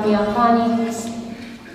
[0.00, 0.88] Dámy a páni,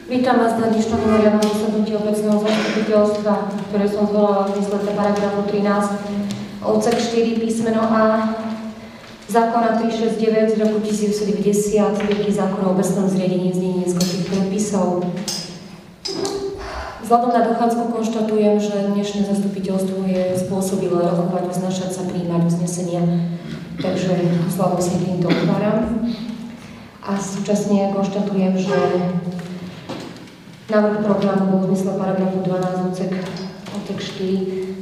[0.10, 3.34] vítam vás na dnešnom mimoriadnom zasadnutí obecného zastupiteľstva,
[3.70, 8.34] ktoré som zvolala v zmysle paragrafu 13 odsek 4 písmeno A
[9.30, 15.06] zákona 369 z roku 1990, ktorý zákon o obecnom zriadení znení neskôrších predpisov.
[17.06, 23.06] Vzhľadom na dochádzku konštatujem, že dnešné zastupiteľstvo je spôsobilé rokovať, uznašať sa, príjmať uznesenia.
[23.78, 24.18] Takže
[24.50, 26.10] slavu si týmto otváram.
[27.06, 28.74] A súčasne konštatujem, že
[30.74, 33.14] návrh programu bol v zmysle paragrafu 12 odsek,
[33.78, 33.98] odsek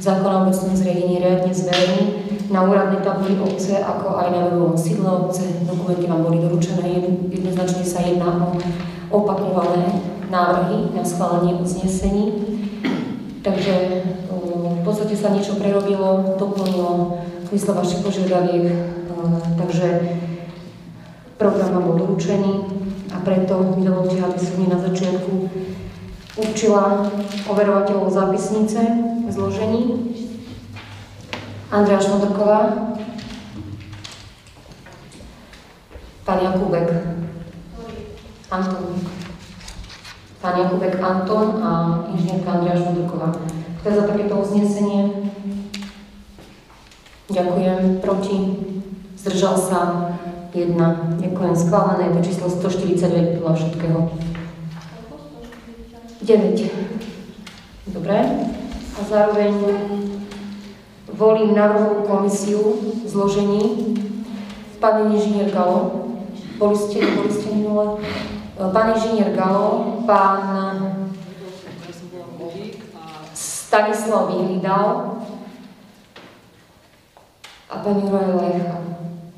[0.00, 2.02] zákona o obecnom zriadení riadne zverejný
[2.48, 5.44] na úradnej tabuli obce, ako aj na webovom sídle obce.
[5.68, 8.56] Dokumenty vám boli doručené, jednoznačne sa jedná o
[9.12, 10.00] opakované
[10.32, 12.40] návrhy na schválenie uznesení.
[13.44, 13.74] Takže
[14.32, 18.72] v podstate sa niečo prerobilo, doplnilo v zmysle vašich požiadaviek.
[19.60, 19.88] Takže
[21.44, 22.52] Program vám bol doručený
[23.12, 25.52] a preto dovolte, aby som na začiatku
[26.40, 27.04] určila
[27.44, 28.80] overovateľov zápisnice
[29.20, 29.82] v zložení.
[31.68, 32.60] Andrea Šmodrková.
[36.24, 36.88] Pán Jakubek.
[38.48, 39.04] Anton.
[40.40, 41.70] Pán Jakubek Anton a
[42.08, 43.36] inžinierka Andrea Šmodrková.
[43.84, 45.28] Kto je za takéto uznesenie?
[47.28, 48.00] Ďakujem.
[48.00, 48.36] Proti?
[49.20, 49.80] Zdržal sa?
[50.54, 50.78] 1.
[51.18, 51.54] Ďakujem.
[51.58, 54.00] Schválené je to číslo 149 podľa všetkého.
[56.22, 57.90] 9.
[57.90, 58.16] Dobre.
[58.94, 59.54] A zároveň
[61.10, 63.62] volím návrhovú komisiu v zložení.
[64.78, 66.06] Pán inžinier Galo.
[66.54, 67.98] Boli ste, boli ste minule?
[68.54, 71.10] Pán inžinier Galo, pán
[73.34, 75.18] Stanislav Vyhlídal
[77.66, 78.93] a pani Juraj Lecha.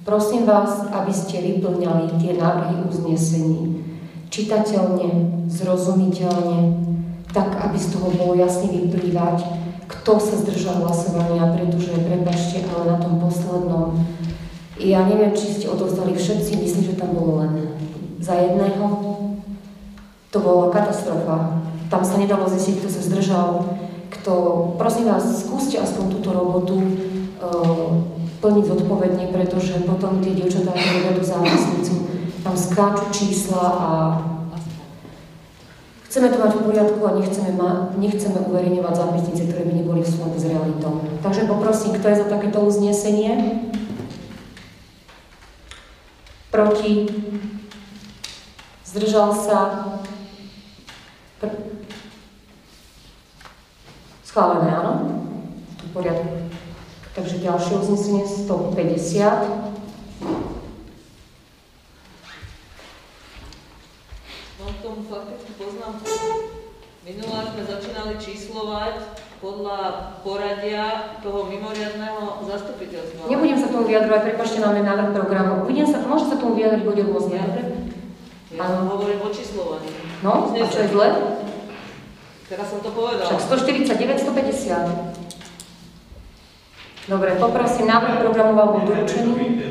[0.06, 3.82] Prosím vás, aby ste vyplňali tie návrhy uznesení
[4.30, 6.58] čitateľne, zrozumiteľne,
[7.34, 9.42] tak, aby z toho bolo jasne vyplývať,
[9.90, 13.98] kto sa zdržal hlasovania, pretože, prepačte, ale na tom poslednom,
[14.78, 17.52] ja neviem, či ste odovzdali všetci, myslím, že tam bolo len
[18.22, 18.86] za jedného.
[20.30, 21.66] To bola katastrofa.
[21.90, 23.48] Tam sa nedalo zistiť, kto sa zdržal,
[24.14, 24.32] kto...
[24.78, 28.15] Prosím vás, skúste aspoň túto robotu uh,
[28.46, 32.06] plniť zodpovedne, pretože potom tie dievčatá, ktoré vedú závisnicu,
[32.46, 33.90] tam skáču čísla a
[36.06, 40.10] chceme to mať v poriadku a nechceme, ma, nechceme uverejňovať zápisnice, ktoré by neboli v
[40.14, 41.02] súlade s realitou.
[41.26, 43.66] Takže poprosím, kto je za takéto uznesenie?
[46.54, 47.10] Proti?
[48.86, 49.58] Zdržal sa?
[51.42, 51.66] Pr-
[54.22, 54.92] Schválené, áno?
[55.82, 56.55] V poriadku.
[57.16, 58.76] Takže ďalšie uznesenie 150.
[64.60, 66.04] Mám k tomu faktickú poznámku.
[67.08, 69.80] Minulá sme začínali číslovať podľa
[70.20, 73.32] poradia toho mimoriadného zastupiteľstva.
[73.32, 75.64] Nebudem sa tomu vyjadrovať, prepašte, máme návrh programu.
[75.64, 77.40] Budem sa, môže sa tomu vyjadriť, bude rôzne.
[78.52, 79.88] Ja som hovorím o číslovaní.
[80.20, 81.08] No, a čo je zle?
[82.52, 83.24] Teraz som to povedal.
[83.24, 85.25] Však 149, 150.
[87.06, 89.62] Dobre, poprosím, návrh programu vám bol doručený.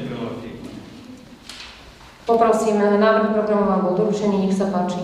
[2.25, 5.03] Poprosím, návrh programu vám bol doručený, nech sa páči.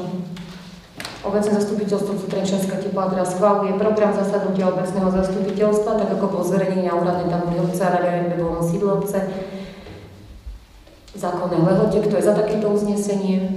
[1.21, 6.97] Obecné zastupiteľstvo Trenčianska tepla teraz schváluje program zasadnutia obecného zastupiteľstva, tak ako bol zverejnený na
[6.97, 9.19] úradnej tabuli obce a na webovom sídle obce.
[11.13, 13.53] Zákonné lehote, kto je za takéto uznesenie?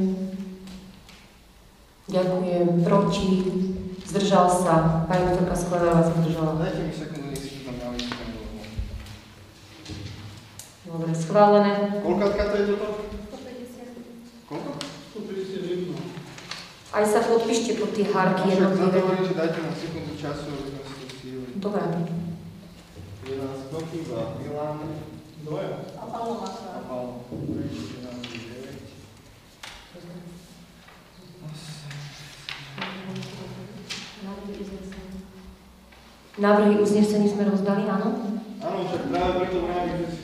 [2.11, 2.85] Ďakujem.
[2.85, 3.31] Proti?
[4.05, 5.06] Zdržal sa?
[5.09, 6.61] Pani doktorka Skladová zdržala.
[6.61, 7.24] Dajte mi sekundu.
[10.94, 11.99] Dobre, schválené.
[12.06, 12.87] Koľkátka to je toto?
[13.34, 14.47] 150.
[14.47, 14.71] Koľko?
[14.78, 15.91] 151.
[16.94, 19.03] Aj sa podpíšte pod tie hárky jednotlivé.
[19.03, 21.50] Však že dajte na sekundu času, aby sme si to stihli.
[21.59, 21.82] Dobre.
[23.27, 24.78] 11 chýba Milan.
[25.43, 25.82] Dvoja.
[25.99, 26.78] A Pavlo Masa.
[26.78, 27.26] A Pavlo.
[36.38, 38.31] Návrhy uznesení sme rozdali, áno?
[38.62, 40.24] Áno, však práve preto máme, že si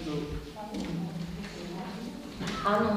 [2.61, 2.93] Áno.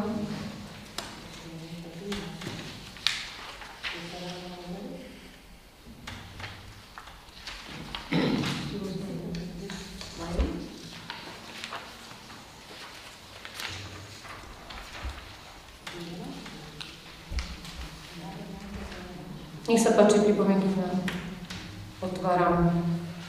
[19.63, 20.91] Nech sa páči pripomienky na
[22.03, 22.67] otváram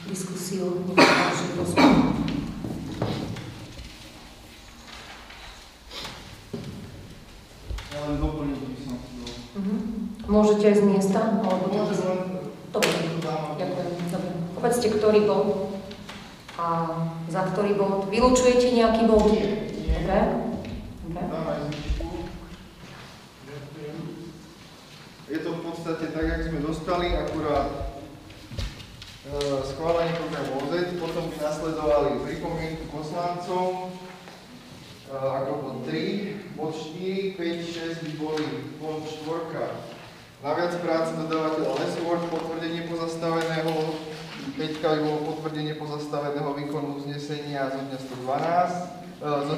[0.03, 1.55] diskusiu, nech sa páči
[7.95, 8.11] rozprávu.
[8.11, 9.27] len doplniť by som chcel.
[10.27, 11.19] Môžete aj z miesta?
[11.39, 12.19] Alebo Môžem len...
[12.75, 12.91] Dobre,
[13.55, 13.91] ďakujem.
[14.11, 14.31] Dobre.
[14.55, 15.79] Povedzte, ktorý bod
[16.59, 16.67] a
[17.31, 18.11] za ktorý bod.
[18.11, 19.31] Vylúčujete nejaký bod?
[19.31, 19.95] Nie, nie.
[20.03, 20.19] Dobre?
[21.15, 21.55] Dobre.
[25.25, 27.97] Je to v podstate tak, jak sme dostali, akurát
[29.25, 36.24] e, schválenie programu OZ, potom by nasledovali pripomienky poslancom, e, ako bod 3,
[36.55, 38.47] bod 4, 5, 6 by boli
[38.79, 39.95] bod 4.
[40.43, 43.73] Naviac práce dodávateľa Leswork, potvrdenie pozastaveného,
[44.55, 49.53] 5 by bolo potvrdenie pozastaveného výkonu uznesenia zo dňa 112, e, zo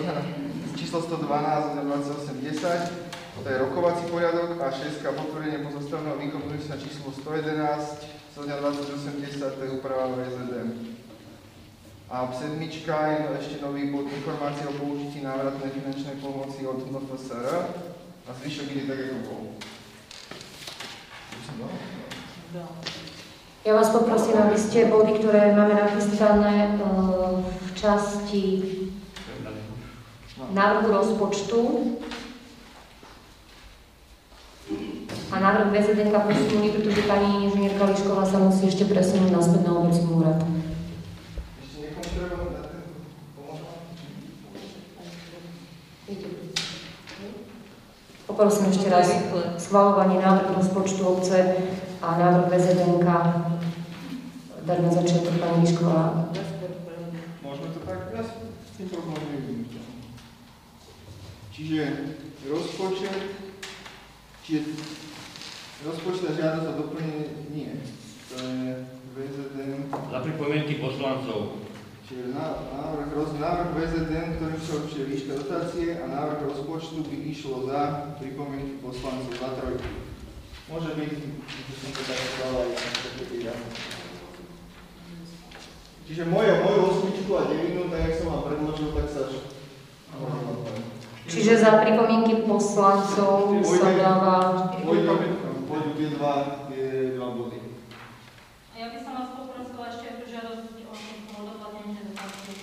[0.73, 6.81] číslo 112 zo dňa 2810, to je rokovací poriadok a 6 potvrdenie pozastaveného výkonu uznesenia
[6.81, 10.96] číslo 111 zo dňa 2810, to je úprava VZM.
[12.07, 17.55] A sedmička je ešte nový bod informácie o použití návratnej finančnej pomoci od NFSR
[18.27, 19.43] a zvyšok ide tak, ako bol.
[21.59, 21.67] No.
[22.55, 22.63] No.
[23.67, 26.87] Ja vás poprosím, aby ste body, ktoré máme napísané e,
[27.43, 28.43] v časti
[30.55, 31.59] návrhu rozpočtu
[35.27, 40.07] a návrh VZDK posunuli, pretože pani inžinierka Lišková sa musí ešte presunúť naspäť na obecný
[40.15, 40.39] úrad.
[41.59, 42.83] Ešte niekomu treba dať ten
[43.35, 43.75] pomôcť?
[48.27, 49.11] Poprosím ešte raz
[49.59, 51.35] schvalovanie návrhu rozpočtu obce
[51.99, 53.07] a návrh VZDK.
[54.63, 56.31] Dať na začiatok pani Lišková.
[57.43, 58.15] Môžeme to tak?
[58.15, 59.67] Ja s tým problémom nevidím.
[61.51, 61.83] Čiže
[62.47, 63.17] rozpočet,
[64.47, 64.79] čiže
[65.83, 67.83] rozpočet a žiadosť o doplnenie, nie.
[68.31, 68.71] To je
[69.11, 71.66] VZN, Za pripomienky poslancov.
[72.07, 77.17] Čiže ná- návrh, roz, návrh VZN, ktorým sa určuje výška dotácie a návrh rozpočtu by
[77.27, 79.91] išlo za pripomienky poslancov za trojku.
[80.71, 82.69] Môže byť, že som to tak dal aj
[83.43, 83.55] na.
[86.07, 89.27] Čiže moje, moju osmičku a devinu, tak jak som vám predložil, tak sa.
[91.27, 94.35] Čiže za pripomienky poslancov sa dáva...
[95.67, 97.59] Pôjdu tie dva, tie dva body.
[98.71, 100.95] A ja by som vás poprosila ešte o žiadosť o
[101.35, 102.55] o doplnenie dotácie.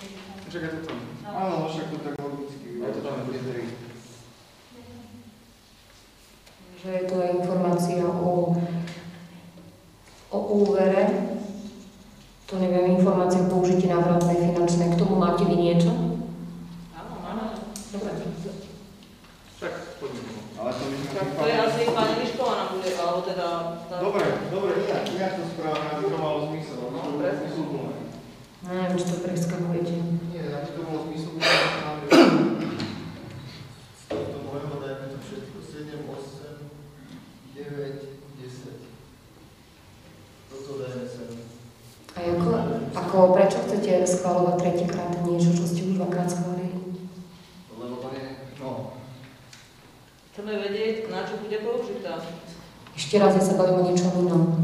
[0.65, 0.97] To tam.
[1.25, 2.81] Áno, však to tak logicky.
[2.81, 3.15] Ja to tam
[6.85, 8.53] že je to informácia o,
[10.29, 11.33] o úvere.
[12.45, 14.93] To neviem, informácia o použití návratnej finančnej.
[14.93, 15.89] K tomu máte vy niečo?
[16.93, 17.43] Áno, áno.
[17.89, 18.11] Dobre.
[19.57, 20.29] Však poďme.
[20.61, 23.47] Ale to my sme Tak to je asi pani Lišková nám bude, alebo teda...
[23.89, 26.77] tá- Dobre, dobre, inak, inak to správame, aby to malo zmysel.
[26.85, 27.49] No, bolo presne.
[28.65, 28.73] Zmysluplné.
[28.73, 29.93] No, neviem, či to preskakujete.
[30.33, 31.45] Nie, aby to bolo zmysluplné,
[34.05, 36.65] tohto môjho dajme to všetko 7, 8,
[37.53, 38.89] 9, 10.
[40.49, 41.29] Toto dajme sem.
[42.15, 42.49] A ako,
[42.95, 46.95] ako, prečo chcete schváľovať tretíkrát niečo, čo ste už dvakrát schválili?
[47.75, 48.25] Lebo to je,
[48.63, 48.95] no,
[50.35, 52.19] Chceme vedieť, na čo bude použitá.
[52.95, 54.55] Ešte raz, ja sa bavím o niečom inom.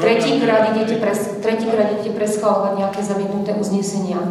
[0.00, 4.24] Tretíkrát idete, pres, tretíkrát idete preschváľovať nejaké zamietnuté uznesenia.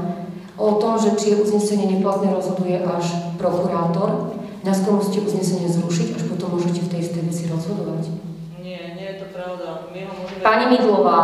[0.57, 4.33] O tom, že či je uznesenie neplatné, rozhoduje až prokurátor.
[4.65, 8.09] Najskôr musíte uznesenie zrušiť, až potom môžete v tej istej veci rozhodovať.
[8.57, 9.85] Nie, nie je to pravda.
[9.93, 10.41] My ho môžeme...
[10.41, 11.19] Pani Midlová,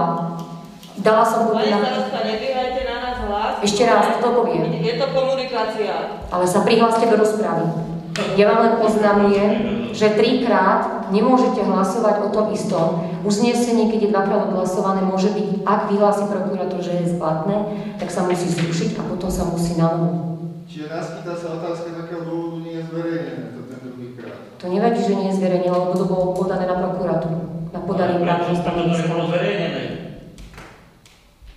[1.01, 2.21] dala som Pani kopii na...
[2.29, 3.53] nebíhajte na nás hlas.
[3.65, 4.69] Ešte raz, to poviem.
[4.85, 6.21] Je to komunikácia.
[6.29, 7.92] Ale sa prihláste do rozpravy.
[8.13, 9.51] Ja vám len oznamujem,
[9.89, 13.09] že trikrát nemôžete hlasovať o tom istom.
[13.25, 17.55] Uznesenie, keď je dvakrát odhlasované, môže byť, ak vyhlási prokurátor, že je splatné,
[17.97, 20.37] tak sa musí zrušiť a potom sa musí na novo.
[20.69, 24.37] Čiže nás pýta sa otázka, z akého dôvodu nie je zverejnené to ten druhý krát.
[24.61, 27.41] To nevadí, že nie je zverejnené, lebo to bolo podané na prokuratúru.
[27.73, 29.09] Na to nebolo stanoviska.
[29.09, 29.83] zverejnené?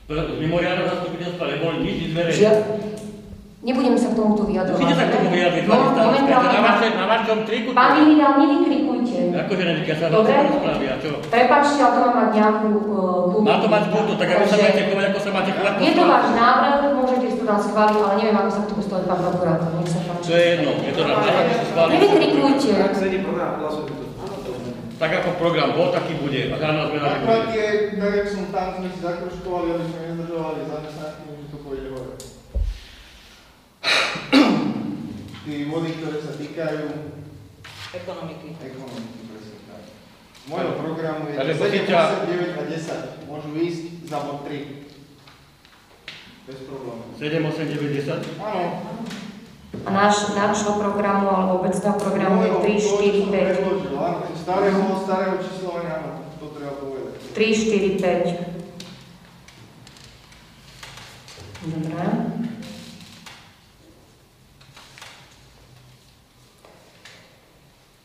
[0.07, 0.11] Z
[0.41, 2.96] mimoriadného zastupiteľstva neboli nič zverejnené.
[3.67, 3.75] Žia...
[3.75, 4.79] Nebudeme sa k tomuto vyjadrovať.
[4.79, 6.07] Musíte sa k tomu vyjadriť, No, pani starostka.
[6.07, 7.69] momentálne- Na vašom, na vašom triku.
[7.75, 9.19] Pán Vyhydal, nevykrikujte.
[9.37, 10.33] Akože ja sa Dobre.
[10.33, 11.11] vás rozprávy, a čo?
[11.27, 14.83] Prepačte, ale to má mať nejakú uh, Má to mať kultúru, tak aby sa budete
[14.87, 18.15] chovať, ako sa máte chovať Je to váš návrh, môžete si to tam schváliť, ale
[18.23, 19.69] neviem, ako sa k tomu stojí pán prokurátor.
[19.75, 20.23] Nech sa páči.
[20.23, 21.93] To je jedno, je to na návrh, že schváliť.
[21.99, 22.71] Nevykrikujte.
[24.97, 26.49] Tak ako program bol, taký bude.
[26.49, 27.67] A ráno sme na Akurát je,
[28.01, 32.36] tak jak som tam, sme si zakročkovali, aby sme nezdržovali zamestnanky, že to pôjde hore.
[35.43, 36.85] Tí body, ktoré sa týkajú
[37.95, 38.49] Ekonomiky.
[38.59, 39.83] ekonomiky, presne tak.
[40.37, 43.01] Z môjho programu je Takže 7, pozícia- 8, 9 a 10.
[43.25, 44.91] Môžu ísť za bod 3.
[46.45, 47.07] Bez problémov.
[47.15, 48.21] 7, 8, 9, 10.
[48.37, 48.65] Áno.
[49.83, 53.55] A náš, nášho programu alebo obecného programu je 3, 4, 5.
[53.55, 57.13] Predložil, áno, ten starého, starého číslovania, áno, to treba povedať.
[57.31, 58.57] 3, 4, 5.
[61.67, 62.07] Dobre.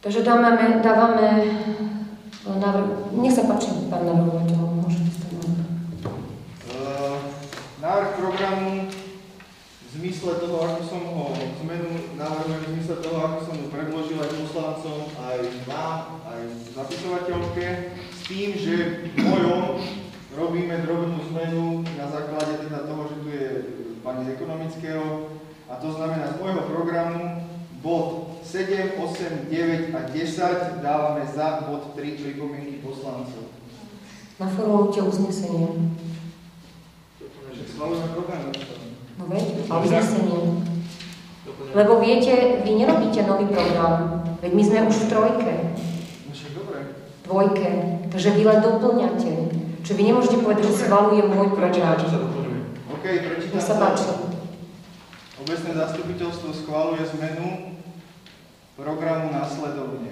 [0.02, 5.70] Takže dávame, dávame e, návrh, nech sa páči, pán navrhovateľ, môžete sa návrh.
[6.74, 7.18] Uh,
[7.78, 13.56] návrh programu v zmysle toho, ako som ho zmenu navrhujem, v zmysle toho, ako som
[13.62, 15.40] ho predložil aj poslancom, aj
[15.70, 16.42] vám, aj
[16.74, 19.86] zapisovateľke, s tým, že v mojom
[20.34, 23.50] robíme drobnú zmenu na základe teda toho, že tu je
[24.02, 25.38] pani z ekonomického,
[25.70, 27.46] a to znamená z môjho programu
[27.86, 33.54] bod 7, 8, 9 a 10 dávame za bod 3 pripomienky poslancov.
[37.54, 38.50] Že schválujeme program.
[39.22, 40.42] No veď, uznesenie.
[41.78, 45.54] Lebo viete, vy nerobíte nový program, veď my sme už v trojke,
[46.26, 46.34] No
[47.30, 47.72] dvojke,
[48.10, 49.34] takže vy len doplňate.
[49.86, 52.02] Čiže vy nemôžete povedať, že schvalujem môj program.
[52.90, 54.10] OK, prečítam Nech sa páči.
[55.42, 57.81] Obecné zastupiteľstvo schváluje zmenu
[58.82, 60.10] programu následovne.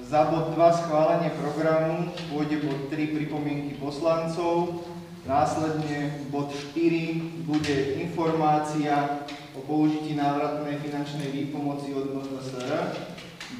[0.00, 4.88] Za bod 2 schválenie programu pôjde bod 3 pripomienky poslancov,
[5.28, 12.96] následne bod 4 bude informácia o použití návratnej finančnej výpomoci od MSR,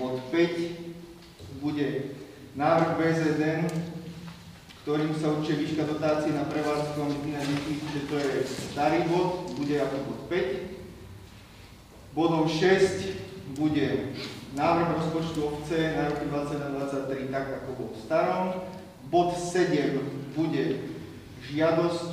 [0.00, 2.16] bod 5 bude
[2.56, 3.68] návrh BZN,
[4.82, 8.42] ktorým sa určuje výška dotácie na prevádzku a na deti, že to je
[8.74, 12.18] starý bod, bude ako bod 5.
[12.18, 14.16] Bodom 6 bude
[14.56, 18.44] návrh rozpočtu obce na roky 2023 tak, ako bol v starom.
[19.08, 20.64] Bod 7 bude
[21.52, 22.10] žiadosť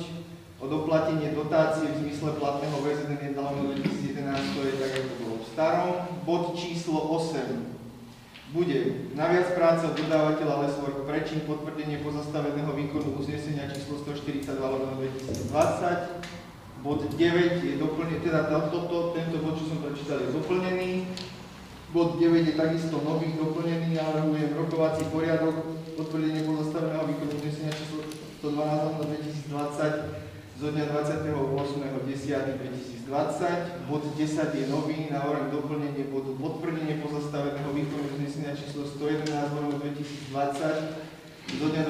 [0.60, 5.46] o doplatenie dotácie v zmysle platného VZN 1 2011, to je tak, ako bolo v
[5.52, 5.92] starom.
[6.28, 7.80] Bod číslo 8
[8.50, 14.58] bude naviac práce od dodávateľa Leswork prečin potvrdenie pozastaveného výkonu uznesenia číslo 142
[15.48, 16.39] 2020.
[16.80, 21.12] Bod 9 je doplnený, teda toto, tento bod, čo som prečítal, je doplnený.
[21.92, 28.00] Bod 9 je takisto nový, doplnený, navrhujem rokovací poriadok, potvrdenie pozastaveného výkonu uznesenia číslo
[28.40, 28.96] 112
[29.52, 33.84] 2020 zo dňa 28.10.2020.
[33.84, 41.19] Bod 10 je nový, navrhujem doplnenie bodu potvrdenie pozastaveného výkonu uznesenia číslo 111 2020
[41.58, 41.82] do dňa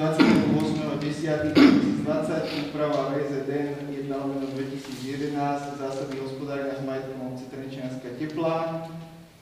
[1.05, 5.37] 28.10.2020 úprava VZN 1 2011
[5.77, 8.89] zásady hospodárenia s majetkom obce Trenčianska tepla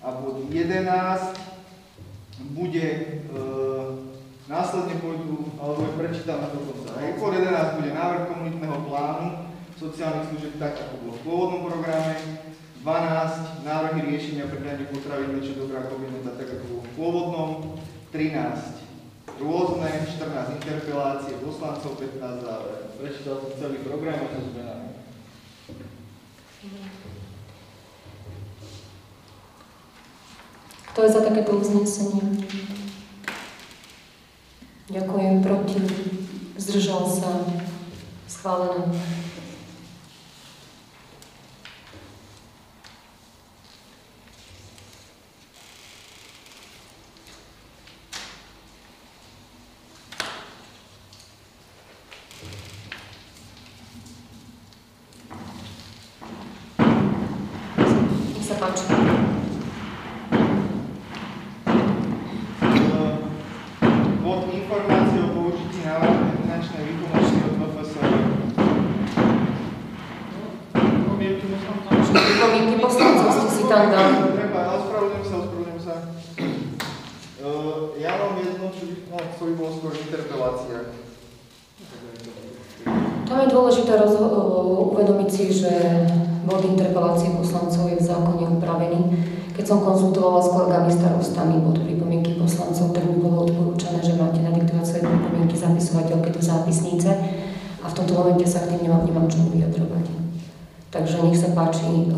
[0.03, 0.83] a bod 11
[2.51, 3.39] bude e,
[4.49, 6.97] Následne pôjdu, alebo aj prečítam na to konca.
[7.21, 9.45] Pod 11 bude návrh komunitného plánu
[9.77, 12.17] sociálnych služieb tak, ako bolo v pôvodnom programe.
[12.81, 17.49] 12 návrhy riešenia predania potravín niečo dobrá kombinota, tak ako bolo v pôvodnom.
[18.09, 18.88] 13
[19.39, 22.77] rôzne, 14 interpelácie poslancov, 15 záver.
[22.99, 24.89] Prečítal som celý program a to zmenami.
[30.89, 32.43] Kto je za takéto uznesenie?
[34.89, 35.33] Ďakujem.
[35.39, 35.79] Proti?
[36.57, 37.29] Zdržal sa?
[38.27, 38.91] Schválené.
[57.17, 58.85] Nech sa páči.
[64.19, 68.11] Bod informácie o použití návrhu finančnej výpomoci od MFSR.
[72.05, 74.15] Pripomienky poslancov ste si tam dali.
[74.37, 75.95] Treba, ale ospravedlňujem sa, ospravedlňujem sa.
[77.39, 80.77] Uh, ja mám jedno, čo by, no, to by bolo skôr interpelácia.
[83.25, 85.71] Tam je dôležité rozho- uvedomiť si, že
[86.43, 88.99] bod interpelácie poslancov je v zákone upravený.
[89.53, 94.41] Keď som konzultovala s kolegami starostami bod pripomienky poslancov, tak mi bolo odporúčané, že máte
[94.41, 97.09] nadiktovať svoje pripomienky zapisovateľke do zápisnice
[97.77, 100.09] a v tomto momente sa k tým nemám, nemám čomu vyjadrovať.
[100.89, 102.09] Takže nech sa páči, eh,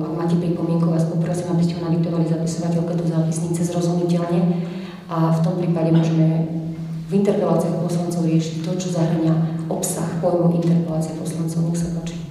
[0.00, 4.40] ak máte pripomienku, vás poprosím, aby ste ho nadiktovali zapisovateľke do zápisnice zrozumiteľne
[5.12, 6.48] a v tom prípade môžeme
[7.04, 11.68] v interpeláciách poslancov riešiť to, čo zahrania obsah pojmu interpelácie poslancov.
[11.68, 12.24] Nech sa páči.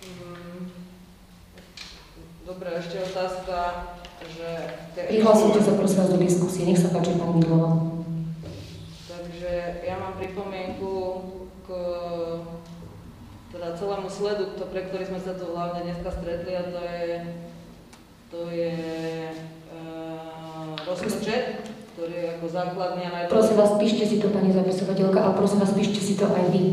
[0.00, 0.66] Mm,
[2.60, 3.56] Dobre, ešte otázka,
[4.36, 4.48] že...
[4.92, 6.68] tie- Prihlasujte sa prosím vás do diskusie.
[6.68, 7.88] Nech sa páči, pán Midlova.
[9.08, 10.92] Takže ja mám pripomienku
[11.64, 11.68] k
[13.48, 17.08] teda celému sledu, to, pre ktorý sme sa tu hlavne dneska stretli a to je,
[18.28, 18.38] to
[20.84, 21.64] rozpočet,
[21.96, 23.56] ktorý je ako základný a Prosím najdôležitejší.
[23.56, 26.64] vás, píšte si to, pani zapisovateľka, a prosím vás, píšte si to aj vy,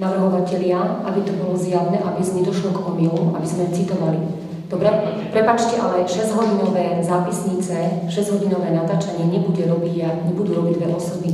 [0.00, 4.43] navrhovatelia, aby to bolo zjavné, aby nedošlo k omylu, aby sme citovali.
[4.68, 4.88] Dobre?
[5.32, 11.30] Prepačte, ale 6-hodinové zápisnice, 6-hodinové natáčanie nebude robiť, a nebudú robiť dve osoby.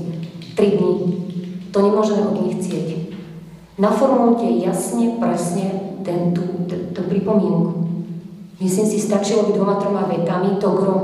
[0.59, 0.95] 3 dní.
[1.71, 2.89] To nemôžeme od nich chcieť.
[3.79, 5.67] Naformulujte jasne, presne
[6.05, 7.87] ten, tú, tú, tú pripomienku.
[8.61, 10.97] Myslím si, stačilo by dvoma, troma vetami to gro.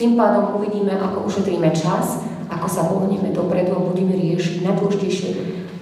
[0.00, 5.28] Tým pádom uvidíme, ako ušetríme čas, ako sa pohneme dopredu a budeme riešiť najdôležitejšie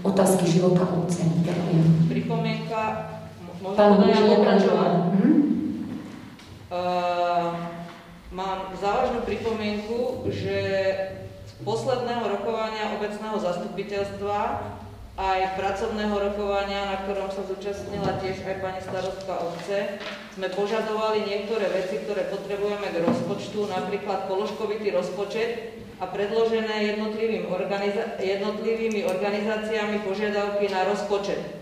[0.03, 1.23] otázky života obce.
[1.23, 2.11] Ďakujem.
[2.11, 2.81] Pripomienka,
[3.63, 4.93] môžem ja pokračovať?
[5.15, 5.48] Mhm.
[6.69, 7.57] Uh,
[8.29, 10.61] mám závažnú pripomienku, že
[11.49, 14.41] z posledného rokovania obecného zastupiteľstva
[15.17, 19.97] aj pracovného rokovania, na ktorom sa zúčastnila tiež aj pani starostka obce,
[20.37, 26.85] sme požadovali niektoré veci, ktoré potrebujeme k rozpočtu, napríklad položkovitý rozpočet a predložené
[28.21, 31.58] jednotlivými organizáciami požiadavky na rozpočet.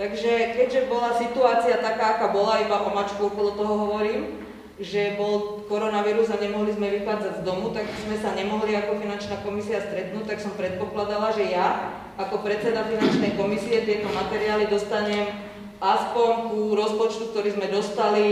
[0.00, 4.40] Takže keďže bola situácia taká, aká bola, iba o mačku okolo toho hovorím,
[4.80, 9.44] že bol koronavírus a nemohli sme vychádzať z domu, tak sme sa nemohli ako finančná
[9.44, 15.36] komisia stretnúť, tak som predpokladala, že ja ako predseda finančnej komisie tieto materiály dostanem
[15.84, 18.28] aspoň ku rozpočtu, ktorý sme dostali,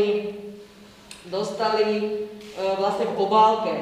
[1.29, 2.09] dostali e,
[2.81, 3.77] vlastne v obálke.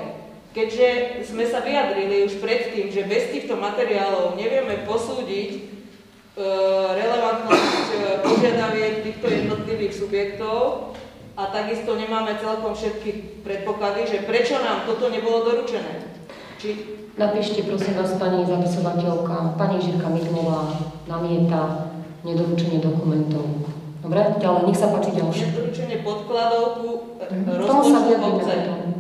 [0.59, 5.76] Keďže sme sa vyjadrili už predtým, že bez týchto materiálov nevieme posúdiť
[6.93, 10.93] relevantnosť e, požiadaviek týchto jednotlivých subjektov
[11.33, 16.13] a takisto nemáme celkom všetky predpoklady, že prečo nám toto nebolo doručené.
[16.57, 16.69] Či
[17.17, 20.77] Napíšte prosím vás pani zapisovateľka, pani Žirka Midlová
[21.09, 21.89] namieta
[22.21, 23.65] nedoručenie dokumentov.
[24.05, 24.21] Dobre?
[24.37, 25.45] Ďalej, nech sa páči ďalšie.
[25.57, 27.59] nedoručenie podkladov ku e, Mhm.
[27.59, 28.55] Rozpočtu obce.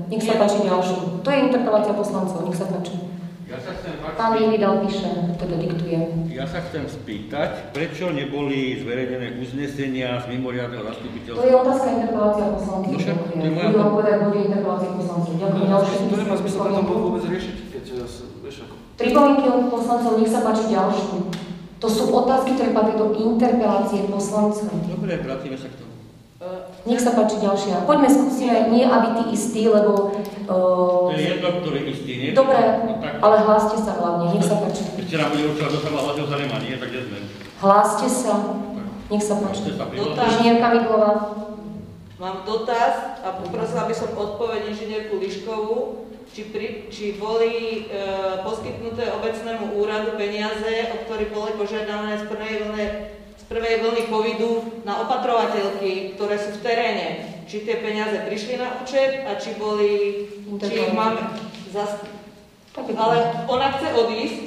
[0.09, 0.99] Nech sa páči ďalšie.
[1.21, 2.97] To je interpelácia poslancov, nech sa páči.
[3.47, 5.07] Ja sa chcem Pán Lividal píše,
[5.39, 5.99] teda diktuje.
[6.35, 11.47] Ja sa chcem spýtať, prečo neboli zverejnené uznesenia z mimoriadného To zastupiteľstva?
[11.47, 12.91] je otázka interpelácia poslancov.
[12.91, 15.33] No však, to je moja- Budú vám povedať, bude interpelácia poslancov.
[15.39, 15.63] Ďakujem.
[15.63, 18.75] Ďalšie To nemá zmysel potom vôbec riešiť, keď eh, vieš ako.
[18.99, 21.19] Pripomienky od poslancov, nech sa páči ďalšie.
[21.77, 24.75] To sú otázky, ktoré patria do interpelácie poslancov.
[24.75, 25.86] Dobre, vrátime sa k tomu.
[26.47, 27.83] E, Nech sa páči ďalšia.
[27.83, 30.15] Poďme skúsime, nie aby tí istí, lebo...
[30.47, 32.31] To Uh, je jedno, ktorý istý, nie?
[32.31, 32.55] dobre,
[32.87, 34.87] No tak, ale hláste sa hlavne, nech sa páči.
[34.95, 36.79] ešte nám bude určovať, kto sa má hlasil za nemá, nie?
[36.79, 37.19] Tak kde sme?
[37.59, 38.33] Hláste sa,
[39.11, 39.75] nech sa páči.
[39.75, 41.11] Inžinierka Midlová.
[42.23, 47.99] Mám dotaz a poprosila by som odpoveď inžinierku Liškovú, či, pri, či boli e,
[48.47, 52.55] poskytnuté obecnému úradu peniaze, o ktorých boli požiadané z prvej
[53.47, 54.51] prvej vlny covidu
[54.83, 57.07] na opatrovateľky, ktoré sú v teréne.
[57.47, 60.27] Či tie peniaze prišli na účet a či boli,
[60.59, 61.23] či ich máme
[61.71, 62.03] zas...
[62.77, 64.41] Ale ona chce odísť,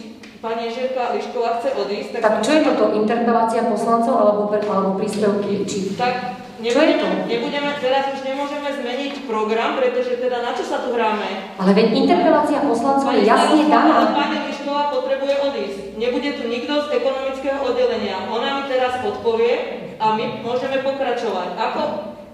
[0.44, 2.86] pani Žirka Lišková chce odísť, tak, tak čo je toto?
[3.00, 5.64] Interpelácia poslancov alebo, alebo príspevky?
[5.64, 5.78] Či...
[5.96, 6.14] Tak
[6.60, 7.08] Čo je to?
[7.08, 11.56] nebudeme, nebudeme, teraz už nemôžeme zmeniť program, pretože teda na čo sa tu hráme?
[11.56, 14.12] Ale veď interpelácia poslancov je jasne daná.
[14.12, 15.89] Pani Lišková potrebuje odísť.
[16.00, 18.24] Nebude tu nikto z ekonomického oddelenia.
[18.32, 19.54] Ona mi teraz odpovie
[20.00, 21.60] a my môžeme pokračovať.
[21.60, 21.82] Ako?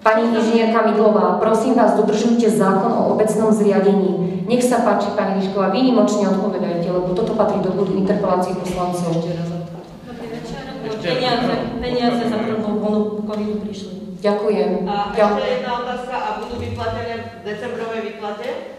[0.06, 4.45] Pani inžinierka Midlová, prosím vás, dodržujte zákon o obecnom zriadení.
[4.45, 9.25] Nech sa páči, pani Lišková, výnimočne odpovedajte, lebo toto patrí do bodu interpelácie poslancov.
[9.25, 9.34] Ešte-
[11.01, 14.21] Peniaze, peniaze za prvú vlnu covidu prišli.
[14.21, 14.69] Ďakujem.
[14.86, 16.15] A ešte jedna otázka.
[16.17, 18.74] A budú vyplatené v decembrovej výplate?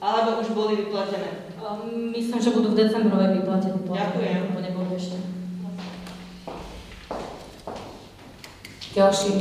[0.00, 1.52] Alebo už boli vyplatené?
[1.60, 4.00] Um, Myslím, že budú v decembrovej výplate vyplatené.
[4.00, 4.40] Ďakujem.
[4.56, 5.16] To nebolo ešte.
[8.96, 9.32] Ďalší.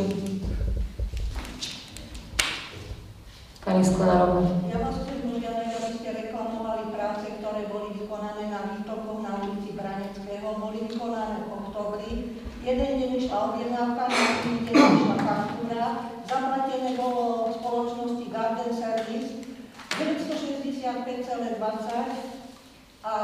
[3.63, 4.43] Pani Sklenárová.
[4.67, 9.79] Ja vás chcem požiadať, aby ste reklamovali práce, ktoré boli vykonané na výtokoch na ulici
[9.79, 10.47] Braneckého.
[10.59, 12.11] Boli vykonané v oktobri.
[12.67, 15.87] Jeden deň išla objednávka, druhý deň išla faktúra.
[16.27, 19.39] Zaplatené bolo v spoločnosti Garden Service
[20.79, 22.39] 965,20
[23.03, 23.15] a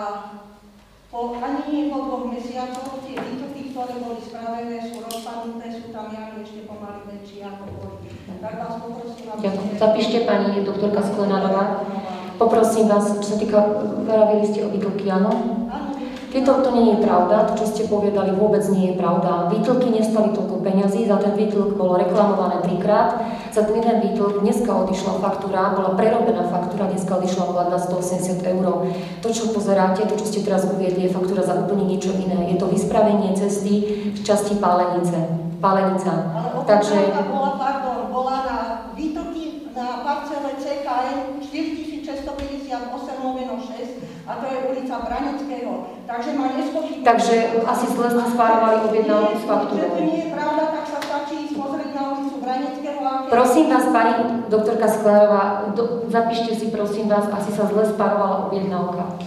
[1.11, 6.43] po ani po dvoch mesiacoch tie výtoky, ktoré boli spravené, sú rozpadnuté, sú tam jamy
[6.43, 8.11] ešte pomaly väčšie ako boli.
[8.43, 9.79] Tak vás poprosím, aby Ďakujem.
[9.79, 11.87] Zapíšte pani doktorka Sklenárová.
[12.35, 13.59] Poprosím vás, čo sa týka,
[14.03, 15.31] vravili ste o výtlky, áno?
[15.71, 15.95] Áno,
[16.35, 19.47] Tieto to nie je pravda, to, čo ste povedali, vôbec nie je pravda.
[19.55, 23.23] Výtlky nestali toľko peňazí, za ten výtlk bolo reklamované trikrát.
[23.55, 28.91] Za jeden výtlk dneska odišla faktúra, bola prerobená faktúra, dneska odišla bola na 180 eur.
[29.23, 32.51] To, čo pozeráte, to, čo ste teraz uviedli, je faktúra za úplne niečo iné.
[32.51, 35.15] Je to vyspravenie cesty v časti Pálenice.
[35.63, 36.11] Pálenica.
[36.35, 36.99] Ale Takže
[37.31, 38.57] bola, pardon, bola na
[38.91, 45.71] výtoky na parcele CKN 258 lomeno 6 a to je ulica Braneckého.
[46.03, 47.07] Takže ma nespočíta.
[47.07, 49.95] Takže asi zle ste spárovali objednávku s faktúrou.
[50.03, 52.83] nie je pravda, tak sa stačí ísť pozrieť na ulicu Braneckého.
[52.83, 54.13] aké- Prosím vás, pani
[54.49, 59.21] doktorka Sklerová, do, zapíšte si prosím vás, asi sa zle spárovala objednávka.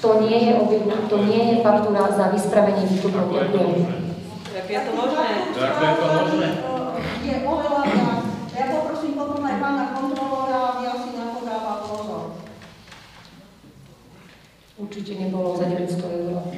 [0.00, 3.28] To nie je objedná, to nie je faktúra za vyspravenie výstupov.
[3.28, 3.84] Ďakujem.
[4.48, 5.28] Tak je to možné?
[5.52, 6.48] Ako je to možné?
[7.20, 8.20] Je oveľa viac.
[8.56, 12.24] Ja poprosím potom aj pána kontrolóra, aby asi na to dával pozor.
[14.80, 16.48] Určite nebolo za 900 eur.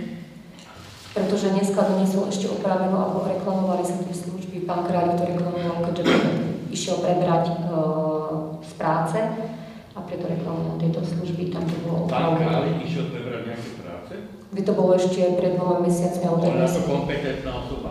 [1.11, 4.63] Pretože dneska doniesol ešte opravenú alebo reklamovali sa tie služby.
[4.71, 7.55] Pán Kráľ to reklamoval, keďže išiel prebrať e,
[8.63, 9.19] z práce
[9.95, 11.51] a preto reklamoval tieto služby.
[11.51, 12.39] Tam to bolo Pán.
[12.39, 14.13] Králik išiel prebrať nejaké práce?
[14.51, 16.91] By to bolo ešte pred dvoma mesiacmi alebo tak je to mesiacmi.
[16.91, 17.91] kompetentná osoba.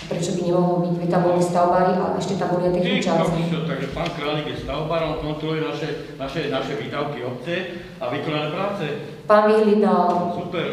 [0.00, 0.94] Prečo by nemohol byť?
[0.96, 3.40] Vy tam boli stavbári a ešte tam boli aj techničáci.
[3.68, 7.54] takže pán Králik je stavbár, on kontroluje naše, naše, naše výdavky obce
[8.00, 8.84] a vykonané práce.
[9.28, 10.66] Pán Vyhlídal, Super.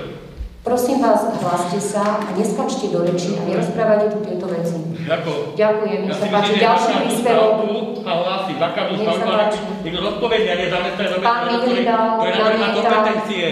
[0.63, 4.79] prosím vás, hláste sa a neskačte do reči a nerozprávajte tu tieto veci.
[5.07, 6.51] Ďakujem, ja nech sa páči.
[6.59, 7.51] Ďalší príspevok.
[8.03, 9.59] a hlási, ale páči.
[9.87, 12.89] niekto zodpovedný a nezamestnaný Pán zamestnaný, ktorý, Vyhlídal, ktorý na to nemá namieta.
[12.91, 13.47] kompetencie.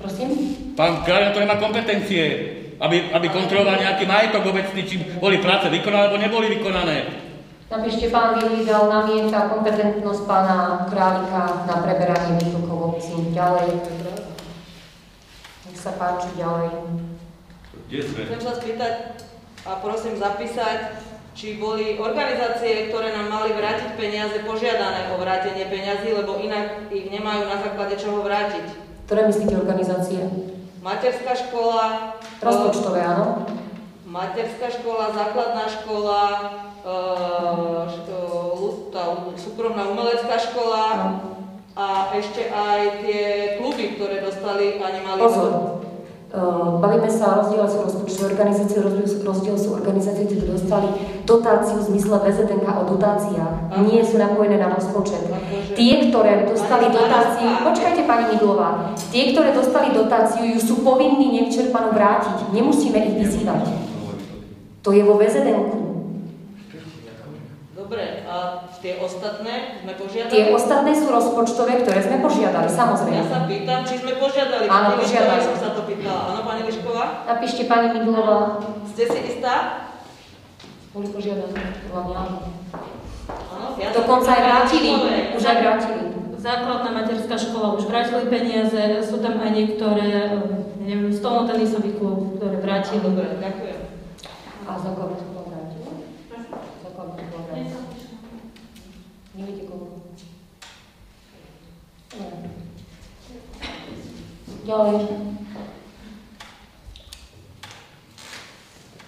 [0.00, 0.28] Prosím?
[0.72, 2.24] Pán na to nemá kompetencie,
[2.80, 6.96] aby, aby kontroloval nejaký majetok obecný, či boli práce vykonané, alebo neboli vykonané.
[7.68, 13.28] Napíšte pán Vyhlídal, namieta kompetentnosť pána Králika na preberanie výtokov obcí.
[13.36, 13.76] Ďalej.
[15.68, 16.72] Nech sa páči ďalej.
[17.92, 18.20] Kde sme?
[18.24, 18.92] Chcem sa spýtať
[19.64, 21.00] a prosím zapísať,
[21.32, 27.06] či boli organizácie, ktoré nám mali vrátiť peniaze, požiadané o vrátenie peňazí, lebo inak ich
[27.08, 28.66] nemajú na základe čoho vrátiť.
[29.06, 30.18] Ktoré myslíte organizácie?
[30.82, 33.46] Materská škola, Rozpočtové, áno?
[34.02, 36.22] materská škola, základná škola,
[36.82, 36.94] e,
[37.86, 38.18] š- e,
[38.58, 39.02] lu- tá
[39.36, 40.84] súkromná umelecká škola
[41.78, 43.22] a ešte aj tie
[43.62, 45.20] kluby, ktoré dostali a nemali...
[45.22, 45.77] Pozor.
[46.28, 48.84] Uh, Bavíme sa o rozdiele sú rozpočtové organizácie,
[49.24, 50.88] rozdiel sú, organizácie, ktoré dostali
[51.24, 53.54] dotáciu v zmysle VZNK o dotáciách.
[53.72, 53.80] Aha.
[53.88, 55.24] Nie sú napojené na rozpočet.
[55.24, 61.32] Akože- Tie, ktoré dostali dotáciu, počkajte pani Midlová, tie, ktoré dostali dotáciu, ju sú povinní
[61.32, 62.52] nevyčerpanú vrátiť.
[62.52, 63.64] Nemusíme ich vyzývať.
[64.84, 65.87] To je vo VZNku.
[67.88, 70.32] Dobre, a tie ostatné sme požiadali?
[70.36, 73.24] Tie ostatné sú rozpočtové, ktoré sme požiadali, Ja samozrejme.
[73.24, 74.68] sa pýtam, či sme požiadali.
[74.68, 75.40] Áno, Pani požiadali.
[75.40, 76.20] Som sa to pýtala.
[76.36, 77.24] Áno, pani Lišková?
[77.24, 78.60] Napíšte pani Midlová.
[78.92, 79.54] Ste si istá?
[80.92, 82.36] Boli požiadané, podľa mňa áno.
[83.80, 84.90] Ja Dokonca aj vrátili.
[85.32, 86.00] Už aj vrátili.
[86.36, 90.44] Základná materská škola už vrátili peniaze, sú tam aj niektoré, eh,
[90.78, 93.00] neviem, stolnotenisový klub, ktoré vrátili.
[93.00, 93.80] Dobre, ďakujem.
[94.62, 95.88] A základná škola vrátila?
[96.78, 97.80] Základná škola vrátila.
[99.48, 100.04] Koľko?
[102.12, 102.48] Dobre.
[104.68, 104.96] Ďalej.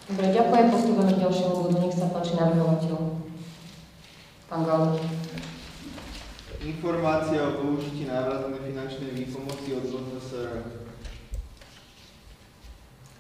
[0.09, 0.67] Dobre, ďakujem.
[0.73, 1.77] Postupujeme k ďalšiemu bodu.
[1.85, 2.97] Nech sa páči navrhovateľ.
[4.49, 4.97] Pán Galo.
[6.65, 10.53] Informácia o použití návratnej finančnej výpomoci od ZSR.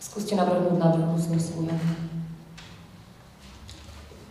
[0.01, 1.77] Skúste navrhnúť návrh uznesenia.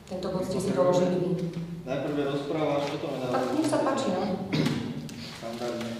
[0.10, 1.30] Tento bod ste si doložili vy.
[1.86, 4.22] Najprv je rozpráva, až potom je Tak nech sa páči, no.
[5.38, 5.91] Štandardne.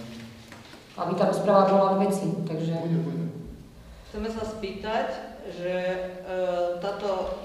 [0.98, 2.74] Aby tá rozpráva bola k veci, takže...
[2.74, 3.24] Bude, bude.
[4.10, 5.08] Chceme sa spýtať,
[5.54, 5.74] že
[6.26, 6.34] e,
[6.82, 7.38] táto,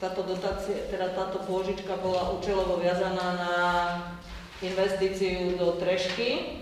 [0.00, 3.56] táto dotácia, teda táto pôžička bola účelovo viazaná na
[4.64, 6.56] investíciu do trešky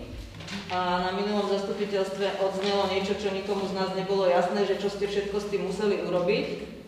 [0.75, 5.07] a na minulom zastupiteľstve odznelo niečo, čo nikomu z nás nebolo jasné, že čo ste
[5.07, 6.78] všetko s tým museli urobiť.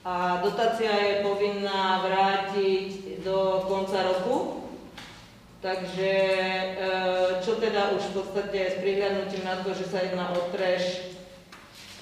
[0.00, 4.60] A dotácia je povinná vrátiť do konca roku,
[5.60, 6.12] Takže
[6.72, 6.88] e,
[7.44, 11.12] čo teda už v podstate s prihľadnutím na to, že sa jedná o treš,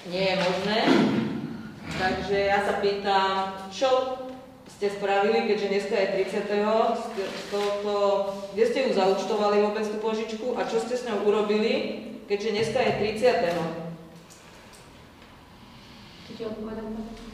[0.07, 0.79] nie je možné.
[1.99, 4.15] Takže ja sa pýtam, čo
[4.79, 6.55] ste spravili, keďže dneska je 30.
[7.03, 7.95] z- tohto,
[8.55, 11.99] kde ste ju zaučtovali vôbec tú požičku a čo ste s ňou urobili,
[12.31, 13.59] keďže dneska je 30.
[16.23, 17.28] Chcete odpovedať?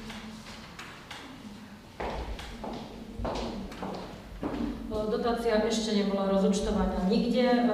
[4.89, 7.67] Dotácia ešte nebola rozúčtovaná nikde,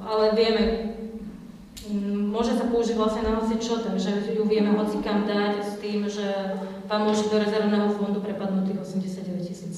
[0.00, 0.64] ale vieme,
[2.30, 6.06] môže sa použiť vlastne na hoci čo, takže ju vieme hoci kam dať s tým,
[6.06, 9.74] že vám môže do rezervného fondu prepadnúť tých 89 tisíc.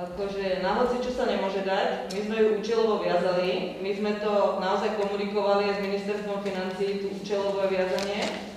[0.00, 4.56] Akože na hoci čo sa nemôže dať, my sme ju účelovo viazali, my sme to
[4.56, 8.49] naozaj komunikovali aj s ministerstvom financií, tú účelové viazanie.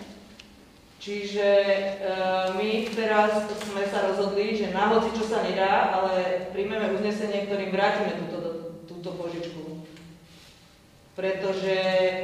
[1.04, 1.84] Čiže e,
[2.56, 7.76] my teraz sme sa rozhodli, že na hoci čo sa nedá, ale príjmeme uznesenie, ktorým
[7.76, 8.40] vrátime túto,
[8.88, 9.84] túto požičku.
[11.20, 12.24] Pretože e,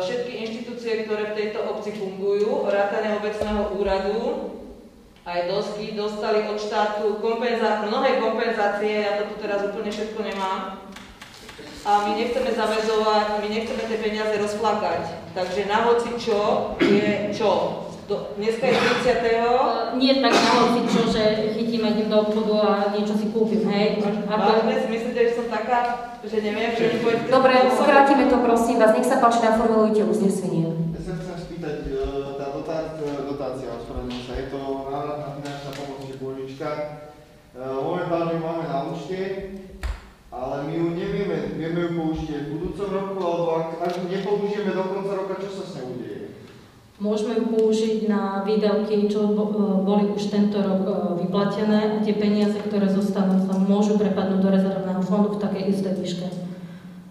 [0.00, 4.20] všetky inštitúcie, ktoré v tejto obci fungujú, vrátane obecného úradu,
[5.28, 10.85] aj dosky, dostali od štátu kompenzá- mnohé kompenzácie, ja to tu teraz úplne všetko nemám,
[11.86, 15.02] a my nechceme zavezovať, my nechceme tie peniaze rozplakať.
[15.38, 16.38] Takže na hoci čo
[16.82, 17.82] je čo.
[18.06, 19.42] Do, dneska je 30.
[19.42, 21.22] Uh, Nie tak na hoci čo, že
[21.58, 23.98] chytím idem do obchodu a niečo si kúpim, hej.
[24.30, 25.78] Ako, Vážne si myslíte, že som taká,
[26.22, 27.02] že neviem, že mi.
[27.26, 30.70] Dobre, skrátime to prosím vás, nech sa páči, naformulujte uznesenie.
[30.94, 31.98] Ja sa chcem spýtať, e,
[32.38, 36.68] tá dotá- e, dotácia, ospravedlňujem sa, je to návratná finančná pomoc, či pôžička.
[36.70, 36.86] E,
[37.58, 39.18] Momentálne ju máme na účte,
[40.30, 44.72] ale my ju nevieme, vieme ju použiť aj v budúcom roku, alebo ak, ak nepoužijeme
[44.72, 46.32] do konca roka, čo sa s ňou udeje?
[46.96, 49.32] Môžeme ju použiť na výdavky, čo e,
[49.84, 54.48] boli už tento rok e, vyplatené a tie peniaze, ktoré zostanú, sa môžu prepadnúť do
[54.48, 56.28] rezervného fondu v takej istej výške.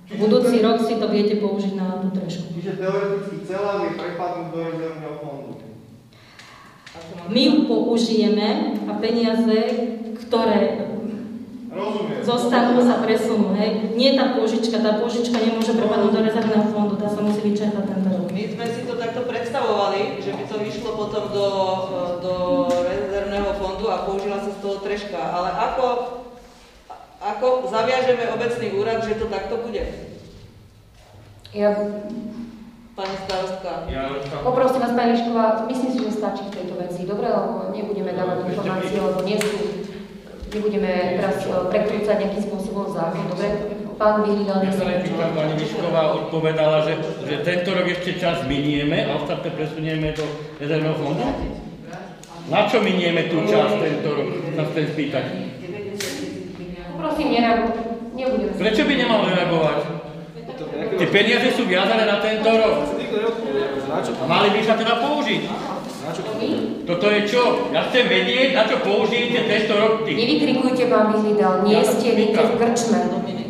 [0.06, 2.58] V budúci rok si to viete použiť na tú trešku.
[2.58, 5.52] Čiže teoreticky celá vie prepadnúť do rezervného fondu.
[7.30, 9.60] My ju použijeme a peniaze,
[10.26, 10.90] ktoré
[11.76, 12.24] Rozumiem.
[12.24, 13.52] zostanú, sa presunú.
[13.60, 13.92] Hej.
[14.00, 18.10] Nie tá pôžička, tá pôžička nemôže prepadnúť do rezervného fondu, tá sa musí vyčerpať tento
[18.16, 18.32] rok.
[18.32, 21.48] My sme si to takto predstavovali, že by to vyšlo potom do,
[22.24, 22.34] do
[22.72, 25.20] rezervného fondu a použila sa z toho treška.
[25.20, 25.86] Ale ako,
[27.20, 29.84] ako zaviažeme obecný úrad, že to takto bude?
[31.52, 31.76] Ja
[32.96, 33.92] Pani starostka.
[33.92, 34.08] Ja
[34.40, 37.28] poprosím vás, pani Lišková, myslím si, že stačí v tejto veci, dobre?
[37.28, 39.84] Lebo nebudeme dávať informácie, lebo nie sú,
[40.56, 43.48] nebudeme teraz eh, prekrúcať nejakým spôsobom zákon, dobre?
[43.96, 48.44] Pán Vyhlídal, Ja sa len pýtam, pani Mišková odpovedala, že, že tento rok ešte čas
[48.44, 50.28] minieme a ostatné presunieme do
[50.60, 51.24] rezervného fondu?
[52.52, 54.28] Na čo minieme tú časť tento rok?
[54.52, 55.24] Sa chcem spýtať.
[56.92, 57.72] Poprosím, nereaguj,
[58.20, 58.52] nebudeme.
[58.60, 59.80] Prečo by nemal reagovať?
[61.00, 62.76] Tie peniaze sú viazané na tento rok.
[63.96, 65.42] A mali by sa teda použiť.
[66.06, 66.22] Na čo
[66.86, 67.74] Toto je čo?
[67.74, 70.14] Ja chcem vedieť, na čo použijete tento rok ty.
[70.14, 73.00] Nevykrikujte, pán Vyhlídal, nie Ja ste niekde v krčme.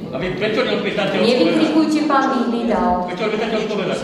[0.07, 1.35] A vy prečo neodmietate odpovedať?
[1.35, 2.91] Nevykrikujte, pán Vyhlídal.
[3.11, 3.97] Prečo odmietate odpovedať?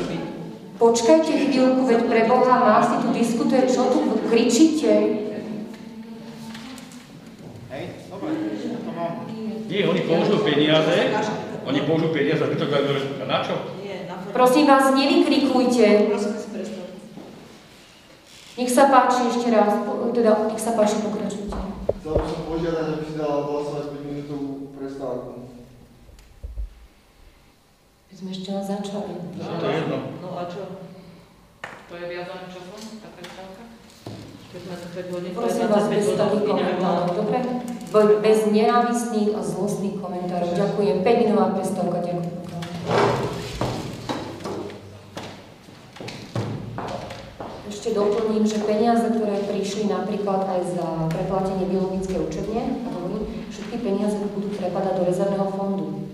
[0.82, 4.94] Počkajte chvíľku, veď pre Boha má si tu diskutuje, čo tu kričíte?
[7.72, 9.32] Hej, dobre, to mám.
[9.72, 10.96] Nie, oni použijú peniaze,
[11.64, 12.66] oni použijú peniaze, vy to.
[13.24, 13.56] Na čo?
[14.36, 16.12] Prosím vás, nevykrikujte.
[16.12, 16.51] Prosím.
[18.62, 19.74] Nech sa páči ešte raz,
[20.14, 21.50] teda nech sa páči, pokračujte.
[21.98, 25.50] Chcel by som požiadať, aby si dala hlasovať 5 minútovú prestávku.
[28.06, 29.14] My sme ešte len začali.
[29.18, 29.98] To je jedno.
[30.22, 30.78] No a čo?
[31.66, 33.62] To je viazané časom, tá prestávka?
[34.54, 37.40] 15 hodín, Prosím vás, bez takých komentárov, dobre?
[37.90, 40.54] Be- Bez nenávistných a zlostných komentárov.
[40.54, 41.02] Ďakujem.
[41.02, 43.41] 5 minútová prestávka, ďakujem.
[47.82, 52.78] Ešte doplním, že peniaze, ktoré prišli napríklad aj za preplatenie biologické učebne,
[53.50, 56.06] všetky peniaze budú prepadať do rezervného fondu.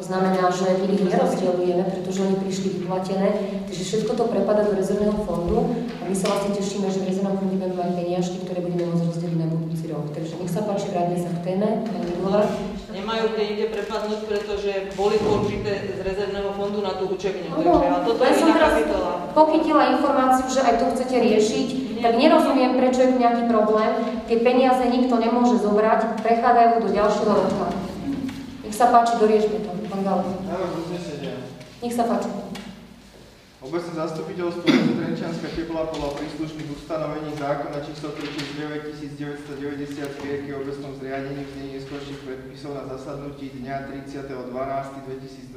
[0.00, 3.28] znamená, že my ich nerozdeľujeme, pretože oni prišli vyplatené,
[3.68, 7.36] takže všetko to prepada do rezervného fondu a my sa vlastne tešíme, že v rezervnom
[7.36, 10.08] fonde budeme mať peniažky, ktoré budeme môcť rozdeliť na budúci rok.
[10.16, 11.84] Takže nech sa páči, vráťme sa k téme.
[12.16, 12.48] Milová.
[13.10, 17.58] Nemajú kde inde prepadnúť, pretože boli použité z rezervného fondu na tú učebňu.
[17.58, 19.12] Áno, Takže, a toto len je som teraz kapitola.
[19.34, 21.68] pochytila informáciu, že aj to chcete riešiť,
[22.06, 23.90] tak nerozumiem, prečo je tu nejaký problém.
[24.30, 27.66] Tie peniaze nikto nemôže zobrať, prechádzajú do ďalšieho roka.
[28.62, 30.30] Nech sa páči, doriešme to, pán Galo.
[31.82, 32.30] Nech sa páči.
[33.60, 41.44] Obecné zastupiteľstvo Trenčianska tepla podľa príslušných ustanovení zákona číslo 39 1990 zbierky o obecnom zriadení
[41.44, 45.52] v neskôrších predpisov na zasadnutí dňa 30.12.2020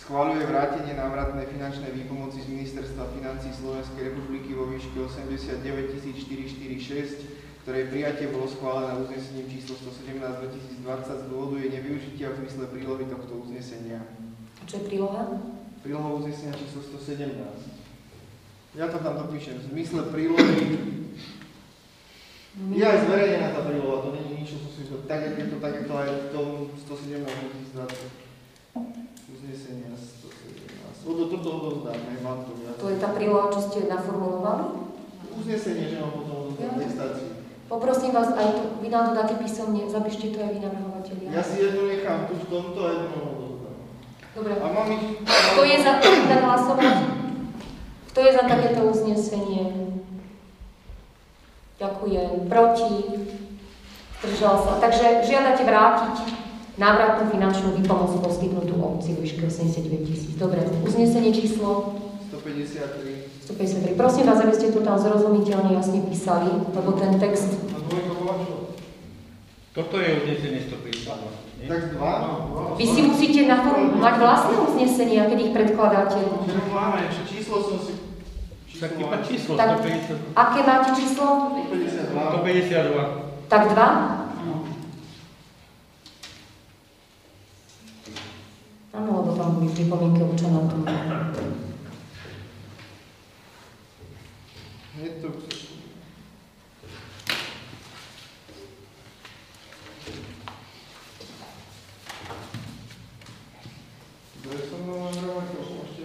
[0.00, 7.92] schváľuje vrátenie návratnej finančnej výpomoci z Ministerstva financí Slovenskej republiky vo výške 89 446, ktorej
[7.92, 13.44] prijatie bolo schválené uznesením číslo 117 2020 z dôvodu jej nevyužitia v zmysle prílohy tohto
[13.44, 14.00] uznesenia.
[14.64, 15.57] Čo je príloha?
[15.82, 17.38] Prílohou uznesenia číslo 117.
[18.76, 19.58] Ja to tam dopíšem.
[19.62, 20.58] V zmysle prílohy
[22.58, 25.46] je aj zverejnená tá príloha, to nie je nič, čo som si tak, jak je
[25.46, 28.28] to, tak, jak to aj v tom 117 2020.
[29.30, 31.06] Uznesenia 117.
[31.06, 32.52] Odo, toto odovzdám, aj vám to.
[32.66, 32.72] Ja.
[32.74, 34.90] To je tá príloha, čo ste naformulovali?
[35.38, 36.82] Uznesenie, že vám potom odovzdám Ja.
[36.82, 37.30] textáciu.
[37.68, 41.28] Poprosím vás, aj to, vy nám to dáte písomne, zapíšte to aj vy navrhovatelia.
[41.30, 43.37] Ja si jednu nechám tu v tomto a jednu.
[44.38, 44.54] Dobre.
[44.62, 45.18] A mám ich...
[45.26, 46.96] Kto je za to, hlasovať?
[48.14, 49.62] Kto je za takéto uznesenie?
[51.82, 52.46] Ďakujem.
[52.46, 52.94] Proti?
[54.22, 54.70] Zdržal sa.
[54.78, 56.14] Takže žiadate vrátiť
[56.78, 60.34] návratnú finančnú výpomoc poskytnutú obci vo výške 89 tisíc.
[60.38, 61.98] Dobre, uznesenie číslo
[62.30, 63.42] 153.
[63.50, 63.98] 153.
[63.98, 67.58] Prosím vás, aby ste to tam zrozumiteľne jasne písali, lebo ten text...
[69.78, 71.62] Toto je uznesenie 152.
[71.62, 71.70] nie?
[71.70, 72.12] Tak dva.
[72.74, 76.18] Vy si musíte na to mať vlastné uznesenia, keď ich predkladáte.
[76.74, 77.94] Máme, číslo som si...
[78.82, 79.78] Tak iba číslo Tak.
[79.78, 80.34] 152.
[80.34, 81.26] Aké máte číslo?
[81.70, 82.10] 152.
[82.10, 83.46] 152.
[83.46, 83.88] Tak dva?
[88.98, 90.74] Áno, lebo tam boli pripomienky občanov.
[94.98, 95.30] Je to...
[95.38, 95.78] Dobre som mal navrhovať, to ešte...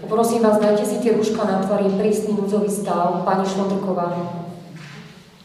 [0.02, 4.36] Poprosím vás, dajte si tie rúška na tvári, je prísny núdzový stav, pani Švondrková.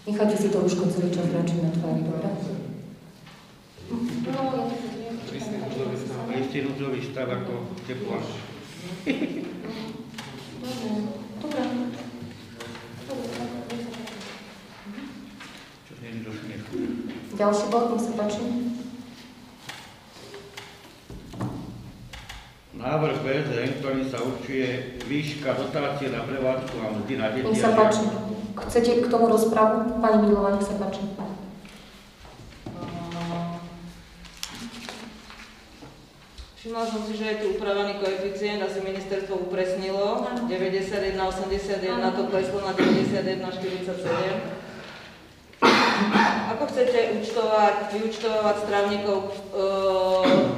[0.07, 2.29] Nechajte si to rúško celý čas radšej na tvári, dobre?
[3.89, 4.61] No, ja to.
[6.39, 8.19] Istý núdzový stav ako teplá.
[11.39, 11.63] Dobre.
[17.39, 18.43] Ďalší bod, nech sa páči.
[22.89, 27.45] Návrh BZN, ktorým sa určuje výška dotácie na prevádzku a mzdy na deti.
[27.45, 28.01] Nech sa páči.
[28.57, 30.01] Chcete k tomu rozpravu?
[30.01, 31.05] Pani Milová, nech sa páči.
[36.57, 40.25] Všimla som si, že je tu upravený koeficient, asi ministerstvo upresnilo.
[40.49, 44.58] 91, 81, to kleslo na 91, 47.
[46.59, 49.33] Ako chcete účtovať, vyúčtovať strávnikov e,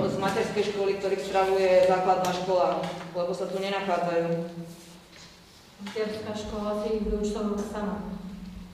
[0.09, 2.81] z materskej školy, ktorých stravuje základná škola?
[3.13, 4.49] Lebo sa tu nenachádzajú.
[5.85, 7.97] Materská škola si ich vyučtovala sama.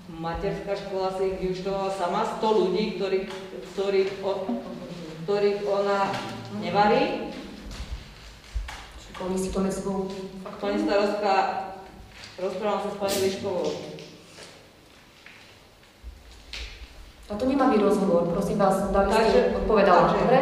[0.06, 3.26] Materská škola si ich vyúčtovala sama, 100 ľudí, ktorých,
[3.74, 4.32] ktorých, o,
[5.26, 6.06] ktorých ona
[6.62, 7.34] nevarí.
[9.18, 10.14] Oni si to nesvú.
[10.62, 11.34] Pani starostka,
[12.38, 13.95] rozprávam sa s pani Liškovou.
[17.26, 20.38] A to nemá byť rozhovor, prosím vás, dali ste odpovedala, takže- dobre?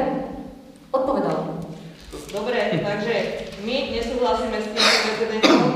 [0.92, 1.40] Odpovedala.
[2.34, 3.14] Dobre, takže
[3.64, 5.70] my nesúhlasíme s týmto VZDNkom.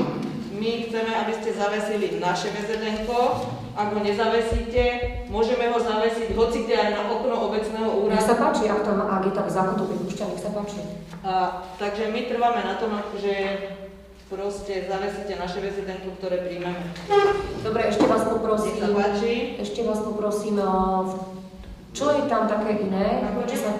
[0.59, 3.19] My chceme, aby ste zavesili naše VZDNko.
[3.79, 4.83] Ak ho nezavesíte,
[5.31, 8.43] môžeme ho zavesiť hoci kde aj na okno obecného Nech sa úradu.
[8.43, 10.81] páči, ak tam, ak je tam zákon to pripúšťa, nech sa páči.
[11.23, 11.31] A,
[11.79, 13.33] takže my trváme na tom, že
[14.29, 16.85] proste zavesíte naše VZDNko, ktoré príjmeme.
[17.65, 19.57] Dobre, ešte vás poprosím, sa páči.
[19.57, 20.61] ešte vás poprosím,
[21.97, 23.25] čo je tam také iné?
[23.49, 23.71] Čo sa,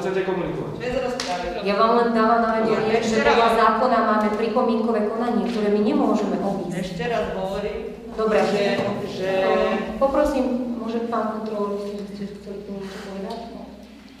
[0.00, 0.72] chcete komunikovať.
[0.80, 1.46] Bez rozprávy.
[1.66, 6.36] ja vám len dávam na vedenie, že podľa zákona máme pripomínkové konanie, ktoré my nemôžeme
[6.40, 6.80] obísť.
[6.80, 8.76] Ešte raz hovorím, Dobre, že,
[9.08, 9.30] že
[9.96, 13.38] poprosím, môže pán kontrolór, ste ste chceli k niečo povedať?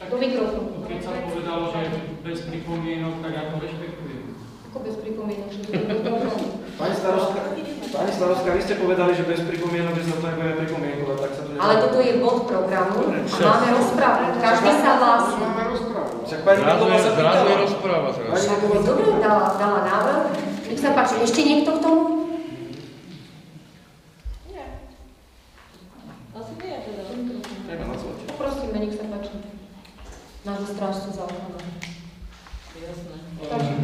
[0.08, 0.80] Do mikrofónu.
[0.88, 1.80] Keď sa povedalo, že
[2.24, 4.01] bez pripomienok, tak ako rešpektujem.
[4.72, 5.72] Ako bez pripomienok, že to.
[6.80, 7.40] Pani starostka,
[7.92, 11.42] pani starostka, vy ste povedali, že bez pripomienok, že sa to nebudeme pripomienkovať, tak sa
[11.44, 14.22] to Ale toto je bod programu a máme rozprávu.
[14.40, 15.36] Každý sa hlási.
[15.36, 16.12] Máme rozprávu.
[16.24, 17.64] Však pani Miková sa zrazu je pýtala.
[17.68, 18.08] rozpráva.
[18.16, 19.20] Pani Však dobre, pýtala.
[19.20, 20.20] dala, dala návrh.
[20.72, 22.02] Nech sa páči, ešte niekto k tomu?
[26.32, 27.02] asi nie teda.
[27.68, 27.84] Treba.
[28.24, 29.36] Poprosíme, nech sa páči.
[30.42, 31.60] Nášho strážcu za ochranu.
[32.72, 33.16] Jasné.
[33.36, 33.74] Takže,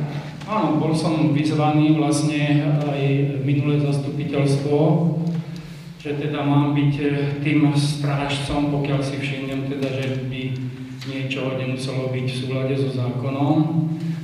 [0.49, 3.01] Áno, bol som vyzvaný vlastne aj
[3.45, 4.81] minulé zastupiteľstvo,
[6.01, 10.43] že teda mám byť eh, tým strážcom, pokiaľ si všimnem teda, že by
[11.13, 13.57] niečo nemuselo byť v súlade so zákonom.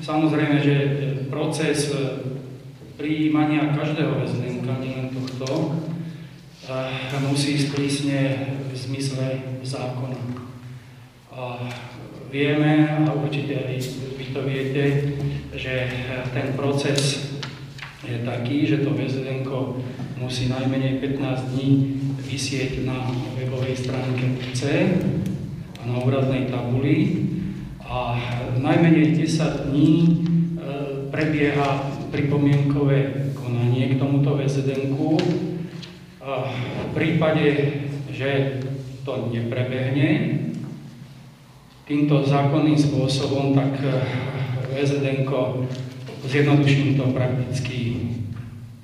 [0.01, 0.89] Samozrejme, že eh,
[1.29, 1.93] proces
[2.97, 5.77] prijímania každého väzdenka, nielen tohto,
[7.29, 8.21] musí ísť prísne
[8.73, 10.41] v zmysle zákona.
[11.35, 11.69] A
[12.33, 13.77] vieme, a určite aj
[14.35, 15.15] to viete,
[15.55, 15.87] že
[16.35, 17.31] ten proces
[18.03, 19.47] je taký, že to VZN
[20.19, 21.71] musí najmenej 15 dní
[22.19, 24.99] vysieť na webovej stránke obce
[25.79, 27.31] a na úradnej tabuli
[27.79, 28.19] a
[28.59, 30.11] najmenej 10 dní e,
[31.15, 34.99] prebieha pripomienkové konanie k tomuto VZN.
[36.25, 37.47] V prípade,
[38.11, 38.59] že
[39.05, 40.41] to neprebehne,
[41.85, 43.77] týmto zákonným spôsobom, tak
[44.73, 45.29] VZN,
[46.25, 47.81] zjednoduším to prakticky,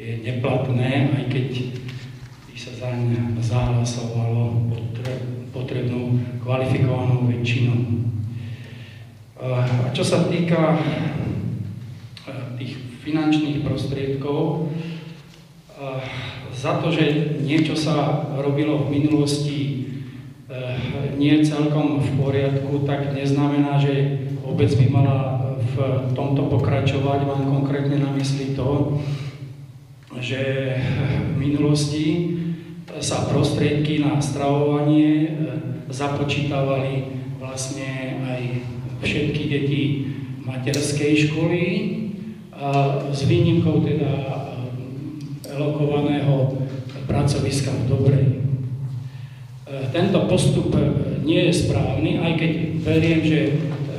[0.01, 1.49] je neplatné, aj keď
[2.49, 3.01] by sa zaň
[3.41, 8.05] zahlasovalo potre- potrebnou kvalifikovanou väčšinou.
[9.41, 10.77] A čo sa týka
[12.29, 14.69] eh, tých finančných prostriedkov.
[16.53, 19.50] Za to, že niečo sa robilo v minulosti
[21.15, 25.19] nie celkom v poriadku, tak neznamená, že obec by mala
[25.61, 25.77] v
[26.19, 27.23] tomto pokračovať.
[27.23, 28.99] Mám konkrétne na mysli to,
[30.19, 30.75] že
[31.31, 32.07] v minulosti
[32.99, 35.39] sa prostriedky na stravovanie
[35.87, 38.43] započítavali vlastne aj
[39.07, 39.83] všetky deti
[40.43, 41.63] materskej školy,
[42.61, 44.13] a s výnimkou teda
[45.49, 46.61] elokovaného
[47.09, 48.40] pracoviska v Dobrej.
[49.71, 50.75] E, tento postup
[51.23, 52.53] nie je správny, aj keď
[52.83, 53.41] veriem, že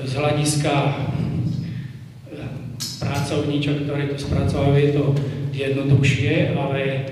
[0.03, 0.74] z hľadiska
[2.99, 5.05] pracovníčok, ktoré to spracovajú, je to
[5.55, 7.07] jednoduchšie, ale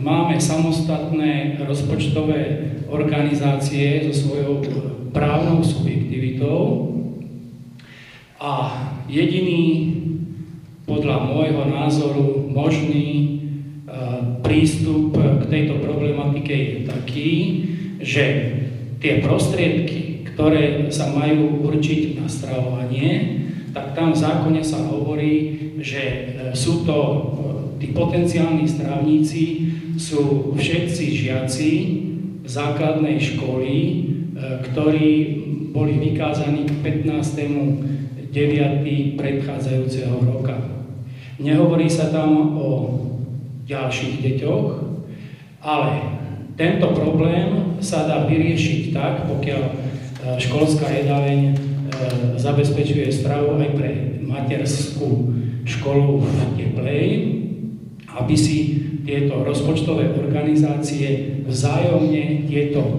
[0.00, 2.40] máme samostatné rozpočtové
[2.88, 4.64] organizácie so svojou
[5.12, 6.88] právnou subjektivitou.
[8.40, 8.52] A
[9.06, 9.94] jediný
[10.88, 13.38] podľa môjho názoru možný
[14.42, 16.81] prístup k tejto problematike je
[17.12, 17.36] taký,
[18.00, 18.24] že
[19.04, 23.44] tie prostriedky, ktoré sa majú určiť na stravovanie,
[23.76, 26.22] tak tam v zákone sa hovorí, že e,
[26.56, 27.16] sú to e,
[27.84, 29.44] tí potenciálni strávníci,
[30.00, 31.70] sú všetci žiaci
[32.48, 33.76] základnej školy,
[34.72, 35.08] ktorí
[35.76, 38.32] boli vykázaní k 15.
[38.32, 39.20] 9.
[39.20, 40.56] predchádzajúceho roka.
[41.36, 42.68] Nehovorí sa tam o
[43.68, 44.68] ďalších deťoch,
[45.60, 46.21] ale
[46.56, 49.72] tento problém sa dá vyriešiť tak, pokiaľ e,
[50.36, 51.52] školská jedáleň e,
[52.36, 53.90] zabezpečuje stravu aj pre
[54.20, 55.32] materskú
[55.64, 57.08] školu v Teplej,
[58.12, 58.56] aby si
[59.02, 62.92] tieto rozpočtové organizácie vzájomne tieto e,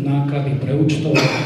[0.00, 1.36] náklady preúčtovali.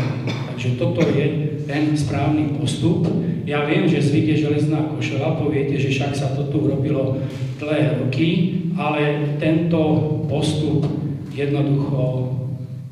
[0.55, 1.27] Takže toto je
[1.65, 3.09] ten správny postup.
[3.49, 7.19] Ja viem, že zvyk je železná košela, poviete, že však sa to tu robilo
[7.61, 9.81] dlhé roky, ale tento
[10.29, 11.05] postup
[11.35, 12.31] jednoducho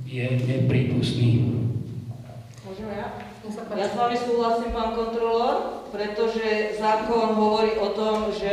[0.04, 1.62] je neprípustný.
[2.66, 3.08] Môžem ja?
[3.74, 8.52] Ja s vami súhlasím, pán kontrolór, pretože zákon hovorí o tom, že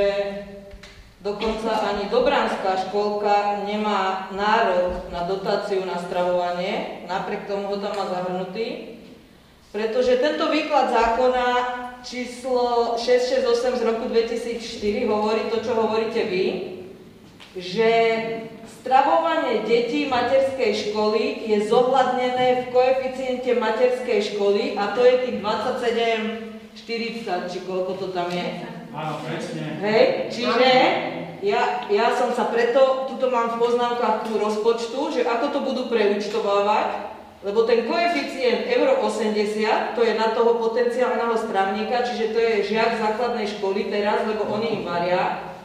[1.20, 8.08] Dokonca ani Dobránska školka nemá nárok na dotáciu na stravovanie, napriek tomu ho tam má
[8.08, 8.96] zahrnutý,
[9.76, 11.48] pretože tento výklad zákona
[12.08, 16.46] číslo 668 z roku 2004 hovorí to, čo hovoríte vy,
[17.60, 17.90] že
[18.80, 26.80] stravovanie detí materskej školy je zohľadnené v koeficiente materskej školy a to je tých 27,
[26.80, 28.48] 40, či koľko to tam je.
[28.96, 29.84] Áno, presne.
[29.84, 30.70] Hej, čiže
[31.44, 35.84] ja, ja som sa preto, tuto mám v poznámkach tú rozpočtu, že ako to budú
[35.92, 42.68] preúčtovávať, lebo ten koeficient euro 80, to je na toho potenciálneho strávnika, čiže to je
[42.68, 45.56] žiak základnej školy teraz, lebo oni im varia,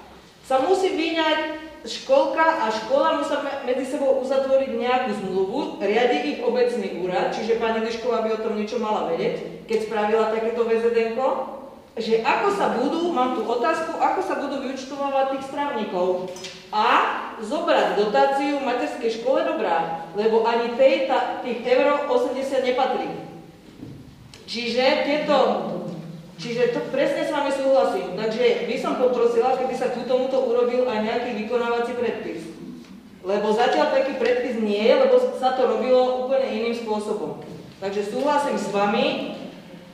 [0.46, 1.38] sa musí vyňať
[1.84, 7.84] školka a škola musia medzi sebou uzatvoriť nejakú zmluvu, riadi ich obecný úrad, čiže pani
[7.84, 11.28] Lišková by o tom niečo mala vedieť, keď spravila takéto VZDNko,
[11.94, 16.32] že ako sa budú, mám tu otázku, ako sa budú vyučtovávať tých strávnikov.
[16.74, 16.88] A
[17.38, 21.06] zobrať dotáciu materskej škole dobrá, lebo ani tej,
[21.46, 23.08] tých euro 80 nepatrí.
[24.44, 25.38] Čiže tieto,
[26.38, 28.18] čiže to presne s vami súhlasím.
[28.18, 32.40] Takže by som poprosila, keby sa ku tomuto urobil aj nejaký vykonávací predpis.
[33.24, 37.40] Lebo zatiaľ taký predpis nie je, lebo sa to robilo úplne iným spôsobom.
[37.80, 39.34] Takže súhlasím s vami,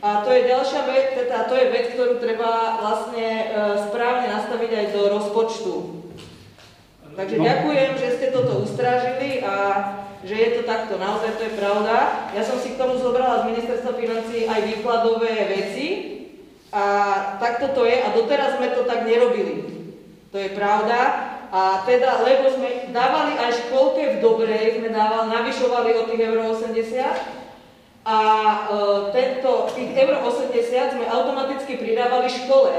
[0.00, 3.44] a to je ďalšia vec, teda to je vec, ktorú treba vlastne e,
[3.84, 5.74] správne nastaviť aj do rozpočtu.
[7.20, 7.44] Takže no.
[7.44, 9.54] ďakujem, že ste toto ustrážili a
[10.24, 10.96] že je to takto.
[10.96, 11.96] Naozaj to je pravda.
[12.32, 15.86] Ja som si k tomu zobrala z ministerstva financí aj výkladové veci
[16.70, 16.82] a
[17.42, 19.66] takto to je a doteraz sme to tak nerobili.
[20.30, 20.98] To je pravda.
[21.50, 26.54] A teda, lebo sme dávali aj školke v Dobrej, sme dávali, navyšovali o tých euro
[26.54, 27.40] 80,
[28.06, 28.58] a e,
[29.12, 32.72] tento, tých euro 80 sme automaticky pridávali škole,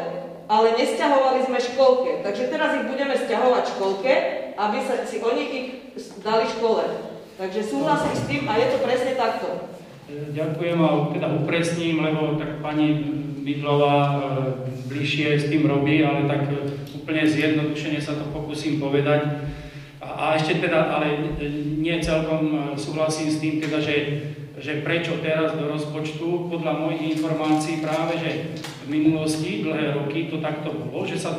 [0.48, 2.12] ale nesťahovali sme školke.
[2.26, 4.14] Takže teraz ich budeme stiahovať školke,
[4.58, 5.68] aby sa, si oni ich
[6.26, 6.84] dali škole.
[7.38, 9.48] Takže súhlasím s tým a je to presne takto.
[10.12, 12.88] Ďakujem a teda upresním, lebo tak pani
[13.42, 14.18] Bydlová e,
[14.88, 19.50] bližšie s tým robí, ale tak e, úplne zjednodušene sa to pokúsim povedať.
[20.02, 21.38] A, a ešte teda, ale
[21.78, 23.96] nie celkom súhlasím s tým, teda, že
[24.62, 28.32] že prečo teraz do rozpočtu, podľa mojich informácií práve, že
[28.86, 31.34] v minulosti, dlhé roky to takto bolo, že sa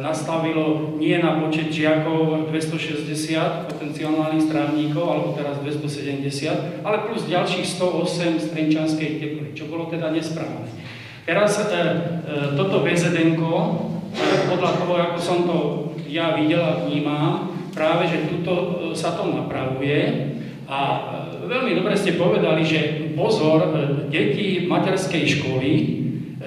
[0.00, 8.40] nastavilo nie na počet žiakov 260 potenciálnych strávníkov, alebo teraz 270, ale plus ďalších 108
[8.40, 10.68] z Trenčanskej teply, čo bolo teda nesprávne.
[11.30, 11.78] Teraz e, e,
[12.58, 13.54] toto VZN, e,
[14.50, 15.58] podľa toho, ako som to
[16.10, 20.26] ja videl a vnímam, práve, že tuto sa to napravuje.
[20.66, 20.78] A
[21.46, 23.62] veľmi dobre ste povedali, že pozor,
[24.10, 25.72] deti materskej školy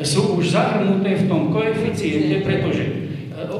[0.04, 2.84] sú už zahrnuté v tom koeficiente, pretože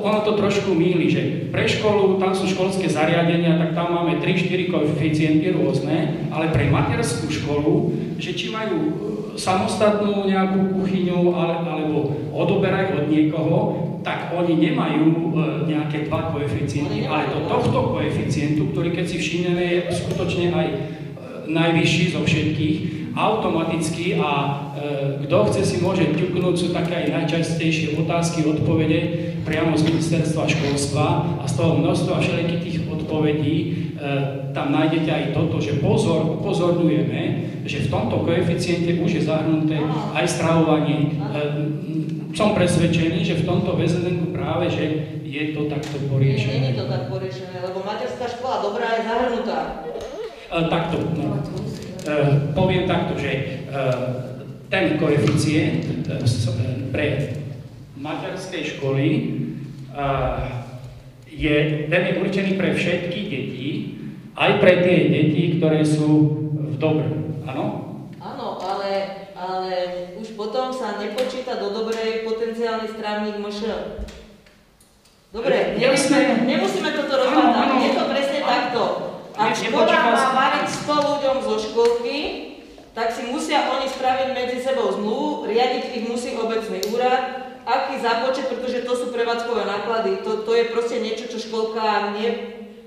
[0.04, 1.22] ono to trošku míli, že
[1.56, 7.32] pre školu, tam sú školské zariadenia, tak tam máme 3-4 koeficienty rôzne, ale pre materskú
[7.32, 13.58] školu, že či majú samostatnú nejakú kuchyňu ale, alebo odoberajú od niekoho,
[14.04, 15.18] tak oni nemajú e,
[15.72, 20.78] nejaké dva koeficienty, ale do tohto koeficientu, ktorý keď si všimneme je skutočne aj e,
[21.48, 22.78] najvyšší zo všetkých,
[23.14, 24.50] automaticky a e,
[25.26, 31.06] kto chce si môže ťuknúť, sú také aj najčastejšie otázky, odpovede priamo z ministerstva školstva
[31.40, 33.56] a z toho množstva všelijakých tých odpovedí
[34.52, 37.22] tam nájdete aj toto, že pozor, upozorňujeme,
[37.64, 39.80] že v tomto koeficiente už je zahrnuté
[40.14, 41.16] aj stravovanie.
[41.16, 41.32] E,
[42.36, 44.84] som presvedčený, že v tomto VZN práve, že
[45.24, 46.54] je to takto Nie, poriešené.
[46.60, 49.60] nie je to tak poriešené, lebo materská škola dobrá je zahrnutá.
[50.52, 51.40] E, takto, no.
[52.04, 52.14] e,
[52.52, 53.42] poviem takto, že e,
[54.68, 57.08] ten koeficient e, e, pre
[57.96, 59.22] materskej školy e,
[61.34, 63.70] je, ten je určený pre všetky deti,
[64.38, 66.10] aj pre tie deti, ktoré sú
[66.74, 67.06] v dobre.
[67.50, 67.66] Áno?
[68.22, 68.92] Áno, ale,
[69.36, 69.74] ale
[70.18, 73.60] už potom sa nepočíta do dobrej potenciálny strávnik MŠ.
[75.34, 77.82] Dobre, nemusíme, nemusíme toto Áno, áno.
[77.82, 78.82] je to presne takto.
[79.34, 82.18] Ak škola má variť 100 ľuďom zo školky,
[82.94, 88.48] tak si musia oni spraviť medzi sebou zmluvu, riadiť ich musí obecný úrad, aký zápočet,
[88.52, 92.28] pretože to sú prevádzkové náklady, to, to je proste niečo, čo školka ne,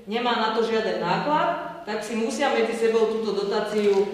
[0.05, 4.07] nemá na to žiaden náklad, tak si musia medzi sebou túto dotáciu e,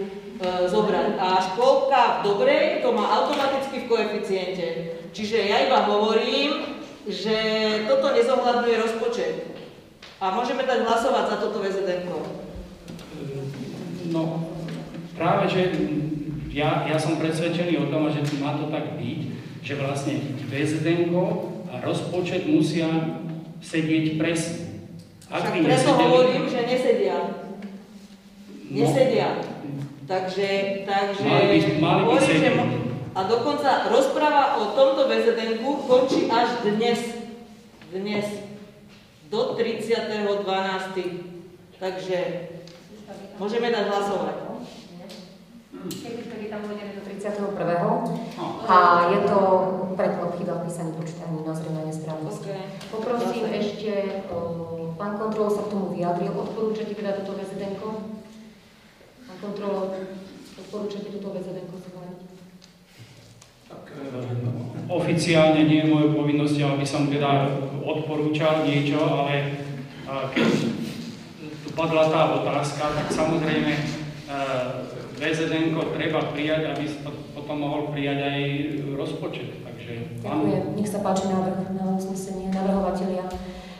[0.70, 1.18] zobrať.
[1.18, 4.68] A školka v dobrej to má automaticky v koeficiente.
[5.14, 7.36] Čiže ja iba hovorím, že
[7.90, 9.36] toto nezohľadňuje rozpočet.
[10.24, 12.08] A môžeme dať hlasovať za toto VZN.
[14.14, 14.24] No,
[15.18, 15.62] práve, že
[16.54, 19.33] ja, ja som presvedčený o tom, že má to tak byť,
[19.64, 20.20] že vlastne
[20.52, 21.16] VZN
[21.72, 22.86] a rozpočet musia
[23.64, 24.92] sedieť presne.
[25.32, 27.18] Ak Však preto nesedeli- hovorím, že nesedia.
[28.70, 28.76] No.
[28.76, 29.30] Nesedia.
[30.04, 30.48] Takže,
[30.84, 31.24] takže...
[31.24, 32.50] Mali by- mali by hovorím, že
[33.14, 37.24] A dokonca rozpráva o tomto VZN končí až dnes.
[37.88, 38.26] Dnes.
[39.32, 40.44] Do 30.12.
[41.80, 42.20] Takže
[43.40, 44.53] môžeme dať hlasovať.
[45.84, 47.60] Vtedy tam uvedené do 31.
[48.68, 48.78] A
[49.12, 49.40] je to
[50.00, 52.50] preklad chyba v písaní počítaní na zrejme nesprávnosti.
[52.50, 52.68] Okay.
[52.92, 53.60] Poprosím Zase.
[53.60, 53.92] ešte,
[54.32, 54.38] o,
[54.96, 57.76] pán kontrol sa k tomu vyjadril, odporúčate teda toto VZN?
[59.28, 59.92] Pán kontrol,
[60.56, 62.20] odporúčate toto VZN schváliť?
[63.68, 64.08] Tak, e,
[64.88, 69.46] oficiálne nie je mojou povinnosťou, aby som teda odporúčal niečo, ale e,
[70.32, 70.48] keď
[71.68, 73.84] tu padla tá otázka, tak samozrejme e,
[75.24, 78.42] VZN treba prijať, aby sa potom mohol prijať aj
[79.00, 79.64] rozpočet.
[79.64, 80.64] Takže pán, Ďakujem.
[80.76, 83.24] Nech sa páči návrh na uznesenie navrhovatelia.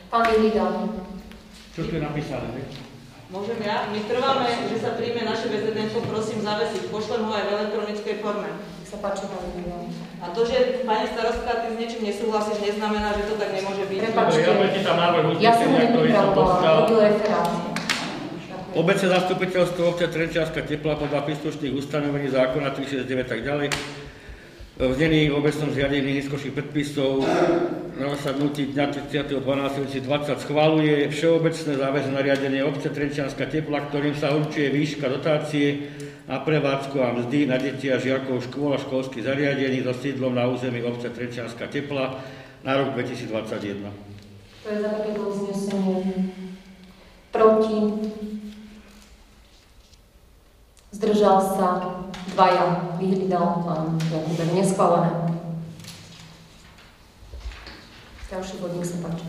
[0.08, 0.88] Pán Jilida,
[1.76, 2.48] Čo je napísané?
[2.56, 2.62] ne?
[3.28, 3.90] Môžem ja?
[3.90, 6.88] My trváme, že sa príjme naše VZN, prosím zavesiť.
[6.88, 8.48] Pošlem ho aj v elektronickej forme.
[8.80, 9.76] nech sa páči, pán Jilida.
[10.24, 13.98] A to, že pani starostka, ty s niečím nesúhlasíš, neznamená, že to tak nemôže byť.
[14.00, 14.40] Prepačte.
[14.40, 17.73] Ja Ja som ho nepripravovala, robil referát.
[18.74, 23.70] Obecné zastupiteľstvo obce Trenčianska tepla podľa príslušných ustanovení zákona 369 tak ďalej
[24.74, 27.22] v znení obecnom zriadení nízkoších predpisov
[27.94, 35.06] na zasadnutí dňa 30.12.2020 schváluje všeobecné záväzné nariadenie obce Trenčianska tepla, ktorým sa určuje výška
[35.06, 35.94] dotácie
[36.26, 40.50] na prevádzku a mzdy na deti a žiakov škôl a školských zariadení so sídlom na
[40.50, 42.18] území obce Trenčianska tepla
[42.66, 43.86] na rok 2021.
[44.66, 45.22] To je za takéto.
[47.30, 47.78] Proti.
[50.94, 51.68] Zdržal sa.
[52.34, 52.94] Dvaja.
[53.02, 54.50] Vyhľadal pán Jakubek.
[54.54, 55.10] Neschválené.
[58.30, 59.26] Ďalší bod, nech sa páči.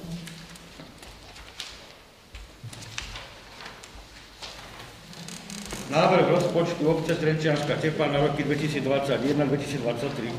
[5.89, 10.33] Návrh rozpočtu obce Trenčianska tepla na roky 2021-2023.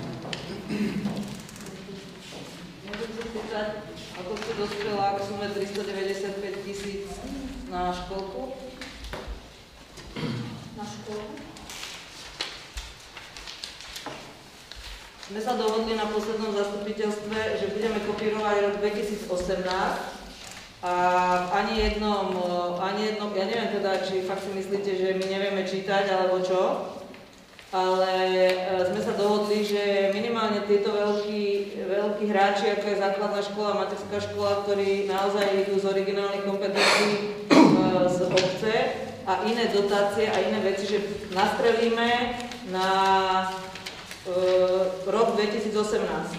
[2.86, 3.68] Môžem sa spýtať,
[4.18, 7.06] ako ste dospela k sume 395 tisíc
[7.70, 8.65] na školku?
[10.76, 11.24] Na školu.
[15.26, 19.64] Sme sa dohodli na poslednom zastupiteľstve, že budeme kopírovať rok 2018
[20.84, 20.92] a
[21.56, 25.64] ani jednom, eh, ani jednom, ja neviem teda, či fakt si myslíte, že my nevieme
[25.64, 26.92] čítať alebo čo,
[27.74, 28.12] ale
[28.46, 28.54] e,
[28.88, 34.62] sme sa dohodli, že minimálne tieto veľkí, veľkí hráči, ako je základná škola, materská škola,
[34.64, 37.24] ktorí naozaj idú z originálnych kompetencií e,
[38.06, 38.72] z obce
[39.26, 40.98] a iné dotácie a iné veci, že
[41.34, 42.38] nastrelíme
[42.70, 42.88] na
[44.22, 44.32] e,
[45.10, 46.38] rok 2018.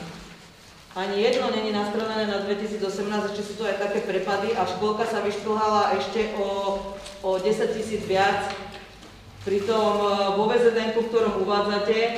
[0.95, 2.81] Ani jedno není nastrelené na 2018,
[3.29, 6.79] ešte sú to aj také prepady a školka sa vyšplhala ešte o,
[7.21, 8.55] o 10 tisíc viac.
[9.43, 10.07] Pritom e,
[10.39, 12.11] vo VZN, ktorom uvádzate, e,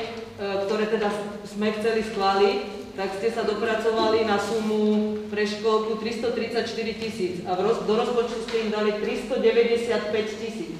[0.69, 1.09] ktoré teda
[1.49, 6.67] sme chceli schváliť, tak ste sa dopracovali na sumu pre školku 334
[6.99, 10.75] tisíc a roz, do rozpočtu ste im dali 395 tisíc.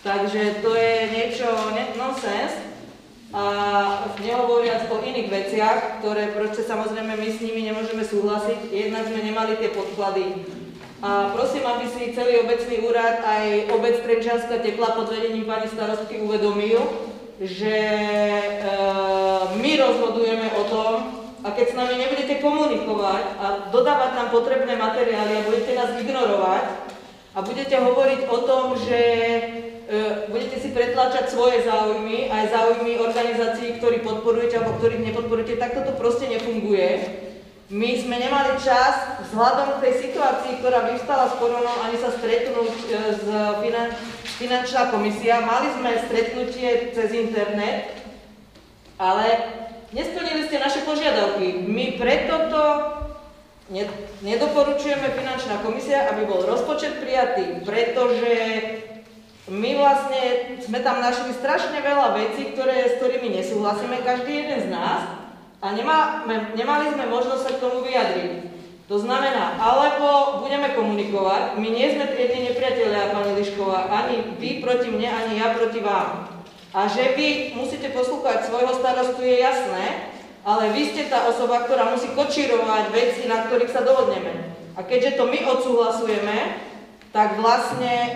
[0.00, 1.44] Takže to je niečo
[2.00, 2.72] nonsense.
[3.36, 3.44] A
[4.24, 9.60] nehovoriac o iných veciach, ktoré proste samozrejme my s nimi nemôžeme súhlasiť, jednak sme nemali
[9.60, 10.40] tie podklady.
[11.04, 16.16] A prosím, aby si celý obecný úrad aj obec Trenčianska tepla pod vedením pani starostky
[16.24, 16.80] uvedomil,
[17.40, 18.50] že e,
[19.60, 20.92] my rozhodujeme o tom,
[21.46, 26.64] a keď s nami nebudete komunikovať a dodávať nám potrebné materiály a budete nás ignorovať
[27.36, 29.00] a budete hovoriť o tom, že
[29.86, 35.78] E, budete si pretlačať svoje záujmy, aj záujmy organizácií, ktorí podporujete alebo ktorých nepodporujete, tak
[35.78, 37.22] toto proste nefunguje.
[37.70, 42.74] My sme nemali čas vzhľadom k tej situácii, ktorá vyvstala s koronou, ani sa stretnúť
[42.82, 43.24] e, s
[43.62, 43.94] finan-
[44.36, 45.40] finančná komisia.
[45.42, 47.92] Mali sme stretnutie cez internet,
[49.00, 49.26] ale
[49.96, 51.64] nesplnili ste naše požiadavky.
[51.64, 52.64] My preto to
[54.22, 58.34] nedoporučujeme finančná komisia, aby bol rozpočet prijatý, pretože
[59.46, 60.22] my vlastne
[60.62, 65.06] sme tam našli strašne veľa vecí, ktoré, s ktorými nesúhlasíme, každý jeden z nás
[65.62, 68.55] a nemá, nemali sme možnosť sa k tomu vyjadriť.
[68.86, 74.94] To znamená, alebo budeme komunikovať, my nie sme triedni nepriatelia, pani Lišková, ani vy proti
[74.94, 76.30] mne, ani ja proti vám.
[76.70, 80.14] A že vy musíte poslúchať svojho starostu je jasné,
[80.46, 84.54] ale vy ste tá osoba, ktorá musí kočírovať veci, na ktorých sa dohodneme.
[84.78, 86.62] A keďže to my odsúhlasujeme,
[87.10, 88.10] tak vlastne e,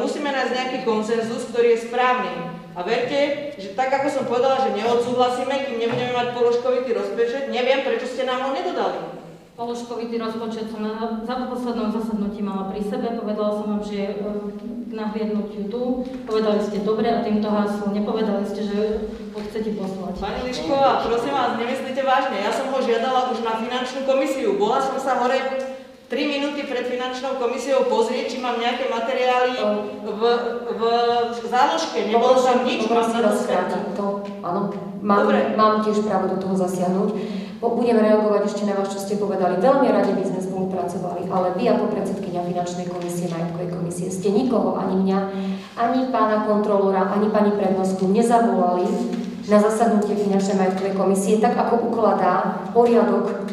[0.00, 2.34] musíme nájsť nejaký konsenzus, ktorý je správny.
[2.74, 7.86] A verte, že tak ako som povedala, že neodsúhlasíme, kým nebudeme mať položkovitý rozpočet, neviem,
[7.86, 9.15] prečo ste nám ho nedodali.
[9.56, 14.08] Položkovitý rozpočet som na, za poslednom zasadnutí mala pri sebe, povedala som vám, že je
[14.52, 14.60] k
[14.92, 18.80] nahliadnutiu tu, povedali ste dobre a týmto haslo, nepovedali ste, že
[19.32, 20.12] ho chcete poslať.
[20.20, 24.84] Pani Lišková, prosím vás, nemyslíte vážne, ja som ho žiadala už na finančnú komisiu, bola
[24.84, 29.56] som sa hore 3 minúty pred finančnou komisiou pozrieť, či mám nejaké materiály
[30.04, 30.20] v,
[30.68, 30.80] v
[31.48, 32.12] záložke.
[32.12, 32.92] Nebolo tam nič, to
[33.96, 34.04] to,
[34.44, 34.68] áno,
[35.00, 35.24] mám,
[35.56, 37.45] mám tiež právo do toho zasiahnuť.
[37.56, 39.56] Budem reagovať ešte na vás, čo ste povedali.
[39.56, 44.76] Veľmi radi by sme spolupracovali, ale vy ako predsedkynia finančnej komisie, majetkovej komisie, ste nikoho,
[44.76, 45.18] ani mňa,
[45.80, 48.84] ani pána kontrolóra, ani pani prednostku nezavolali
[49.48, 53.48] na zasadnutie finančnej majetkovej komisie, tak ako ukladá poriadok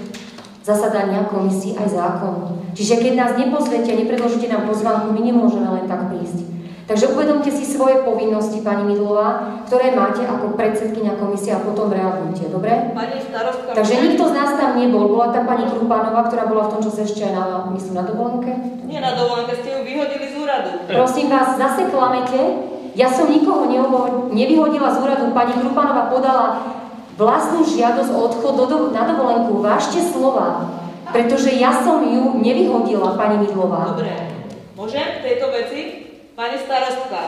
[0.64, 2.60] zasadania komisí aj zákon.
[2.76, 6.53] Čiže keď nás nepozvete a nepredložíte nám pozvánku, my nemôžeme len tak prísť.
[6.84, 12.52] Takže uvedomte si svoje povinnosti, pani Midlová, ktoré máte ako predsedkynia komisie a potom reagujte,
[12.52, 12.92] dobre?
[12.92, 13.72] Pani starostka...
[13.72, 15.08] Takže nikto z nás tam nebol.
[15.08, 18.52] Bola tam pani Krupánová, ktorá bola v tom čase ešte aj na, myslím, na dovolenke?
[18.84, 20.70] Nie na dovolenke, ste ju vyhodili z úradu.
[20.92, 22.42] Prosím vás, zase klamete.
[23.00, 23.64] Ja som nikoho
[24.36, 25.32] nevyhodila z úradu.
[25.32, 26.46] Pani Krupánová podala
[27.16, 29.64] vlastnú žiadosť o odchod do, na dovolenku.
[29.64, 30.68] Vážte slova,
[31.16, 33.96] pretože ja som ju nevyhodila, pani Midlová.
[33.96, 34.12] Dobre,
[34.76, 36.03] môžem v tejto veci?
[36.34, 37.22] Pani starostka,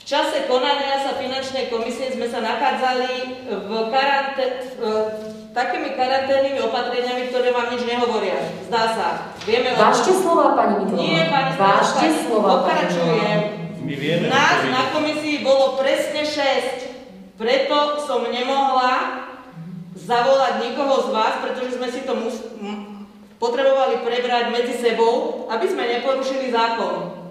[0.00, 3.12] v čase konania sa finančnej komisie sme sa nachádzali
[3.46, 4.72] v karante-
[5.52, 8.40] takými karanténnymi opatreniami, ktoré vám nič nehovoria.
[8.66, 9.08] Zdá sa.
[9.44, 10.98] Vieme Vážte slova, pani Midlová.
[10.98, 13.40] Nie, pani Vážte slova, Pokračujem.
[13.82, 17.36] My vieme, Nás na komisii bolo presne 6.
[17.36, 19.20] Preto som nemohla
[19.92, 22.46] zavolať nikoho z vás, pretože sme si to mus-
[23.36, 27.21] potrebovali prebrať medzi sebou, aby sme neporušili zákon.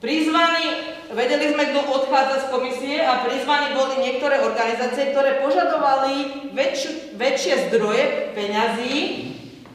[0.00, 7.20] Prizvaní, vedeli sme, kto odchádza z komisie a prizvaní boli niektoré organizácie, ktoré požadovali väčš-
[7.20, 8.96] väčšie zdroje peňazí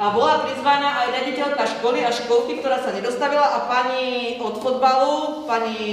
[0.02, 5.46] a bola prizvaná aj riaditeľka školy a školky, ktorá sa nedostavila a pani od fotbalu,
[5.46, 5.86] pani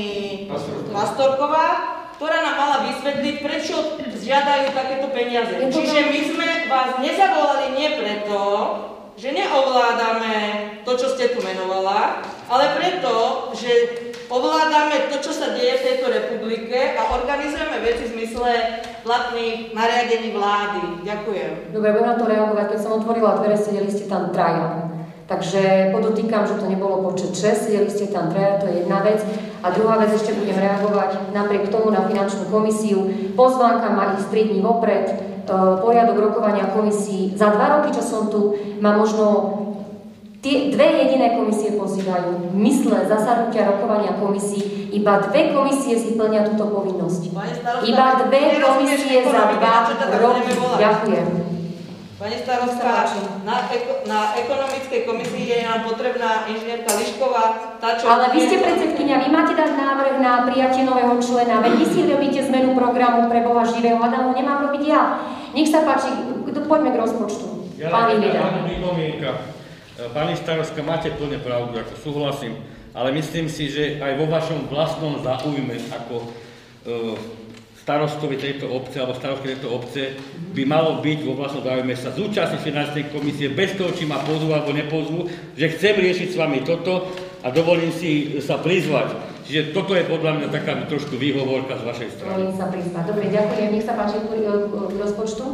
[0.89, 5.61] Pastorková, ktorá nám mala vysvetliť, prečo žiadajú takéto peniaze.
[5.61, 8.41] Čiže my sme vás nezavolali nie preto,
[9.20, 10.35] že neovládame
[10.89, 13.12] to, čo ste tu menovala, ale preto,
[13.61, 13.70] že
[14.33, 18.51] ovládame to, čo sa deje v tejto republike a organizujeme veci v zmysle
[19.05, 21.05] platných nariadení vlády.
[21.05, 21.76] Ďakujem.
[21.76, 22.66] Dobre, budem na to reagovať.
[22.72, 24.89] Keď som otvorila dvere, sedeli ste tam traja.
[25.28, 29.20] Takže podotýkam, že to nebolo počet 6, sedeli ste tam traja, to je jedna vec.
[29.62, 33.07] A druhá vec, ešte budem reagovať napriek tomu na finančnú komisiu.
[33.39, 35.14] Pozvánka má ísť 3 dní vopred, e,
[35.78, 37.33] poriadok rokovania komisí.
[37.39, 39.24] Za dva roky, čo som tu, má možno
[40.43, 42.51] Tie dve jediné komisie pozývajú.
[42.59, 47.30] Mysle zasadnutia rokovania komisí, iba dve komisie si plnia túto povinnosť.
[47.30, 49.74] Pani starostka, Iba dve komisie za dva
[50.18, 50.51] roky.
[50.82, 51.26] Ďakujem.
[52.18, 52.90] Pani starostka,
[53.47, 58.11] na, eko, na ekonomickej komisii je nám potrebná inžinierka Lišková, tá, čo...
[58.11, 62.01] Ale vy ste predsedkynia, vy máte dať návrh na prijatie nového člena, veď vy si
[62.07, 65.22] robíte zmenu programu pre Boha živého, a ho nemám robiť ja.
[65.55, 66.11] Nech sa páči,
[66.66, 67.47] poďme k rozpočtu.
[67.78, 68.11] Ja Pán
[68.66, 69.62] pripomienka.
[70.11, 72.59] Pani starostka, máte plne pravdu, ako súhlasím,
[72.90, 76.26] ale myslím si, že aj vo vašom vlastnom záujme ako e,
[77.78, 80.18] starostovi tejto obce alebo starostky tejto obce
[80.55, 84.50] by malo byť vo vlastnom záujme sa zúčastniť finančnej komisie bez toho, či ma pozvú
[84.50, 87.11] alebo nepozvú, že chcem riešiť s vami toto
[87.42, 89.34] a dovolím si sa prizvať.
[89.42, 92.30] Čiže toto je podľa mňa taká trošku výhovorka z vašej strany.
[92.30, 93.05] Dovolím sa prizvať.
[93.11, 93.68] Dobre, ďakujem.
[93.74, 95.44] Nech sa páči k k rozpočtu.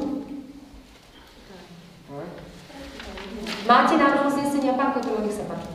[3.68, 5.68] Máte návrh uznesenia, pán Kotrov, nech sa páči.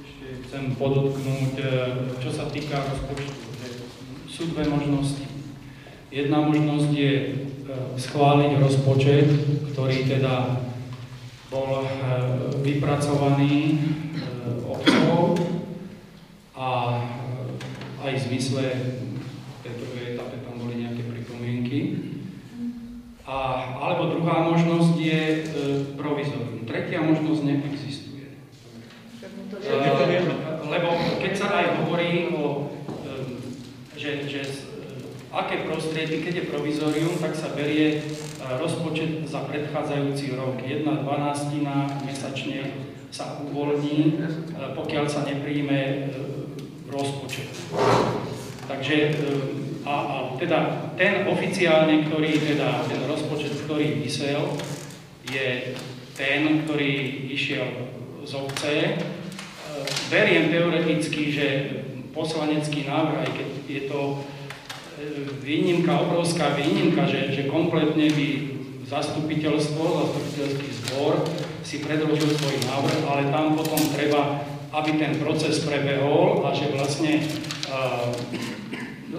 [0.00, 1.68] Ešte chcem podotknúť, e,
[2.24, 3.68] čo sa týka rozpočtu, že
[4.24, 5.28] sú dve možnosti.
[6.08, 7.28] Jedna možnosť je e,
[8.00, 9.28] schváliť rozpočet,
[9.76, 10.64] ktorý teda
[11.52, 11.92] bol e,
[12.64, 13.76] vypracovaný
[14.64, 15.36] obcov
[16.56, 16.68] a
[18.00, 18.64] aj v zmysle
[19.60, 22.05] tej etape tam boli nejaké pripomienky.
[23.26, 23.38] A,
[23.82, 25.40] alebo druhá možnosť je e,
[25.98, 26.62] provizorium.
[26.62, 28.38] Tretia možnosť neexistuje.
[29.66, 30.18] E,
[30.62, 34.50] lebo keď sa aj hovorí o, e, že, že e,
[35.34, 38.00] aké prostriedky, keď je provizorium, tak sa berie e,
[38.62, 40.62] rozpočet za predchádzajúci rok.
[40.62, 42.78] Jedna dvanástina mesačne
[43.10, 44.38] sa uvoľní, e,
[44.78, 46.14] pokiaľ sa nepríjme
[46.86, 47.50] rozpočet.
[48.70, 48.96] Takže
[49.86, 54.58] a, a teda ten oficiálne, ktorý teda, ten rozpočet, ktorý vysel,
[55.30, 55.78] je
[56.18, 56.92] ten, ktorý
[57.30, 57.86] išiel
[58.26, 58.74] z obce.
[58.74, 58.94] E,
[60.10, 61.46] Beriem teoreticky, že
[62.10, 64.16] poslanecký návrh, aj keď je to e,
[65.38, 68.28] výnimka, obrovská výnimka, že, že kompletne by
[68.90, 71.22] zastupiteľstvo, zastupiteľský zbor
[71.62, 77.18] si predložil svoj návrh, ale tam potom treba, aby ten proces prebehol a že vlastne
[77.66, 78.14] uh,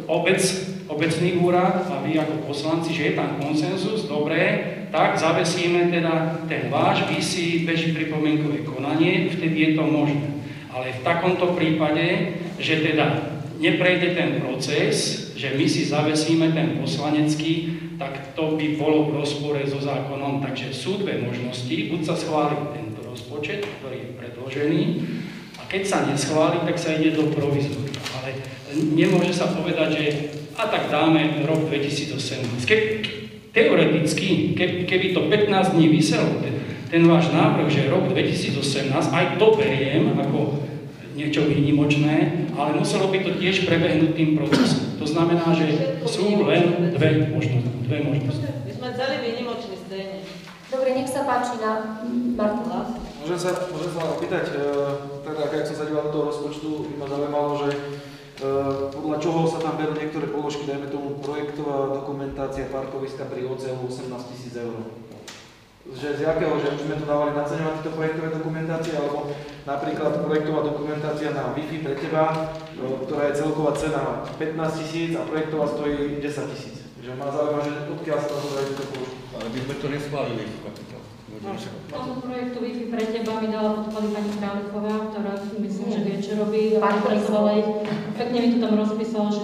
[0.07, 0.39] obec,
[0.87, 6.71] obecný úrad a vy ako poslanci, že je tam konsenzus, dobré, tak zavesíme teda ten
[6.71, 10.27] váš, vy si beží pripomienkové konanie, vtedy je to možné.
[10.71, 17.77] Ale v takomto prípade, že teda neprejde ten proces, že my si zavesíme ten poslanecký,
[17.97, 20.41] tak to by bolo v rozpore so zákonom.
[20.45, 24.81] Takže sú dve možnosti, buď sa schváli tento rozpočet, ktorý je predložený,
[25.57, 27.86] a keď sa neschváli, tak sa ide do provizoria.
[28.75, 30.05] Nemôže sa povedať, že
[30.57, 32.65] a tak dáme rok 2018.
[32.67, 32.77] Ke,
[33.53, 36.55] teoreticky, ke, keby to 15 dní vyselo, ten,
[36.91, 40.67] ten váš návrh, že rok 2018, aj to beriem ako
[41.17, 44.97] niečo výnimočné, ale muselo by to tiež prebehnúť tým procesom.
[45.01, 47.73] To znamená, že sú len dve možnosti.
[47.89, 48.45] Dve možnosti.
[48.65, 50.21] My sme celý výnimoční stejne.
[50.67, 52.03] Dobre, nech sa páči na
[52.37, 52.89] Martin Hlas.
[53.23, 54.59] Môžem sa, môžem sa opýtať, e,
[55.23, 57.69] teda ak som sa díval do toho rozpočtu, by ma zaujímalo, že
[58.93, 64.29] podľa čoho sa tam berú niektoré položky, dajme tomu projektová dokumentácia parkoviska pri OCU 18
[64.29, 64.77] tisíc eur.
[65.87, 69.31] Že z jakého, že už sme tu dávali naceňovať tieto projektové dokumentácie, alebo
[69.63, 72.23] napríklad projektová dokumentácia na Wi-Fi pre teba,
[72.75, 76.83] e, ktorá je celková cena 15 tisíc a projektová stojí 10 tisíc.
[76.99, 79.17] Že ma zaujíma, že odkiaľ sa to dajú tieto položky.
[79.31, 80.66] Ale my sme to neschválili v.
[81.87, 85.33] Tomu projektu Wi-Fi pre teba mi dala podklady pani Králiková, ktorá
[85.63, 86.75] myslím, že vie, čo robí.
[88.19, 89.43] Pekne mi to tam rozpísala, že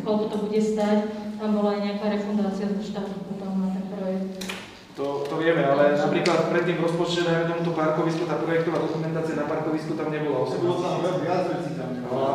[0.00, 0.98] koľko to bude stať.
[1.36, 4.46] Tam bola aj nejaká refundácia zo štátu potom na ten projekt.
[4.92, 9.48] To, to vieme, ale napríklad pred tým rozpočte, dajme tomuto parkovisku, tá projektová dokumentácia na
[9.48, 11.76] parkovisku tam nebola 18 Bolo tam tisíc.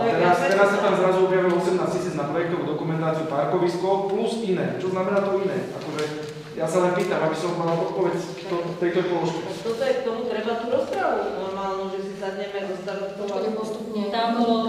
[0.02, 4.74] teraz, teraz sa tam zrazu objavilo 18 tisíc na projektovú dokumentáciu parkovisko plus iné.
[4.82, 5.70] Čo znamená to iné?
[5.70, 6.27] Akože,
[6.58, 8.18] ja sa len pýtam, aby som mal odpoveď
[8.50, 9.46] to, tejto položky.
[9.62, 14.02] Toto je k tomu treba tú rozprávu normálnu, že si sadneme a Bude postupne.
[14.10, 14.66] Tam bolo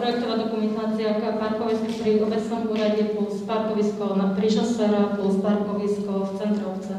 [0.00, 6.30] projektová dokumentácia ako parkovisko pri obecnom úrade plus parkovisko na pri šosera plus parkovisko v
[6.40, 6.94] centre obce.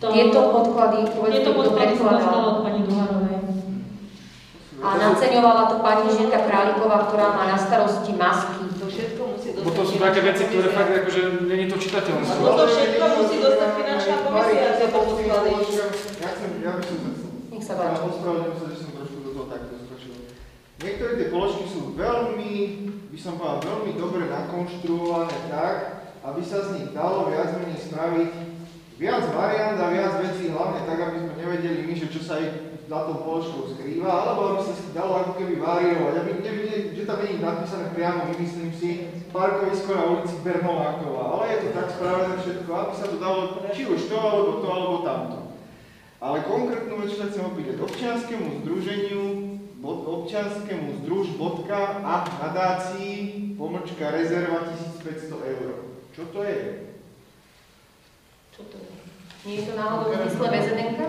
[0.00, 3.36] To- Tieto podklady, povedzte, Tieto podklady som dostala od pani Duharovej.
[4.80, 8.64] A naceňovala to pani Žilka Králiková, ktorá má na starosti masky.
[8.80, 9.49] to všetko musí dostať.
[9.60, 12.24] Bo to sú také veci, ktoré fakt akože není to čitateľné.
[12.24, 15.50] A toto všetko musí dostať finančná komisia, tieto podklady.
[16.20, 16.96] Ja chcem, ja by som
[17.52, 18.00] Nech sa páči.
[18.08, 20.12] Ospravedlňujem sa, že som trošku do toho takto skočil.
[20.80, 22.52] niektoré tie položky sú veľmi,
[23.12, 25.76] by som povedal, veľmi dobre nakonštruované tak,
[26.24, 28.32] aby sa z nich dalo viac menej spraviť
[29.00, 32.44] viac variant a viac vecí, hlavne tak, aby sme nevedeli my, že čo sa aj
[32.84, 37.08] za tou položkou skrýva, alebo aby sa si dalo ako keby variovať, aby nevideli, že
[37.08, 38.90] tam nie je napísané priamo, vymyslím si,
[39.32, 43.40] parkovisko na ulici Bernoláková, ale je to tak spravené všetko, aby sa to dalo
[43.74, 45.38] či už to, alebo to, alebo tamto.
[46.20, 49.22] Ale konkrétnu vec, sa chcem opýtať, občianskému združeniu,
[49.80, 52.12] občianskému združ.a
[52.44, 53.16] nadácii
[53.56, 54.68] pomlčka rezerva
[55.00, 55.70] 1500 eur.
[56.12, 56.60] Čo to je?
[58.52, 58.90] Čo to je?
[59.48, 61.00] Nie je to náhodou v zmysle VZNK?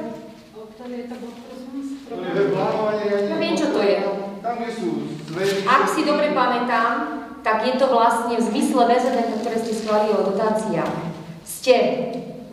[0.71, 3.97] To je web plánovanie Ja viem, čo to je.
[4.41, 4.89] Tam, kde sú
[5.29, 5.63] zväzy.
[5.67, 6.95] Ak si dobre pamätám,
[7.41, 10.95] tak je to vlastne v zmysle VZNK, ktoré ste schválili o dotáciách.
[11.41, 11.75] Ste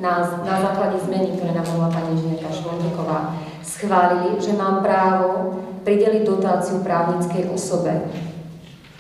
[0.01, 6.81] na, na základe zmeny, ktoré navrhla pani inžinierka Švondíková, schválili, že mám právo prideliť dotáciu
[6.81, 8.09] právnickej osobe.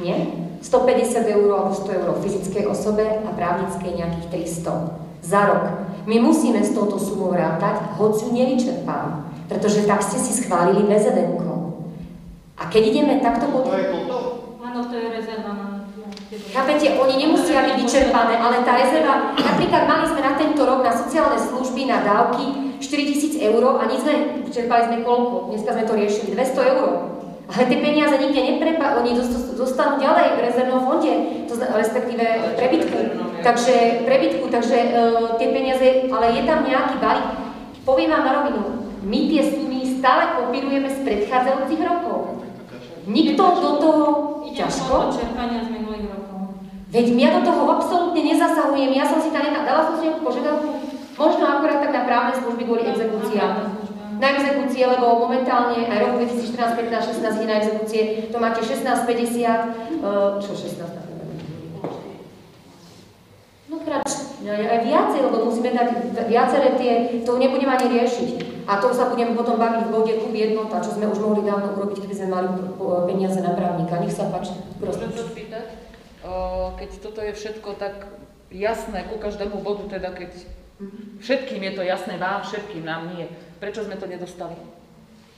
[0.02, 0.48] Nie?
[0.58, 4.26] 150 eur alebo 100 eur fyzickej osobe a právnickej nejakých
[4.66, 5.64] 300 za rok.
[6.08, 11.38] My musíme s touto sumou rátať, hoď ju nevyčerpám, pretože tak ste si schválili VZN.
[12.58, 13.70] A keď ideme takto pod...
[13.70, 14.16] To je toto?
[14.58, 15.66] Áno, to je rezerva na...
[16.48, 20.96] Chápete, oni nemusia byť vyčerpané, ale tá rezerva, napríklad mali sme na tento rok na
[20.96, 24.14] sociálne služby, na dávky 4000 eur a nič sme,
[24.48, 25.52] vyčerpali sme koľko?
[25.52, 26.88] Dneska sme to riešili, 200 eur.
[27.48, 29.16] Ale tie peniaze nikde neprepa, oni
[29.56, 31.12] dostanú ďalej v rezervnom fonde,
[31.48, 32.24] to zna, respektíve
[32.60, 32.98] prebytku.
[33.40, 34.88] Takže prebytku, takže e,
[35.40, 37.28] tie peniaze, ale je tam nejaký balík.
[37.88, 38.60] Poviem vám na rovinu,
[39.00, 42.44] my tie sumy stále kopírujeme z predchádzajúcich rokov.
[43.08, 44.04] Nikto do toho
[44.58, 45.14] ťažko.
[45.14, 46.27] čerpania z minulých rokov.
[46.88, 50.24] Veď ja do toho absolútne nezasahujem, ja som si tam nedala, dala som si nejakú
[50.24, 50.68] požiadavku,
[51.20, 53.76] možno akorát tak na právne služby kvôli exekúciám.
[54.18, 58.88] Na exekúcie, lebo momentálne aj rok 2014, 15, 16 ide na exekúcie, to máte 16,
[58.88, 61.02] 50, uh, čo 16 na
[63.68, 64.08] No krát,
[64.48, 68.64] aj viacej, lebo musíme dať viaceré tie, to nebudem ani riešiť.
[68.64, 71.76] A to sa budeme potom baviť v bode klub jednota, čo sme už mohli dávno
[71.76, 72.48] urobiť, keby sme mali
[73.04, 74.00] peniaze na právnika.
[74.00, 74.56] Nech sa páči.
[74.80, 74.88] O,
[76.78, 78.06] Keď toto je všetko tak
[78.52, 80.30] jasné ku každému bodu, teda keď
[81.20, 83.26] všetkým je to jasné, vám všetkým, nám nie,
[83.58, 84.56] prečo sme to nedostali?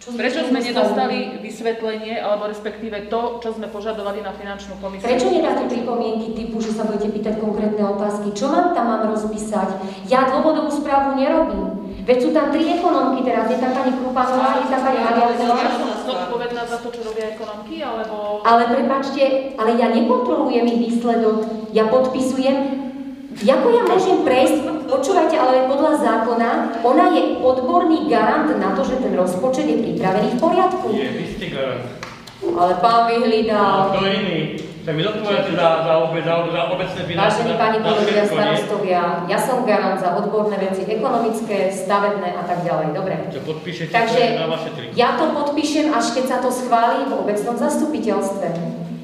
[0.00, 5.04] Čo Prečo sme nedostali vysvetlenie, alebo respektíve to, čo sme požadovali na finančnú komisiu?
[5.04, 8.32] Prečo nedáte pripomienky typu, že sa budete pýtať konkrétne otázky?
[8.32, 9.76] Čo mám tam mám rozpísať?
[10.08, 11.79] Ja dôvodovú správu nerobím.
[12.10, 14.98] Veď sú tam tri ekonomky teraz, je tam pani Krupanová, je tam pani
[15.78, 18.42] som zodpovedná za to, čo robia ekonomky, alebo...
[18.42, 22.56] Ale prepačte, ale ja nekontrolujem ich výsledok, ja podpisujem.
[23.30, 26.50] Ako ja môžem prejsť, počúvajte, ale podľa zákona,
[26.82, 30.90] ona je odborný garant na to, že ten rozpočet je pripravený v poriadku.
[30.90, 31.86] Je, vy ste garant.
[32.42, 33.94] Ale pán vyhlídal.
[33.94, 34.69] Kto iný?
[34.80, 37.20] Sa mi zodpovedáte za, za, obec, za, za obecné financie.
[37.20, 42.64] Vážení pani na kolegovia starostovia, ja som garant za odborné veci ekonomické, stavebné a tak
[42.64, 42.96] ďalej.
[42.96, 43.14] Dobre.
[43.28, 44.88] Čo podpíšete Takže na vaše tri.
[44.96, 48.48] ja to podpíšem, až keď sa to schváli v obecnom zastupiteľstve.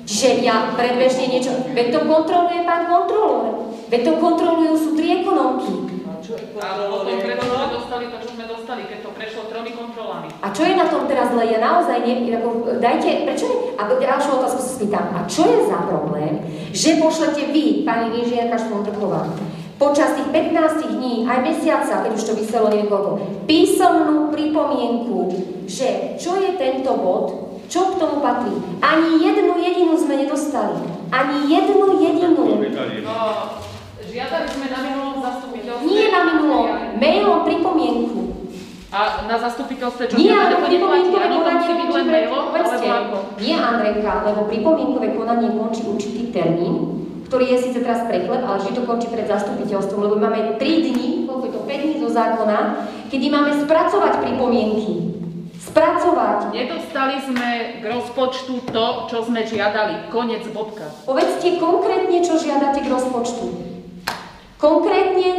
[0.07, 1.53] Čiže ja predbežne niečo...
[1.75, 3.75] Veď to kontroluje pán kontrolór.
[3.93, 5.86] Veď to kontrolujú sú tri ekonomky.
[6.35, 10.29] A potom preto sme dostali to, čo sme dostali, keď to prešlo tromi kontrolami.
[10.43, 11.47] A čo je na tom teraz zle?
[11.47, 13.57] Ja naozaj ne, ako, dajte, prečo ne?
[13.79, 15.07] A ďalšiu otázku sa spýtam.
[15.15, 16.43] A čo je za problém,
[16.75, 19.31] že pošlete vy, pani inžinierka Švondrková,
[19.77, 23.13] počas tých 15 dní, aj mesiaca, keď už to vyselo neviem koľko,
[23.45, 25.19] písomnú pripomienku,
[25.69, 28.55] že čo je tento bod, čo k tomu patrí.
[28.81, 30.81] Ani jednu jedinú sme nedostali.
[31.11, 32.63] Ani jednu jedinú.
[33.03, 33.19] No,
[34.17, 35.85] žiadali sme na minulom zastupiteľstve.
[35.85, 38.21] Nie na minulom, mailom pripomienku.
[38.89, 40.81] A na zastupiteľstve, čo Nie, neplatí.
[40.81, 43.43] pripomienkové konanie končí mailom, Povedzte, alebo ako?
[43.45, 46.75] nie Andrejka, lebo pripomienkové konanie končí určitý termín,
[47.29, 51.29] ktorý je síce teraz preklep, ale vždy to končí pred zastupiteľstvom, lebo máme 3 dní,
[51.29, 52.59] koľko je to 5 dní do zákona,
[53.13, 55.13] kedy máme spracovať pripomienky.
[55.61, 56.57] Spracovať.
[56.57, 57.49] Nedostali sme
[57.83, 60.09] k rozpočtu to, čo sme žiadali.
[60.09, 60.89] Konec bodka.
[61.05, 63.76] Povedzte konkrétne, čo žiadate k rozpočtu.
[64.57, 65.31] Konkrétne,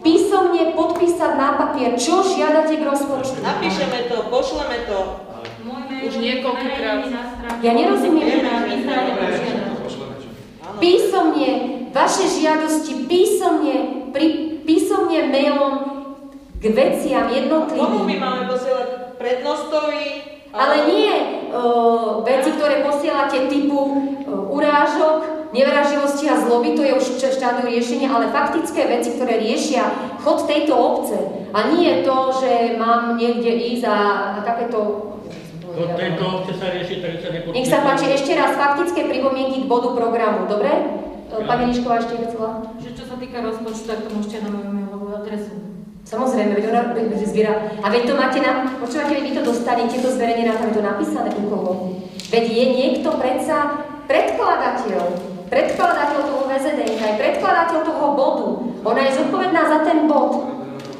[0.00, 3.42] písomne podpísať na papier, čo žiadate k rozpočtu.
[3.42, 4.98] Napíšeme to, pošleme to.
[6.00, 6.16] Už
[7.36, 7.60] stránke.
[7.66, 8.40] Ja nerozumiem.
[10.80, 11.50] Písomne,
[11.92, 13.76] vaše žiadosti písomne,
[14.16, 14.26] pri,
[14.64, 15.74] písomne mailom
[16.56, 18.16] k veciam Komu my jednotlivým.
[18.16, 18.88] máme posielať?
[19.20, 20.39] Prednostovi?
[20.50, 21.14] Ale nie
[21.54, 28.10] uh, veci, ktoré posielate typu uh, urážok, nevraživosti a zloby, to je už štádiu riešenia,
[28.10, 29.82] ale faktické veci, ktoré riešia
[30.22, 31.18] chod tejto obce.
[31.50, 33.98] A nie to, že mám niekde ísť a,
[34.36, 34.78] a takéto
[35.70, 37.56] Po tejto obce sa rieši, tak sa nepodpíše.
[37.56, 40.70] Nech sa páči, ešte raz faktické pripomienky k bodu programu, dobre?
[41.30, 42.74] E, Pani Lišková ešte chcela?
[42.82, 45.79] Že čo sa týka rozpočtu, tak to môžete na moju mailovú adresu.
[46.10, 47.54] Samozrejme, veď ona veď zbiera.
[47.78, 48.66] A veď to máte na...
[48.82, 51.72] Počúvate, veď vy to dostanete, to zverejnené, tam je to napísané u koho.
[52.34, 55.02] Veď je niekto predsa predkladateľ,
[55.46, 58.48] predkladateľ toho VZD, aj predkladateľ toho bodu.
[58.90, 60.50] Ona je zodpovedná za ten bod.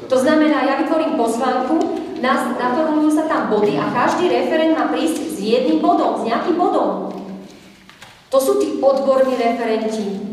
[0.07, 1.75] To znamená, ja vytvorím poslanku,
[2.23, 6.55] nás, naformulujú sa tam body a každý referent má prísť s jedným bodom, s nejakým
[6.55, 7.11] bodom.
[8.31, 10.23] To sú tí odborní referenti.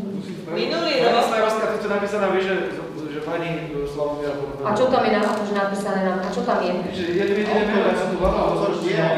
[0.47, 2.81] Minulý Pani rok- starostka, tu je napísaná, vie, že, že
[3.29, 3.49] pani
[3.85, 4.33] Slavomíra
[4.65, 6.19] A čo tam je na, akože napísané nám?
[6.25, 6.73] A čo tam je?
[6.89, 9.09] Že je nevidíme meno, ja som tu hľadal, Autor diela.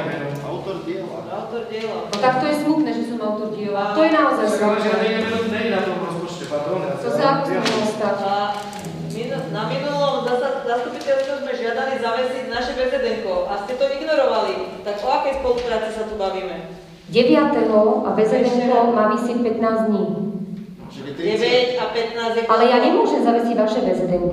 [0.44, 1.18] Autor diela.
[1.32, 1.98] Autor diela.
[2.12, 3.84] No tak to je smutné, že som autor diela.
[3.96, 4.92] To je naozaj Ale smutné.
[5.02, 6.80] nejde meno, nejde na tom rozpočte, pardon.
[6.86, 8.18] To sa- ako to mohlo stať?
[9.52, 10.24] Na minulom
[10.64, 14.80] zastupiteľstve sme žiadali zavesiť naše BZD a ste to ignorovali.
[14.88, 16.72] Tak o akej spolupráci sa tu bavíme?
[17.12, 18.08] 9.
[18.08, 20.31] a VZN má vysieť 15 dní.
[21.22, 22.42] Čiže 9 a 15 je...
[22.50, 24.24] Ale ja nemôžem zavesiť vaše VZN,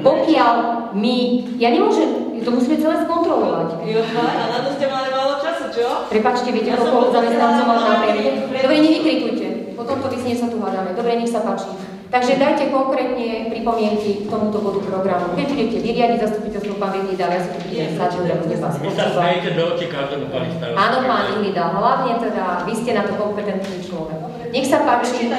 [0.00, 0.54] pokiaľ
[0.96, 1.16] my,
[1.60, 2.08] ja nemôžem,
[2.42, 3.68] to musíme celé skontrolovať.
[3.86, 5.86] Jo, a na to ste mali málo času, čo?
[6.10, 9.46] Prepačte, viete, Ja koľko zamestnancov mám na že- Dobre, nevykritujte.
[9.76, 10.96] Po tomto vysnie sa tu hádame.
[10.96, 11.70] Dobre, nech sa páči.
[12.12, 15.32] Takže dajte konkrétne pripomienky k tomuto bodu programu.
[15.32, 18.90] Keď budete vyriadiť zastupiteľstvo pán Vihlida, ja si tu budem stať, že budem vás Vy
[18.92, 20.76] sa smejete do očí každému pani starosti.
[20.76, 24.18] Áno, pán Vihlida, hlavne teda, vy ste na to kompetentný človek.
[24.52, 25.32] Nech sa páči.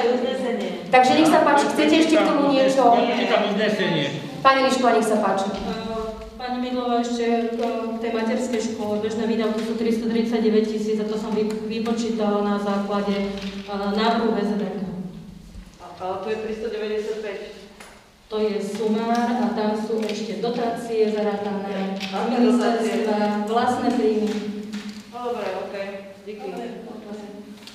[0.84, 2.82] Takže nech sa páči, chcete ešte k tomu niečo?
[4.40, 5.48] Pani Lišková, nech sa páči.
[6.34, 7.60] Pani Midlová ešte k
[7.98, 13.16] tej materskej škole, bežné výdavky sú 339 tisíc a to som vy- vypočítala na základe
[13.16, 14.80] eh, návrhu VZDK.
[15.80, 17.64] A- Ale tu je 395.
[18.26, 21.96] To je sumár a tam sú ešte dotácie zarátané,
[22.30, 24.32] ministerstva, vlastné príjmy.
[25.08, 25.86] No dobre, okej.
[26.24, 26.48] Díky.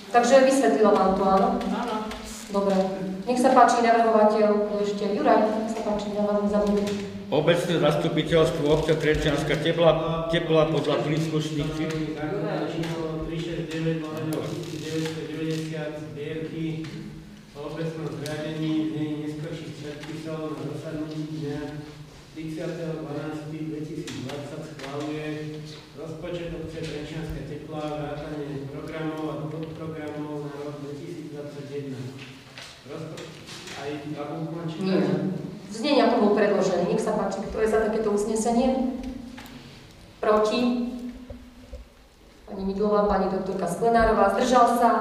[0.09, 1.49] Takže vysvetlila vám to, áno?
[1.69, 1.95] Áno.
[2.49, 2.73] Dobre.
[3.29, 6.89] Nech sa páči, navrhovateľ, ešte Juraj, nech sa páči, ja vám zabudnúť.
[7.29, 16.89] Obecné zastupiteľstvo obce Trenčianska tepla, tepla podľa príslušných Návrh zákona číslo 369 lomeno 1990 zbierky
[17.53, 21.85] o obecnom zriadení v nej neskorších predpisov na zasadnutí dňa
[22.33, 25.25] 30.12.2020 schváluje
[26.01, 31.93] rozpočet obce Trenčianska tepla, vrátanie programov a podprogramov na rok 2021.
[32.89, 33.21] Rozpo-
[33.85, 34.87] aj tabulku mám čítať?
[34.87, 35.03] Nie.
[35.69, 36.89] Znenie, ako bol predložený.
[36.89, 38.97] Nech sa páči, kto je za takéto uznesenie?
[40.17, 40.89] Proti?
[42.99, 44.91] Midlová, pani doktorka Sklenárová, zdržal sa?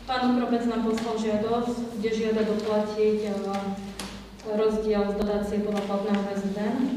[0.04, 3.34] Pán Ukrobec nám poslal žiadosť, kde žiada doplatiť eh,
[4.52, 6.58] rozdiel z dotácie podľa platného VZD.
[6.60, 6.94] Eh,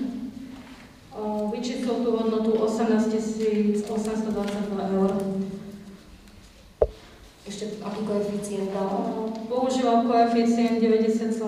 [1.56, 5.12] Vyčíslil tú hodnotu 18 822 eur.
[7.48, 9.32] Ešte aký koeficient dal?
[9.48, 11.39] Používal koeficient 90,07.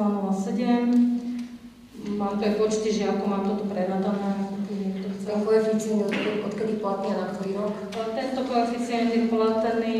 [2.16, 4.32] Mám tu aj počty žiakov, mám to tu preradané.
[5.28, 7.76] Ten koeficient odkedy, odkedy platný a na ktorý rok?
[8.16, 10.00] Tento koeficient je platný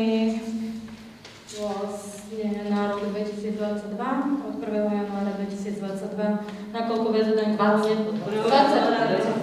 [1.60, 4.00] vlastne na rok 2022,
[4.40, 4.72] od 1.
[4.72, 6.72] januára 2022.
[6.72, 7.20] Nakoľko bude...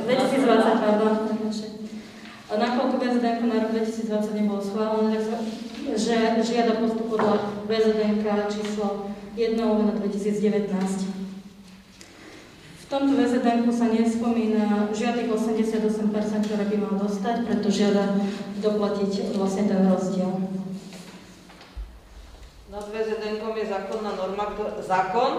[0.08, 1.16] 2020, pardon.
[2.47, 5.38] A nakoľko VZDN na rok 2020 nebolo schválené, tak sa,
[5.95, 10.73] že žiada postup podľa VZDN číslo 1 na 2019.
[12.88, 18.15] V tomto VZDN sa nespomína žiadnych 88%, ktoré by mal dostať, preto žiada
[18.63, 20.31] doplatiť vlastne ten rozdiel.
[22.71, 25.31] Nad VZDN je zákonná norma, zákon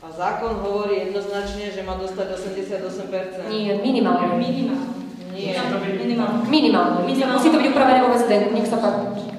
[0.00, 3.52] a zákon hovorí jednoznačne, že má dostať 88%.
[3.52, 4.40] Nie, minimálne.
[4.40, 4.88] Minimálne.
[5.36, 5.52] Nie.
[6.00, 6.48] Minimálne.
[6.48, 7.04] Minimálne.
[7.04, 9.33] Musí to byť upravené vo VZDN, nech sa páči.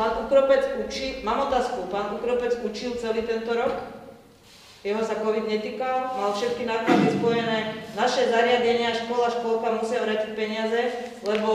[0.00, 3.68] Pán Ukropec učí, mám otázku, pán Ukropec učil celý tento rok?
[4.80, 7.84] Jeho sa COVID netýkal, mal všetky náklady spojené.
[8.00, 11.50] Naše zariadenia, škola, školka musia vrátiť peniaze, lebo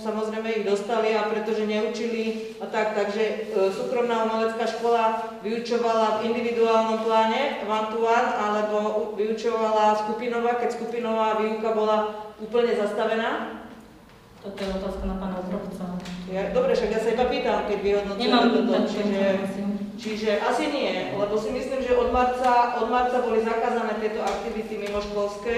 [0.00, 2.96] samozrejme ich dostali a pretože neučili a tak.
[2.96, 3.36] Takže e,
[3.68, 8.76] súkromná umelecká škola vyučovala v individuálnom pláne, one to one, alebo
[9.20, 13.59] vyučovala skupinová, keď skupinová výuka bola úplne zastavená.
[14.40, 15.84] Toto je otázka na pána Obrovca.
[16.32, 18.74] Ja, dobre, však ja sa iba pýtam, keď vyhodnocujeme toto.
[18.88, 19.24] Čiže,
[20.00, 24.80] čiže asi nie, lebo si myslím, že od marca, od marca boli zakázané tieto aktivity
[24.80, 25.56] mimoškolské.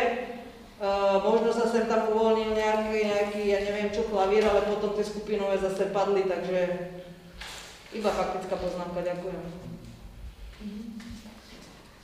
[0.82, 5.06] Uh, možno sa sem tam uvoľnil nejaký, nejaký, ja neviem čo, klavír, ale potom tie
[5.06, 6.90] skupinové zase padli, takže
[7.94, 9.61] iba faktická poznámka, ďakujem.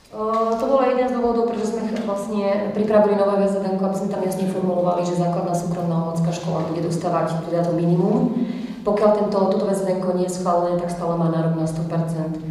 [0.09, 4.49] To bolo jeden z dôvodov, prečo sme vlastne pripravili nové VZN, aby sme tam jasne
[4.49, 8.33] formulovali, že základná súkromná umelecká škola bude dostávať teda to minimum.
[8.81, 12.41] Pokiaľ tento, toto VZN nie je schválené, tak stále má nárok na 100%.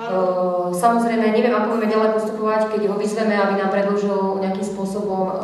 [0.00, 5.34] Uh, samozrejme, neviem, ako budeme ďalej postupovať, keď ho vyzveme, aby nám predložil nejakým spôsobom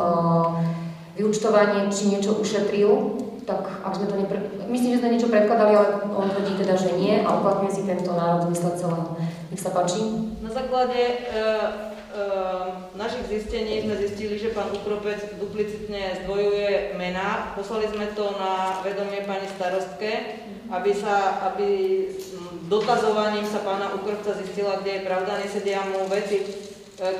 [1.19, 4.37] vyučtovanie, či niečo ušetril, tak ak sme to nepre...
[4.67, 8.11] Myslím, že sme niečo predkladali, ale on tvrdí teda, že nie a uplatňuje si tento
[8.11, 9.15] národ zmysle celého.
[9.47, 10.03] Nech sa páči.
[10.43, 11.43] Na základe e, e,
[12.99, 17.55] našich zistení sme zistili, že pán Ukropec duplicitne zdvojuje mená.
[17.55, 22.03] Poslali sme to na vedomie pani starostke, aby, sa, aby
[22.67, 26.47] dotazovaním sa pána Ukropca zistila, kde je pravda, nesedia mu veci, e,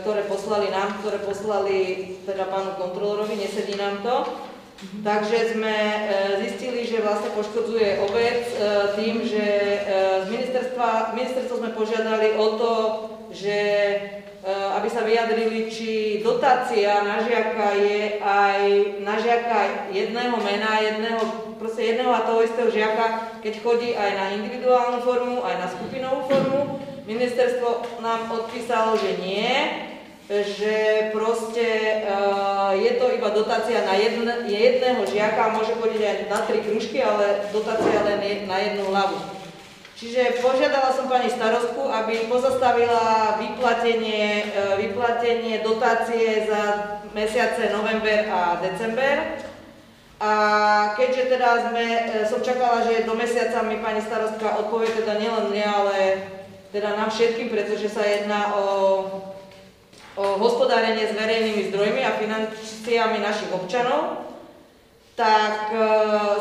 [0.04, 1.78] ktoré poslali nám, ktoré poslali
[2.28, 4.47] teda pánu kontrolorovi, nesedí nám to.
[4.78, 6.00] Takže sme e,
[6.46, 8.58] zistili, že vlastne poškodzuje obec e,
[8.94, 9.80] tým, že e,
[10.22, 12.74] z ministerstva, ministerstvo sme požiadali o to,
[13.34, 13.58] že
[14.48, 18.62] aby sa vyjadrili, či dotácia na žiaka je aj
[19.04, 21.20] na žiaka jedného mena, jedného,
[21.60, 26.32] proste jedného a toho istého žiaka, keď chodí aj na individuálnu formu, aj na skupinovú
[26.32, 26.80] formu.
[27.04, 29.52] Ministerstvo nám odpísalo, že nie,
[30.28, 36.40] že proste uh, je to iba dotácia na jedn, jedného žiaka, môže chodiť aj na
[36.44, 39.24] tri kružky, ale dotácia len je na jednu hlavu.
[39.96, 46.64] Čiže požiadala som pani starostku, aby pozastavila vyplatenie, uh, vyplatenie dotácie za
[47.16, 49.48] mesiace november a december.
[50.20, 50.32] A
[51.00, 55.56] keďže teda sme, uh, som čakala, že do mesiaca mi pani starostka odpovie teda nielen
[55.56, 55.96] mne, ale
[56.76, 58.64] teda nám všetkým, pretože sa jedná o
[60.18, 64.26] hospodárenie s verejnými zdrojmi a financiami našich občanov,
[65.18, 65.78] tak e,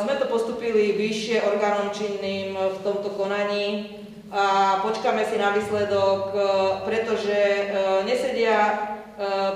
[0.05, 3.97] sme to postupili vyššie orgánom činným v tomto konaní
[4.29, 6.39] a počkáme si na výsledok, e,
[6.85, 7.64] pretože e,
[8.05, 8.93] nesedia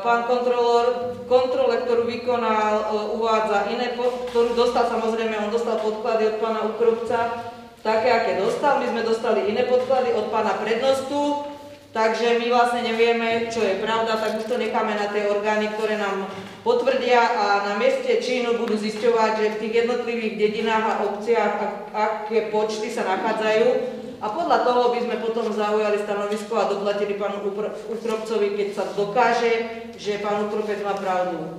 [0.01, 3.93] pán kontrolór v kontrole, ktorú vykonal, uvádza iné,
[4.33, 7.45] ktorú dostal samozrejme, on dostal podklady od pána Ukrovca,
[7.85, 8.81] také, aké dostal.
[8.81, 11.50] My sme dostali iné podklady od pána prednostu,
[11.91, 15.99] Takže my vlastne nevieme, čo je pravda, tak už to necháme na tie orgány, ktoré
[15.99, 16.31] nám
[16.63, 21.75] potvrdia a na mieste čínu budú zisťovať, že v tých jednotlivých dedinách a obciach, ak,
[21.91, 23.99] aké počty sa nachádzajú.
[24.23, 27.43] A podľa toho by sme potom zaujali stanovisko a doplatili pánu
[27.91, 29.53] Ukropcovi, keď sa dokáže,
[29.99, 31.59] že pán Ukropec má pravdu.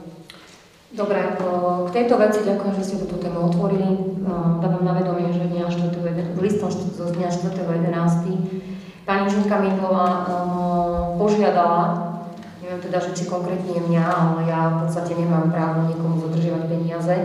[0.96, 4.16] Dobre, k tejto veci ďakujem, že ste túto tému otvorili.
[4.64, 6.40] Dávam na vedomie, že dňa 4.
[6.40, 8.71] listom zo dňa 4.11
[9.02, 11.82] Pani Žunka Mindlová um, požiadala,
[12.62, 17.16] neviem teda, že či konkrétne mňa, ale ja v podstate nemám právo niekomu zadržiavať peniaze,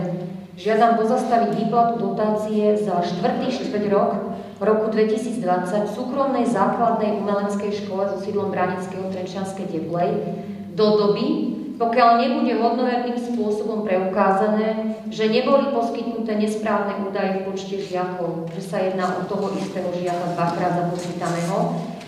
[0.57, 4.11] žiadam pozastaviť výplatu dotácie za štvrtý štvrť rok
[4.57, 10.33] roku 2020 v súkromnej základnej umeleckej škole so sídlom Branického Trenčianskej Teplej
[10.73, 18.49] do doby, pokiaľ nebude hodnoverným spôsobom preukázané, že neboli poskytnuté nesprávne údaje v počte žiakov,
[18.57, 21.57] že sa jedná o toho istého žiaka dvakrát započítaného,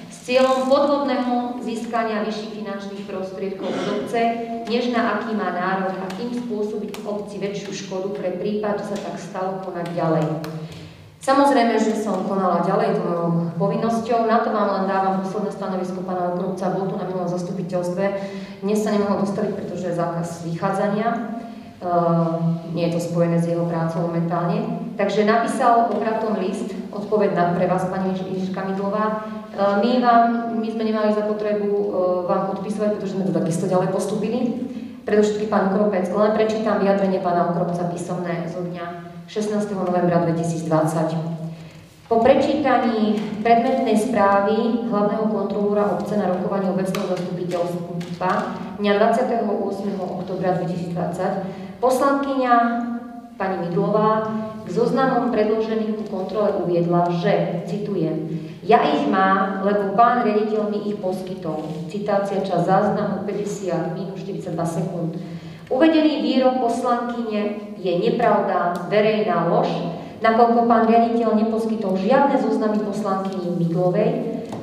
[0.10, 4.22] s cieľom podvodného získania vyšších finančných prostriedkov od obce,
[4.66, 8.98] než na aký má nárok a tým spôsobiť obci väčšiu škodu pre prípad, že sa
[8.98, 10.26] tak stalo konať ďalej.
[11.20, 13.12] Samozrejme, že som konala ďalej to
[13.60, 18.04] povinnosťou, na to vám len dávam posledné stanovisko pána Okrovca, bol tu na minulom zastupiteľstve,
[18.60, 21.08] dnes sa nemohol dostaviť, pretože je zákaz vychádzania,
[21.80, 24.68] uh, nie je to spojené s jeho prácou momentálne.
[25.00, 29.24] Takže napísal obratom list, odpoveď na, pre vás, pani Ježiška Midlová.
[29.56, 30.24] Uh, my, vám,
[30.60, 31.84] my sme nemali za potrebu uh,
[32.28, 34.40] vám odpisovať, pretože sme to takisto ďalej postupili.
[35.08, 39.74] Predovšetkým pán Kropec, len prečítam vyjadrenie pána Okropca písomné zo dňa 16.
[39.74, 41.39] novembra 2020.
[42.10, 48.30] Po prečítaní predmetnej správy hlavného kontrolúra obce na rokovaní obecného zastupiteľstva
[48.82, 49.46] dňa 28.
[50.02, 52.54] oktobra 2020 poslankyňa
[53.38, 54.26] pani Midlová
[54.66, 58.26] k zoznamom predloženým ku kontrole uviedla, že, citujem,
[58.66, 61.62] ja ich mám, lebo pán riaditeľ mi ich poskytol.
[61.94, 65.14] Citácia čas záznamu 50 minus 42 sekúnd.
[65.70, 69.70] Uvedený výrok poslankyne je nepravda, verejná lož,
[70.20, 74.12] nakoľko pán riaditeľ neposkytol žiadne zoznamy poslankyni Miglovej,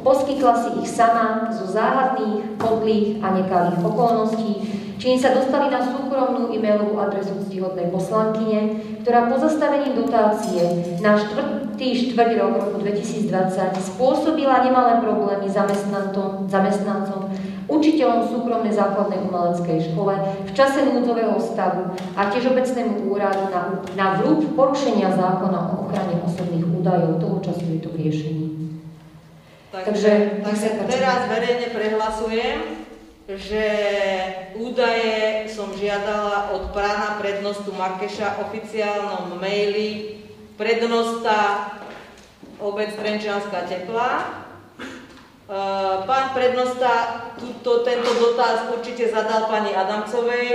[0.04, 4.52] poskytla si ich sama zo záhadných, podlých a nekalých okolností,
[5.00, 10.62] čím sa dostali na súkromnú e-mailovú adresu ctihodnej poslankyne, ktorá pozastavením dotácie
[11.00, 13.32] na štvrtý štvrť rok roku 2020
[13.80, 17.32] spôsobila nemalé problémy zamestnancom, zamestnancom
[17.66, 20.14] učiteľom súkromnej základnej umeleckej škole
[20.46, 23.62] v čase núdzového stavu a tiež obecnému úradu na,
[23.98, 27.18] na vrúb porušenia zákona o ochrane osobných údajov.
[27.18, 28.46] Toho času je to v riešení.
[29.74, 32.86] Takže, takže teraz verejne prehlasujem,
[33.26, 33.64] že
[34.54, 40.22] údaje som žiadala od prána prednostu Markeša oficiálnom maili
[40.54, 41.74] prednosta
[42.62, 44.45] obec Trenčianská tepla
[46.06, 50.50] pán prednosta túto, tento dotaz určite zadal pani Adamcovej,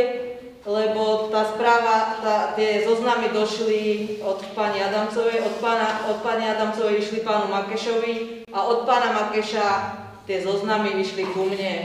[0.67, 7.01] lebo tá správa, tá, tie zoznamy došli od pani Adamcovej, od, pána, od pani Adamcovej
[7.01, 9.67] išli pánu Makešovi a od pána Makeša
[10.29, 11.75] tie zoznamy išli ku mne.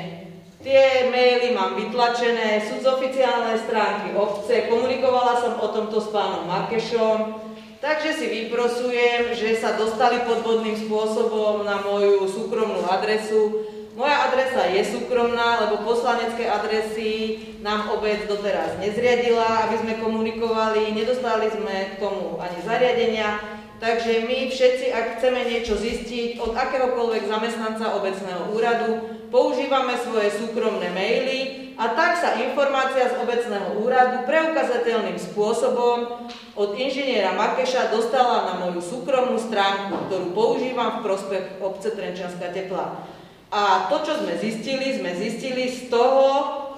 [0.66, 6.42] Tie maily mám vytlačené, sú z oficiálnej stránky obce, komunikovala som o tomto s pánom
[6.50, 7.38] Makešom,
[7.76, 13.68] Takže si vyprosujem, že sa dostali podvodným spôsobom na moju súkromnú adresu.
[13.96, 21.48] Moja adresa je súkromná, lebo poslanecké adresy nám obec doteraz nezriadila, aby sme komunikovali, nedostali
[21.48, 23.55] sme k tomu ani zariadenia.
[23.76, 28.90] Takže my všetci, ak chceme niečo zistiť od akéhokoľvek zamestnanca obecného úradu,
[29.28, 36.24] používame svoje súkromné maily, a tak sa informácia z obecného úradu preukazateľným spôsobom
[36.56, 43.04] od inžiniera Makeša dostala na moju súkromnú stránku, ktorú používam v prospech obce Trenčianská tepla.
[43.52, 46.24] A to, čo sme zistili, sme zistili z toho,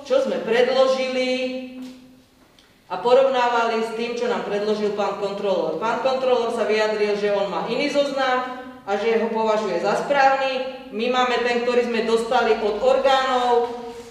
[0.02, 1.30] čo sme predložili
[2.88, 5.76] a porovnávali s tým, čo nám predložil pán kontrolór.
[5.76, 10.80] Pán kontrolór sa vyjadril, že on má iný zoznam a že ho považuje za správny.
[10.96, 13.68] My máme ten, ktorý sme dostali od orgánov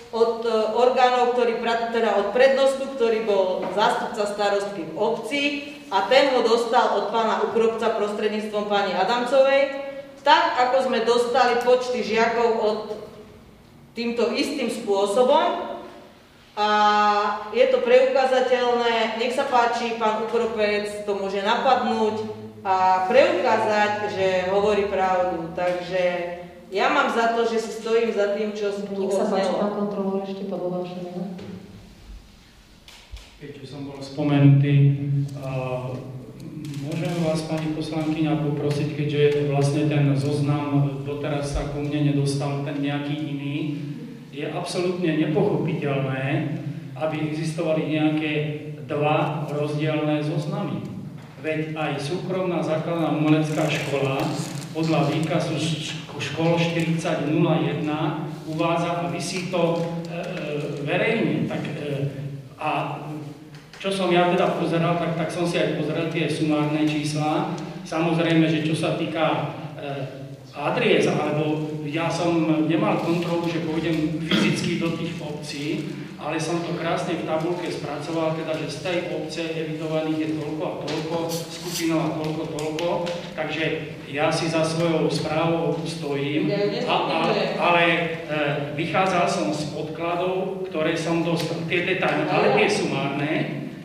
[0.08, 1.60] od e, orgánov, ktorý,
[1.92, 5.44] teda od prednostu, ktorý bol zástupca starostky v obci
[5.92, 9.84] a ten ho dostal od pána Ukropca prostredníctvom pani Adamcovej,
[10.24, 12.80] tak ako sme dostali počty žiakov od
[13.96, 15.67] týmto istým spôsobom
[16.58, 16.70] a
[17.54, 22.34] je to preukázateľné, nech sa páči, pán Ukropec to môže napadnúť
[22.66, 25.54] a preukázať, že hovorí pravdu.
[25.54, 26.04] Takže
[26.74, 29.72] ja mám za to, že si stojím za tým, čo tu Nech sa páči, pán
[29.78, 30.98] kontrolór, ešte podľa vaše
[33.38, 34.98] Keďže som bol spomenutý,
[35.38, 35.94] uh,
[36.90, 42.82] môžem vás, pani poslankyňa, poprosiť, keďže vlastne ten zoznam doteraz sa ku mne nedostal, ten
[42.82, 43.56] nejaký iný,
[44.38, 46.26] je absolútne nepochopiteľné,
[46.94, 48.34] aby existovali nejaké
[48.86, 50.86] dva rozdielne zoznamy.
[51.42, 54.22] Veď aj súkromná základná umelecká škola
[54.78, 55.58] podľa výkazu
[56.18, 57.82] škol 4001
[58.50, 60.22] uvádza a vysí to e, e,
[60.86, 61.46] verejne.
[61.46, 61.90] Tak, e,
[62.58, 62.70] a
[63.78, 67.54] čo som ja teda pozeral, tak, tak som si aj pozeral tie sumárne čísla.
[67.86, 69.86] Samozrejme, že čo sa týka e,
[70.58, 75.66] adries, alebo ja som nemal kontrolu, že pôjdem fyzicky do tých obcí,
[76.18, 80.64] ale som to krásne v tabulke spracoval, teda, že z tej obce evidovaných je toľko
[80.66, 82.90] a toľko, skupinov a toľko, toľko,
[83.38, 83.64] takže
[84.10, 86.50] ja si za svojou správou stojím,
[86.90, 87.18] a, a,
[87.62, 88.00] ale e,
[88.74, 93.34] vychádzal som z podkladov, ktoré som dostal, tie detaily, ale tie sumárne,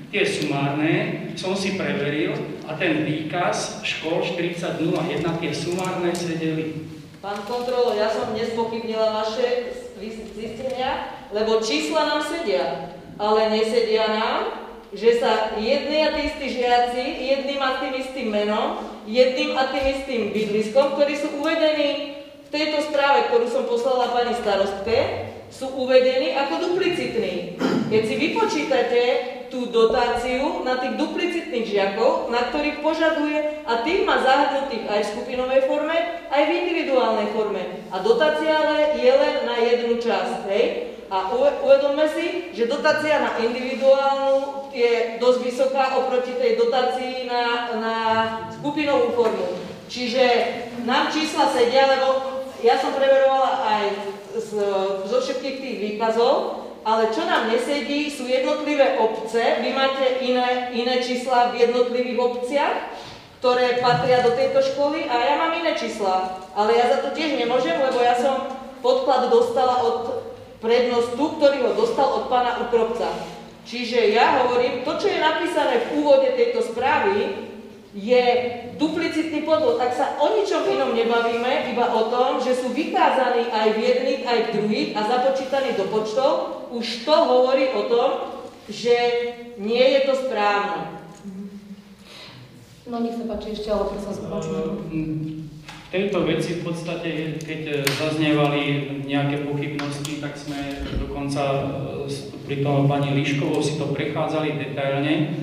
[0.08, 0.92] tie sumárne
[1.36, 2.32] som si preveril
[2.64, 6.92] a ten výkaz škol 4001, tie sumárne sedeli.
[7.22, 9.78] Pán kontrolo, ja som nespochybnila vaše
[10.34, 14.62] zistenia, lebo čísla nám sedia, ale nesedia nám
[14.92, 19.84] že sa jedni a tí istí žiaci, jedným a tým istým menom, jedným a tým
[19.88, 26.32] istým bydliskom, ktorí sú uvedení v tejto správe, ktorú som poslala pani starostke, sú uvedení
[26.32, 27.60] ako duplicitní.
[27.92, 29.02] Keď si vypočítate
[29.52, 35.10] tú dotáciu na tých duplicitných žiakov, na ktorých požaduje, a tých má zahrnutých aj v
[35.12, 35.96] skupinovej forme,
[36.32, 37.62] aj v individuálnej forme.
[37.92, 40.64] A dotácia ale je len na jednu časť, hej?
[41.12, 47.96] A uvedomme si, že dotácia na individuálnu je dosť vysoká oproti tej dotácii na, na
[48.56, 49.60] skupinovú formu.
[49.92, 50.24] Čiže
[50.88, 53.84] nám čísla sedia, lebo ja som preverovala aj
[55.06, 59.62] zo všetkých tých výkazov, ale čo nám nesedí, sú jednotlivé obce.
[59.62, 62.76] Vy máte iné, iné čísla v jednotlivých obciach,
[63.38, 66.42] ktoré patria do tejto školy a ja mám iné čísla.
[66.58, 68.50] Ale ja za to tiež nemôžem, lebo ja som
[68.82, 70.26] podklad dostala od
[70.58, 73.10] prednostu, ktorý ho dostal od pána Ukropca.
[73.62, 77.50] Čiže ja hovorím, to, čo je napísané v úvode tejto správy,
[77.92, 78.24] je
[78.80, 79.76] duplicitný podvod.
[79.76, 84.22] Tak sa o ničom inom nebavíme, iba o tom, že sú vykázaní aj v jedných,
[84.24, 86.64] aj v druhých a započítaní do počtov.
[86.72, 88.10] Už to hovorí o tom,
[88.68, 88.96] že
[89.60, 91.04] nie je to správne.
[92.88, 95.42] No nech sa páči ešte, ale prosím, spočujem
[95.92, 98.62] tejto veci v podstate, keď e, zaznievali
[99.04, 101.68] nejaké pochybnosti, tak sme dokonca
[102.48, 105.36] pri tom pani Liškovou si to prechádzali detailne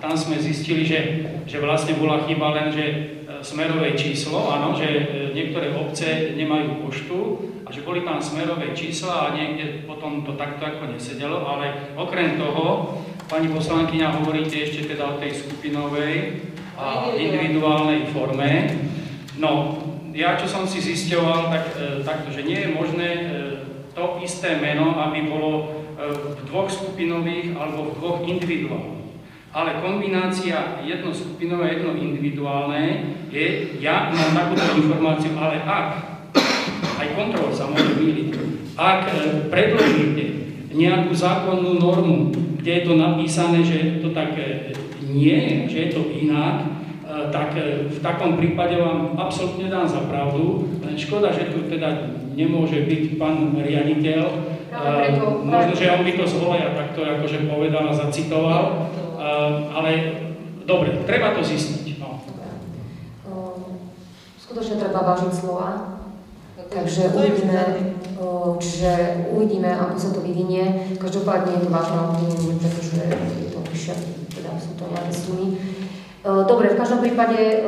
[0.00, 1.00] tam sme zistili, že,
[1.44, 2.98] že vlastne bola chyba len, že e,
[3.44, 4.88] smerové číslo, áno, že
[5.36, 7.18] niektoré obce nemajú poštu
[7.64, 12.40] a že boli tam smerové čísla a niekde potom to takto ako nesedelo, ale okrem
[12.40, 12.96] toho,
[13.30, 16.42] pani poslankyňa hovoríte ešte teda o tej skupinovej
[16.74, 18.74] a individuálnej forme.
[19.38, 19.78] No,
[20.16, 23.22] ja čo som si zisťoval, tak, e, takto, že nie je možné e,
[23.94, 25.64] to isté meno, aby bolo e,
[26.10, 28.99] v dvoch skupinových alebo v dvoch individuálnych.
[29.50, 32.82] Ale kombinácia jedno skupinové a jedno individuálne
[33.34, 35.86] je, ja mám takúto informáciu, ale ak,
[37.02, 38.30] aj kontrol sa môže byliť,
[38.78, 39.10] ak
[39.50, 40.24] predložíte
[40.70, 42.30] nejakú zákonnú normu,
[42.62, 44.38] kde je to napísané, že to tak
[45.02, 46.70] nie, že je to inak,
[47.28, 50.70] tak e, v takom prípade vám absolútne dám za pravdu.
[50.80, 54.22] Len škoda, že tu teda nemôže byť pán riaditeľ.
[54.70, 58.64] Preto, Možno, že on by to z voleja takto akože povedal a zacitoval.
[59.76, 59.90] Ale
[60.64, 62.00] dobre, treba to zistiť.
[62.00, 62.24] No.
[64.40, 66.00] Skutočne treba vážiť slova.
[66.70, 67.60] Takže uvidíme,
[68.62, 70.94] čiže uvidíme, ako sa to vyvinie.
[71.02, 73.02] Každopádne je to vážne obvinenie, pretože
[73.42, 73.94] je to vyššie,
[74.30, 75.46] teda sú to nejaké sumy.
[76.22, 77.66] Dobre, v každom prípade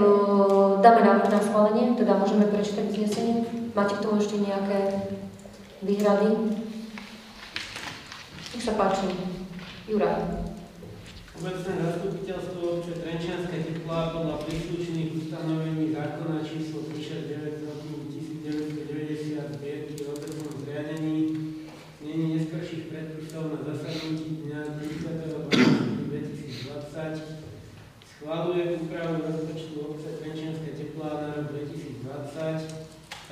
[0.78, 3.42] dáme návrh na schválenie, teda môžeme prečítať uznesenie.
[3.74, 5.10] Máte k tomu ešte nejaké
[5.82, 6.62] výhrady?
[8.54, 9.10] Nech sa páči.
[9.90, 10.51] Juraj.
[11.42, 17.66] Obecné zastupiteľstvo obce Trenčianska teplá podľa príslušných ustanovení zákona číslo 369
[18.86, 21.18] 1990 zbierky o obecnom zriadení
[21.98, 25.42] znení neskorších predpisov na zasadnutí dňa 30.
[26.14, 27.42] 2020
[28.06, 32.06] Schváluje úpravu rozpočtu obce Trenčianska teplá na rok 2020,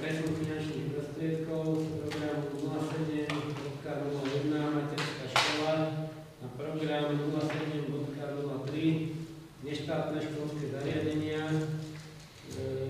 [0.03, 5.75] presun finančných prostriedkov z programu 07.01 Materská škola
[6.41, 8.01] na program 07.03
[9.61, 11.61] neštátne školské zariadenia, e,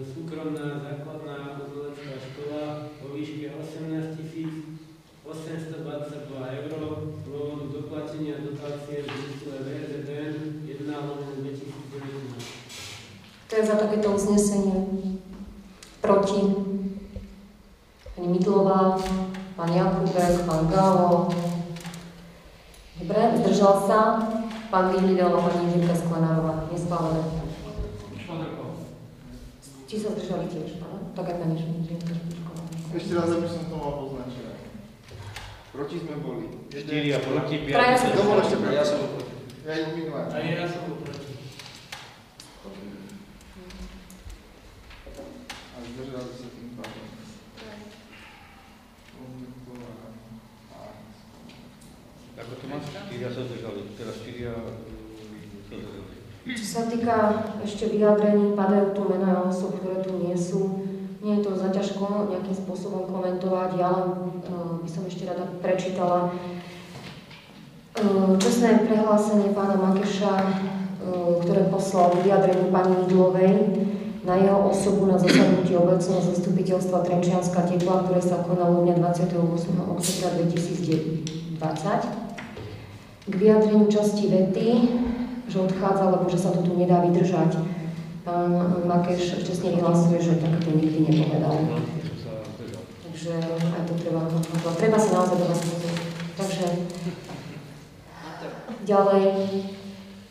[0.07, 4.23] súkromná základná umelecká škola vo výške 18
[5.31, 6.81] 822 eur
[7.15, 10.35] z dôvodu doplatenia dotácie v zmysle VZN
[10.67, 12.51] 1 2020.
[13.51, 14.77] To je za takéto uznesenie?
[16.01, 16.41] Proti?
[18.17, 19.01] Pani Midlová,
[19.57, 21.33] pán Jakubek, pán Galo.
[23.01, 24.01] Dobre, zdržal sa.
[24.71, 26.69] Pán Vyhlidel a pani Žilka Sklenárová.
[26.69, 27.21] Neschválené.
[29.91, 31.11] Či sa zdržali tiež, áno?
[31.19, 32.63] Tak aj pani Špičková.
[32.95, 34.55] Ešte raz, aby som to mal poznačené.
[35.75, 36.47] Proti sme boli.
[36.71, 37.75] 4 a proti 5.
[37.75, 38.71] Traja sa zdržali.
[38.71, 39.35] Ja som proti.
[39.67, 40.23] Ja ich minulé.
[40.31, 41.31] A ja som proti.
[46.01, 47.07] zdržali sa tým pádom.
[52.41, 52.85] Ako to máš?
[52.89, 54.49] 4 sa zdržali, teraz 4
[55.69, 56.17] sa zdržali.
[56.51, 57.17] Čo sa týka
[57.81, 60.85] ešte vyjadrení, padajú tu mená osob, ktoré tu nie sú.
[61.25, 66.29] Nie je to zaťažko nejakým spôsobom komentovať, ja len uh, by som ešte rada prečítala
[66.29, 73.73] uh, čestné prehlásenie pána Makeša, uh, ktoré poslal vyjadrení pani Midlovej
[74.29, 79.41] na jeho osobu na zasadnutí obecného zastupiteľstva Trenčianska tepla, ktoré sa konalo dňa 28.
[79.89, 81.65] oktobra 2020.
[83.25, 84.69] K vyjadreniu časti vety,
[85.51, 87.59] že odchádza, lebo že sa to tu nedá vydržať.
[88.23, 88.55] Pán
[88.87, 91.59] Makeš čestne vyhlasuje, že tak to nikdy nepovedal.
[93.11, 93.33] Takže
[93.75, 94.23] aj to treba,
[94.79, 95.61] treba si naozaj do vás.
[96.39, 96.67] Takže
[98.87, 99.27] ďalej,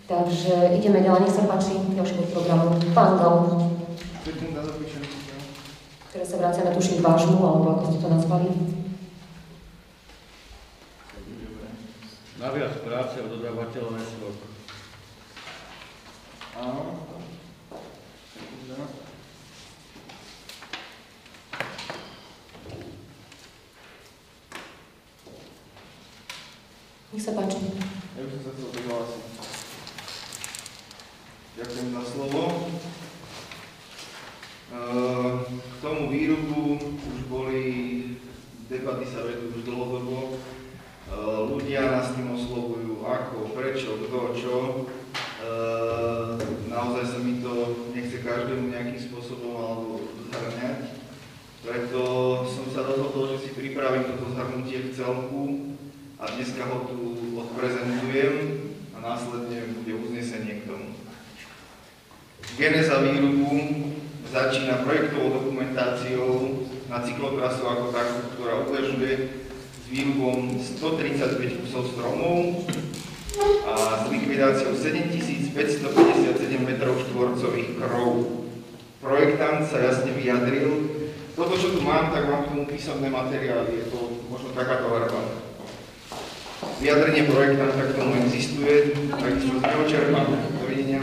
[0.08, 2.80] takže ideme ďalej, nech sa páči, ďalší bod programu.
[2.96, 3.36] Pán Gal,
[6.10, 8.48] ktoré sa vraciame tuším k vášmu, alebo ako ste to nazvali.
[12.40, 14.48] Naviac práce od dodávateľa SVOK.
[16.60, 16.91] Áno.
[27.10, 27.64] Nech sa páči.
[28.19, 29.23] Ja by som sa chcel prihlásiť.
[31.56, 32.44] Ďakujem za slovo.
[34.69, 37.64] Eh, K tomu výrubu už boli,
[38.68, 40.36] debaty sa vedú už dlhodobo.
[41.07, 44.56] Eh, Ľudia nás tým oslovujú, ako, prečo, kto, čo.
[45.49, 46.31] Eh,
[46.69, 47.53] Naozaj sa mi to
[47.97, 51.01] nechce každému nejakým spôsobom alebo zhrňať.
[51.65, 52.01] Preto
[52.45, 55.43] som sa rozhodol, že si pripravím toto zhrnutie v celku
[56.21, 56.99] a dneska ho tu
[57.34, 58.34] odprezentujem
[58.93, 60.93] a následne bude uznesenie k tomu.
[62.53, 63.49] Geneza výrubu
[64.30, 69.13] začína projektovou dokumentáciou na cyklotrasu ako takú, ktorá uvažuje
[69.73, 72.69] s výrubom 135 kusov stromov
[73.66, 75.56] a s likvidáciou 7557
[76.60, 78.11] m štvorcových krov.
[78.99, 80.99] Projektant sa jasne vyjadril,
[81.40, 85.24] toto, čo tu mám, tak mám k tomu písomné materiály, je to možno takáto verba.
[86.84, 90.28] Vyjadrenie projektanta k tomu existuje, takisto z neho čerpám
[90.60, 90.99] dovidenia,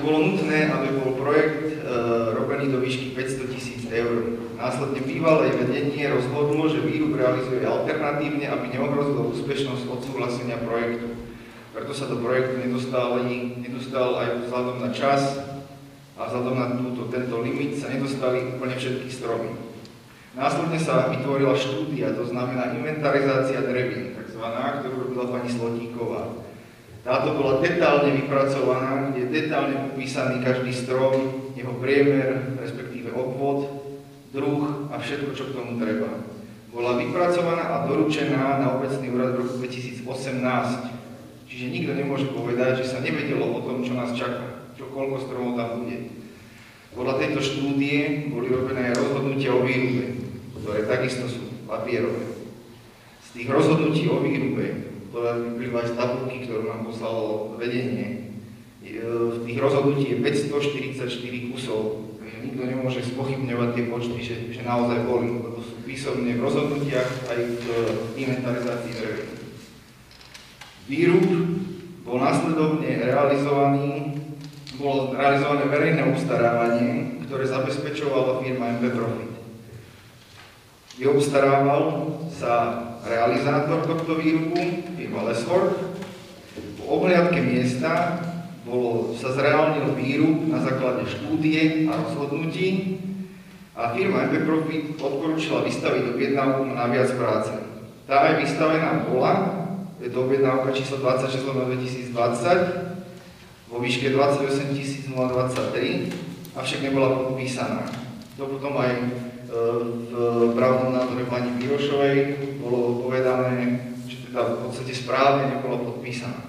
[0.00, 1.94] bolo nutné, aby bol projekt e,
[2.36, 4.40] robený do výšky 500 tisíc eur.
[4.56, 11.16] Následne bývalé vedenie rozhodlo, že výrub realizuje alternatívne, aby neohrozilo úspešnosť odsúhlasenia projektu.
[11.70, 15.38] Preto sa do projektu nedostali, nedostal aj vzhľadom na čas
[16.18, 19.54] a vzhľadom na túto, tento limit sa nedostali úplne všetky stromy.
[20.34, 26.49] Následne sa vytvorila štúdia, to znamená inventarizácia drevín, takzvaná, ktorú robila pani Slotíková.
[27.00, 33.72] Táto bola detálne vypracovaná, kde je detálne popísaný každý strom, jeho priemer, respektíve obvod,
[34.36, 36.20] druh a všetko, čo k tomu treba.
[36.70, 40.04] Bola vypracovaná a doručená na obecný úrad v roku 2018.
[41.50, 45.58] Čiže nikto nemôže povedať, že sa nevedelo o tom, čo nás čaká, čo koľko stromov
[45.58, 46.14] tam bude.
[46.94, 50.20] Podľa tejto štúdie boli robené aj rozhodnutia o výrube,
[50.62, 52.28] ktoré takisto sú papierové.
[53.24, 58.30] Z tých rozhodnutí o výrube to vyplýva aj z tabulky, ktorú nám poslalo vedenie.
[58.80, 62.10] E, V tých rozhodnutí je 544 kusov.
[62.40, 67.36] Nikto nemôže spochybňovať tie počty, že, že naozaj boli, lebo sú písomne v rozhodnutiach aj
[67.36, 67.66] v
[68.16, 69.28] inventarizácii drevín.
[70.88, 71.26] Výrub
[72.00, 74.16] bol následovne realizovaný,
[74.80, 76.90] bolo realizované verejné obstarávanie,
[77.28, 79.39] ktoré zabezpečovala firma MP Profit.
[81.00, 82.76] Vyobstarával sa
[83.08, 85.96] realizátor tohto výrubu, firma Lesford.
[86.76, 88.20] Po obhliadke miesta
[88.68, 93.00] bolo, sa zreálnil výrub na základe štúdie a rozhodnutí
[93.72, 97.56] a firma MP Profit odporúčila vystaviť objednávku na viac práce.
[98.04, 99.56] Tá aj vystavená bola,
[100.04, 107.88] je to objednávka číslo 26 2020 vo výške 28 023, avšak nebola podpísaná.
[108.36, 112.16] To potom aj v právnom názore pani Birošovej
[112.62, 116.46] bolo povedané, že teda v podstate správne nebola podpísaná.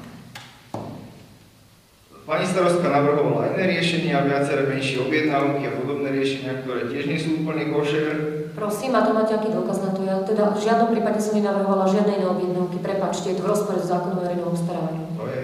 [2.21, 7.41] Pani starostka navrhovala iné riešenia, viaceré menšie objednávky a podobné riešenia, ktoré tiež nie sú
[7.41, 8.13] úplne košer.
[8.53, 10.05] Prosím, a to máte aký dôkaz na to?
[10.05, 12.77] Ja teda v žiadnom prípade som nenavrhovala žiadne iné objednávky.
[12.85, 15.01] Prepačte, je to v rozpore s zákonom o verejnom obstarávaní.
[15.17, 15.43] To je.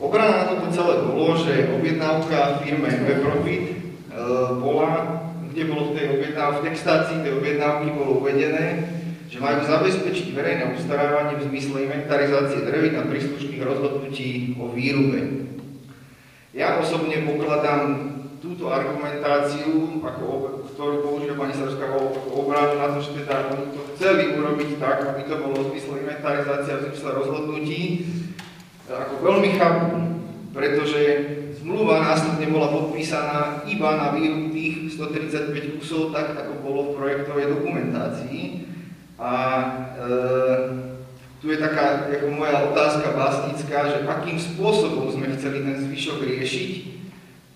[0.00, 3.74] Obrana na toto celé bolo, že objednávka firme Weprofit e,
[4.60, 4.90] bola,
[5.56, 8.92] kde bolo v tej objednávke, v textácii tej objednávky bolo uvedené,
[9.32, 15.48] že majú zabezpečiť verejné obstarávanie v zmysle inventarizácie drevín a príslušných rozhodnutí o výrube.
[16.52, 18.12] Ja osobne pokladám
[18.44, 23.80] túto argumentáciu, ako, ktorú používa pani Srpská ako obranu na to, že teda oni to
[23.96, 27.80] chceli urobiť tak, aby to bolo v zmysle inventarizácia, v zmysle rozhodnutí,
[28.92, 29.88] ako veľmi chápu,
[30.52, 31.00] pretože
[31.64, 34.54] zmluva následne bola podpísaná iba na výrub
[34.96, 38.64] 135 kusov, tak ako bolo v projektovej dokumentácii.
[39.20, 40.06] A e,
[41.40, 46.70] tu je taká ako moja otázka básnická, že akým spôsobom sme chceli ten zvyšok riešiť,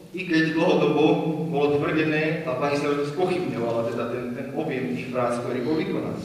[0.09, 1.05] i keď dlhodobo
[1.49, 6.23] bolo tvrdené a pani sa spochybňovala teda ten, ten objem tých prác, ktorý bol vykonaný.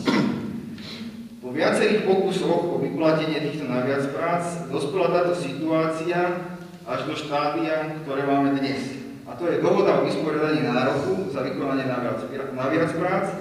[1.44, 6.52] Po viacerých pokusoch o vyplatenie týchto naviac prác dospela táto situácia
[6.84, 9.00] až do štádia, ktoré máme dnes.
[9.24, 13.36] A to je dohoda o vysporiadaní nároku za vykonanie naviac, prác, e,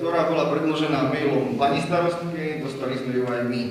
[0.00, 3.62] ktorá bola predložená mailom pani starostke, dostali sme ju aj my.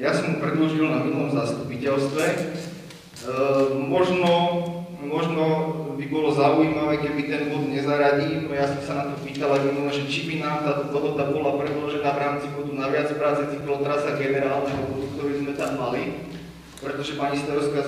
[0.00, 2.24] Ja som mu predložil na minulom zastupiteľstve,
[3.24, 4.28] Ehm, možno,
[5.00, 5.44] možno
[5.96, 9.90] by bolo zaujímavé, keby ten bod nezaradím, ja som sa na to pýtal aj minulé,
[9.96, 14.20] že či by nám táto dohoda bola predložená v rámci bodu na viac práce cyklotrasa
[14.20, 16.20] generálneho bodu, ktorý sme tam mali,
[16.84, 17.80] pretože pani starostka...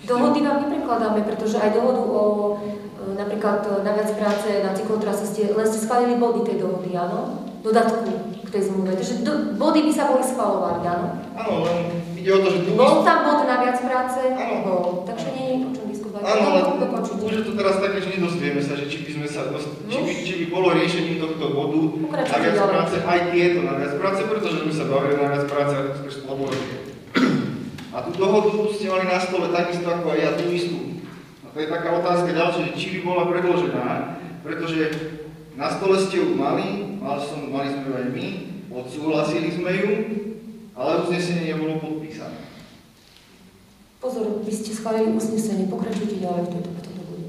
[0.00, 2.22] Dohody vám neprekladáme, pretože aj dohodu o
[2.58, 6.90] e, napríklad e, na viac práce na cyklotrase ste, len ste schválili body tej dohody,
[6.98, 7.46] áno?
[7.62, 8.08] Dodatku
[8.42, 8.96] k tej zmluve.
[8.96, 11.06] Takže do, body by sa boli schvalovali, áno?
[11.36, 11.78] Áno, len
[12.16, 12.70] ide o to, že tu...
[12.74, 14.20] Bol tam bod na viac práce?
[14.34, 14.54] Áno.
[14.66, 14.84] Bol.
[15.04, 16.22] Takže nie je o čom diskutovať.
[16.24, 16.60] Áno, ale
[17.20, 20.00] už je to teraz také, že nedozvieme sa, že či by sme sa, dost, či,
[20.00, 22.72] by, či by bolo riešením tohto bodu Pokračujte na viac ďalej.
[22.72, 26.78] práce aj tieto na viac práce, pretože sme sa bavili na viac práce skrz odloženie.
[27.90, 30.78] A tú dohodu ste mali na stole takisto ako aj ja tú istú.
[31.42, 33.86] A to je taká otázka ďalšia, že či by bola predložená,
[34.46, 34.82] pretože
[35.58, 38.26] na stole ste ju mali, mal som, mali sme ju aj my,
[38.70, 39.90] odsúhlasili sme ju,
[40.78, 42.38] ale uznesenie nebolo podpísané.
[44.00, 47.26] Pozor, vy ste schválili uznesenie, pokračujte ďalej v tejto, v tomto bode.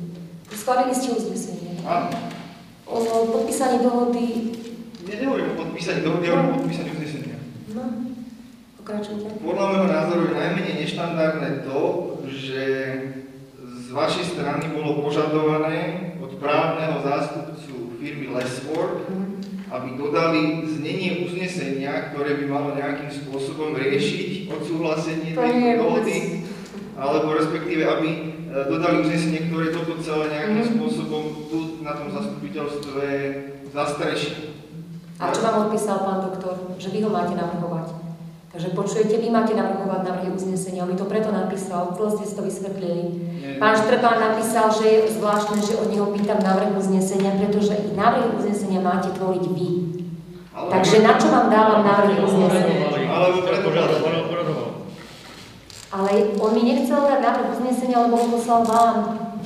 [0.54, 1.82] Schválili ste uznesenie.
[1.84, 2.14] Áno.
[2.86, 2.96] O
[3.34, 4.56] podpísaní dohody,
[5.10, 7.38] Ja nehovorím o podpísaní dohody, hovorím o podpísaní uznesenia.
[7.74, 7.84] no,
[8.82, 9.46] pokračujte.
[9.46, 11.80] Podľa môjho názoru je najmenej neštandardné to,
[12.26, 12.64] že
[13.62, 19.06] z vašej strany bolo požadované od právneho zástupcu firmy Leswork,
[19.72, 26.18] aby dodali znenie uznesenia, ktoré by malo nejakým spôsobom riešiť odsúhlasenie To nie tejto dohody,
[26.98, 28.20] alebo respektíve, aby e,
[28.68, 30.70] dodali uznesenie, ktoré toto celé nejakým Mhm.
[30.76, 33.04] spôsobom tu na tom zastupiteľstve
[33.72, 34.52] zastreší.
[35.22, 36.76] A čo vám odpísal pán doktor?
[36.82, 38.01] Že vy ho máte navrhovať.
[38.52, 40.84] Takže počujete, vy máte navrhovať návrhy uznesenia.
[40.84, 43.04] On mi to preto napísal, celé ste si to vysvetlili.
[43.64, 48.28] Pán Štrbán napísal, že je zvláštne, že od neho pýtam návrh uznesenia, pretože i návrhy
[48.36, 49.70] uznesenia máte tvoriť vy.
[50.52, 52.92] Ale- Takže na čo vám dávam návrhy uznesenia?
[55.92, 58.96] Ale on mi nechcel dať návrh uznesenia, lebo ho poslal vám,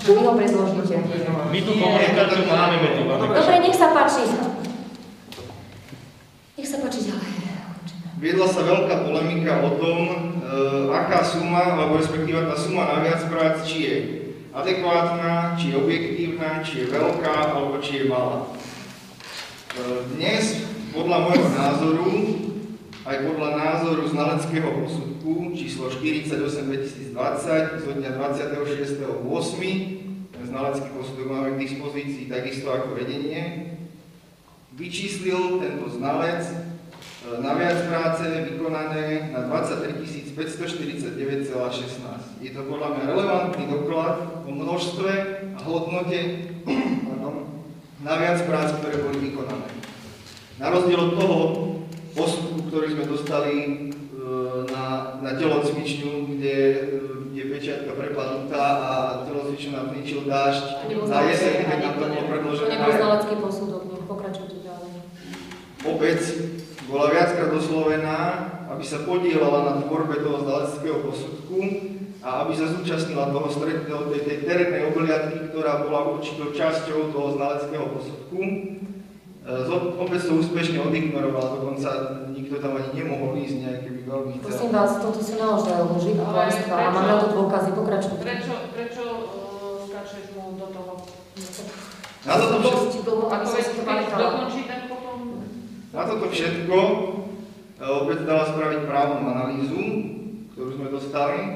[0.01, 0.95] vy ho predložíte.
[1.53, 3.01] My tu komunikáciu máme medzi.
[3.05, 4.25] Dobre, nech sa páči.
[6.57, 7.34] Nech sa páči ďalej.
[8.15, 10.15] Viedla sa veľká polemika o tom, e,
[10.87, 13.95] aká suma, alebo respektíve tá suma na viac prác, či je
[14.55, 18.47] adekvátna, či je objektívna, či je veľká, alebo či je malá.
[18.47, 18.55] E,
[20.15, 20.63] dnes,
[20.95, 22.11] podľa môjho názoru,
[23.03, 30.31] aj podľa názoru znaleckého posudku číslo 48 2020 zo dňa 26.8.
[30.31, 33.75] Ten znalecký posudok máme k dispozícii takisto ako vedenie.
[34.71, 36.74] Vyčíslil tento znalec
[37.25, 42.43] e, na viac práce vykonané na 23 549,16.
[42.43, 45.11] Je to podľa mňa relevantný doklad o množstve
[45.55, 46.19] a hodnote
[47.07, 47.63] pardon,
[48.03, 49.71] na viac prác, ktoré boli vykonané.
[50.59, 51.37] Na rozdiel od toho
[52.11, 53.67] posudku, ktorý sme dostali e,
[54.75, 56.77] na, na telocvičňu, kde e,
[57.31, 58.91] je pečiatka prepadnutá a
[59.23, 62.91] telocvičňu nám ničil dážď To nebol na jeseň, keď nám to bolo To predložené nebol
[62.91, 64.91] na znalecký posudok, pokračujte ďalej.
[65.87, 66.19] obec
[67.75, 68.17] oslovená,
[68.69, 71.59] aby sa podielala na tvorbe toho znaleckého posudku
[72.25, 77.27] a aby sa zúčastnila toho stretného, tej, tej terénnej obhliadky, ktorá bola určitou časťou toho
[77.37, 78.39] znaleckého posudku.
[78.41, 79.51] E,
[80.01, 81.89] opäť to úspešne odignoroval, dokonca
[82.33, 84.49] nikto tam ani nemohol ísť nejaké veľmi chcel.
[84.49, 88.23] Prosím vás, toto sú naozaj lži a klamstvá a mám na to dôkazy, pokračujte.
[88.25, 90.93] Prečo, prečo uh, skáčeš mu do toho?
[92.25, 94.17] Na toto všetko, si to Keď pamätala.
[94.17, 94.84] dokončí, potom...
[95.95, 96.95] na toto všetko e,
[97.87, 99.83] opäť dala spraviť právnu analýzu,
[100.51, 101.51] ktorú sme dostali, e,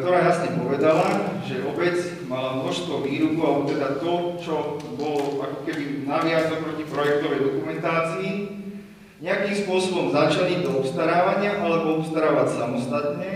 [0.00, 6.08] ktorá jasne povedala, že obec mala množstvo výrubov, alebo teda to, čo bolo ako keby
[6.08, 8.32] naviac oproti projektovej dokumentácii,
[9.20, 13.30] nejakým spôsobom začali do obstarávania alebo obstarávať samostatne,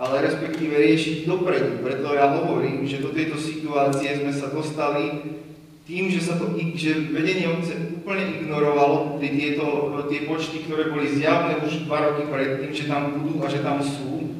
[0.00, 1.84] ale respektíve riešiť dopredu.
[1.84, 5.38] Preto ja hovorím, že do tejto situácie sme sa dostali
[5.82, 11.10] tým, že sa to, že vedenie obce úplne ignorovalo tie, tieto, tie počty, ktoré boli
[11.10, 14.30] zjavné už dva roky predtým, že tam budú a že tam sú.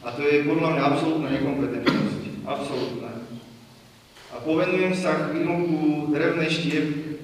[0.00, 2.22] A to je podľa mňa absolútna nekompetentnosť.
[2.48, 3.10] Absolútna.
[4.32, 7.20] A povenujem sa chvíľku drevnej štiepky.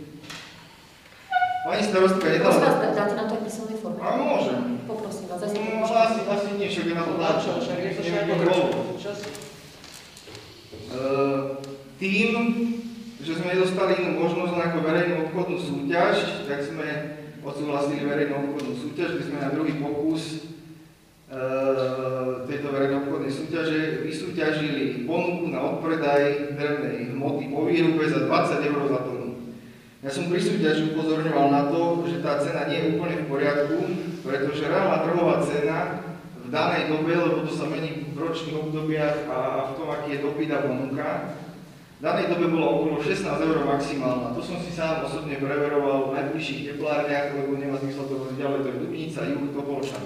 [1.65, 3.97] Pani starostka Prosím vás, dáte na to aj písomnej forme?
[4.05, 4.85] A môžem.
[4.85, 7.57] Poprosím vás, zase No, asi, asi nie, však je na to Na čo?
[7.57, 8.03] Však je to
[9.01, 9.17] však?
[10.93, 11.41] Eh,
[11.97, 12.31] Tým,
[13.25, 16.89] že sme nedostali inú možnosť ako verejnú obchodnú súťaž, tak sme
[17.41, 20.53] odsúhlasili verejnú obchodnú súťaž, kde sme na druhý pokus
[21.33, 28.69] eh, tejto verejnej obchodnej súťaže vysúťažili ponuku na odpredaj drevnej hmoty po výrube za 20
[28.69, 29.29] eur za tonu.
[30.05, 33.79] Ja som pri súťaži upozorňoval na to, že tá cena nie je úplne v poriadku,
[34.21, 36.05] pretože reálna trhová cena
[36.45, 40.25] v danej dobe, lebo to sa mení v ročných obdobiach a v tom, aký je
[40.29, 41.09] dopyt a ponuka,
[41.95, 44.35] v danej dobe bola okolo 16 eur maximálna.
[44.35, 48.69] To som si sám osobne preveroval v najbližších teplárniach, lebo nemá zmysel to ďalej, to
[48.69, 50.05] je Dubnica, Juh, Topolčan.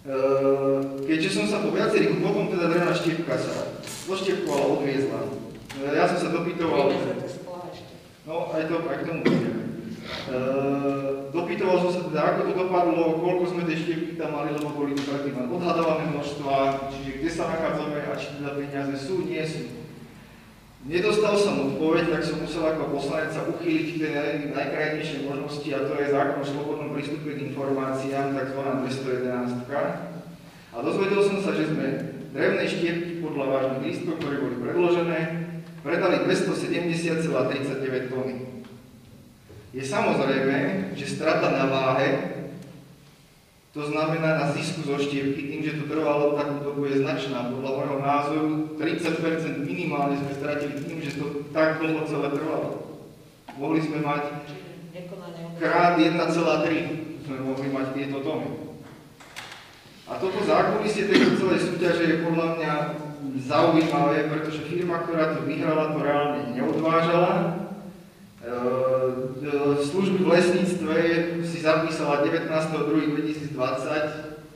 [0.00, 3.76] Ehm, Keďže som sa po viacerých, potom teda drevná štiepka sa
[4.08, 5.20] doštiepkovala, odviezla.
[5.84, 6.96] Ehm, Ja som sa dopytoval,
[8.28, 9.64] No, aj to, aj k tomu prídeme.
[10.30, 14.70] Uh, dopytoval som sa teda, ako to dopadlo, koľko sme tie štiepky tam mali, lebo
[14.70, 16.54] boli predtým len odhadované množstva,
[16.94, 19.79] čiže kde sa nachádzame a či teda peniaze sú, nie sú.
[20.80, 25.68] Nedostal som odpoveď, tak som musel ako poslanec sa uchýliť k tej naj, najkrajnejšej možnosti
[25.76, 28.60] a to je zákon o slobodnom prístupe k informáciám, tzv.
[28.88, 29.60] 211.
[30.72, 31.86] A dozvedel som sa, že sme
[32.32, 35.20] drevné štiepky podľa vážnych lístkov, ktoré boli predložené,
[35.84, 38.64] predali 270,39 tony.
[39.76, 40.56] Je samozrejme,
[40.96, 42.39] že strata na váhe,
[43.70, 47.54] to znamená na zisku zo štiepky, tým, že to trvalo takú dobu je značná.
[47.54, 52.98] Podľa môjho názoru 30% minimálne sme stratili tým, že to tak dlho celé trvalo.
[53.54, 54.22] Mohli sme mať
[55.60, 58.48] krát 1,3 sme mohli mať tieto tony.
[60.10, 62.72] A toto zákulisie tejto celej súťaže je podľa mňa
[63.46, 67.59] zaujímavé, pretože firma, ktorá to vyhrala, to reálne neodvážala.
[68.40, 68.48] E,
[69.84, 70.96] Služby v lesníctve
[71.44, 73.52] si zapísala 19.2.2020,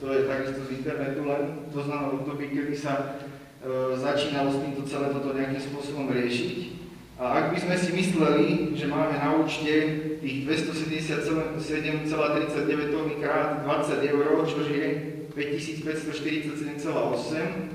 [0.00, 3.20] to je takisto z internetu len, to znamená období, kedy sa
[3.60, 6.80] e, začínalo s týmto celé toto nejakým spôsobom riešiť.
[7.20, 9.70] A ak by sme si mysleli, že máme na účte
[10.18, 17.73] tých 277,39 tony krát 20 eur, čo je 5547,8,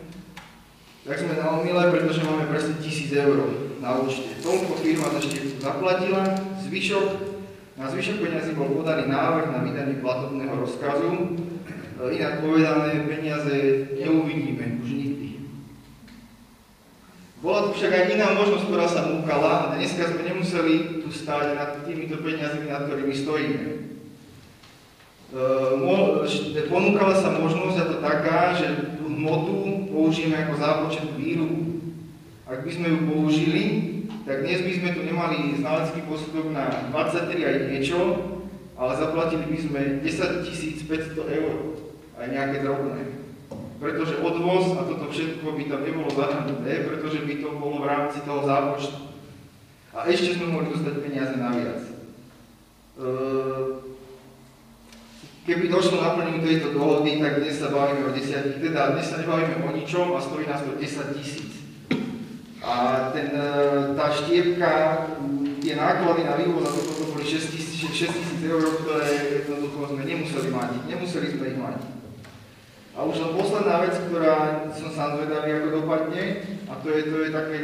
[1.08, 3.40] tak sme na omyle, pretože máme presne 1000 eur
[3.80, 4.36] na účte.
[4.44, 6.24] Toľko firma štiepku zaplatila,
[6.68, 7.08] zvyšok,
[7.80, 11.12] na zvyšok peniazy bol podaný návrh na vydanie platobného rozkazu.
[11.16, 13.56] E, Inak povedané, peniaze
[13.96, 15.28] neuvidíme už nikdy.
[17.40, 21.56] Bola tu však aj iná možnosť, ktorá sa núkala a dneska sme nemuseli tu stáť
[21.56, 23.64] nad týmito peniazmi, nad ktorými stojíme.
[25.32, 31.84] E, ponúkala sa možnosť a to taká, že tú hmotu použijeme ako zápočet výrubu.
[32.48, 33.64] Ak by sme ju použili,
[34.24, 38.00] tak dnes by sme tu nemali znalecký posudok na 23 aj niečo,
[38.80, 41.54] ale zaplatili by sme 10 500 eur
[42.16, 43.20] aj nejaké drobné.
[43.84, 48.24] Pretože odvoz a toto všetko by tam nebolo zahrnuté, pretože by to bolo v rámci
[48.24, 49.12] toho zápočtu.
[49.92, 51.82] A ešte sme mohli dostať peniaze naviac.
[51.84, 51.92] E,
[55.48, 59.64] Keby došlo naplneniu tejto dohody, tak dnes sa bavíme o 10, teda dnes sa nebavíme
[59.64, 61.53] o ničom a stojí nás to 10 tisíc.
[62.60, 63.48] A ten, e,
[63.95, 64.72] tá štiepka,
[65.64, 70.49] tie náklady na vývoz a toto to boli 6 tisíc eur, ktoré jednoducho sme nemuseli
[70.52, 71.80] mať, nemuseli sme ich mať.
[72.99, 77.18] A už len posledná vec, ktorá som sám zvedavý, ako dopadne, a to je, to
[77.24, 77.57] je také,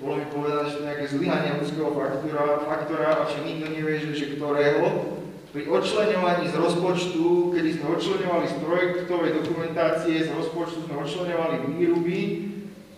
[0.00, 5.17] bolo mi povedané, že nejaké zlyhanie ľudského faktora, faktora, avšak nikto nevie, že, že ktorého,
[5.48, 12.20] pri odčlenovaní z rozpočtu, kedy sme odčlenovali z projektovej dokumentácie, z rozpočtu sme odčlenovali výruby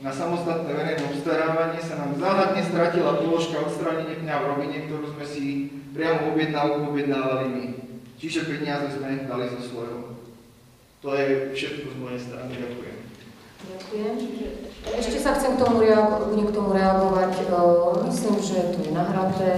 [0.02, 5.24] na samostatné verejné obstarávanie, sa nám záhadne stratila položka odstránenie pňa v rovine, ktorú sme
[5.28, 5.44] si
[5.94, 7.64] priamo objednávku objednávali my.
[8.16, 10.16] Čiže peniaze sme dali zo svojho.
[11.01, 12.52] To je všetko z mojej strany.
[12.52, 12.97] Ďakujem.
[13.60, 14.14] Ďakujem.
[15.01, 17.32] Ešte sa chcem k tomu, k tomu reagovať.
[17.40, 17.56] E,
[18.09, 19.51] Myslím, že to je nahraté.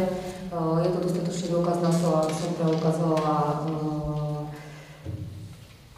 [0.53, 3.65] Je to dostatočný dôkaz na to, aby som preukazovala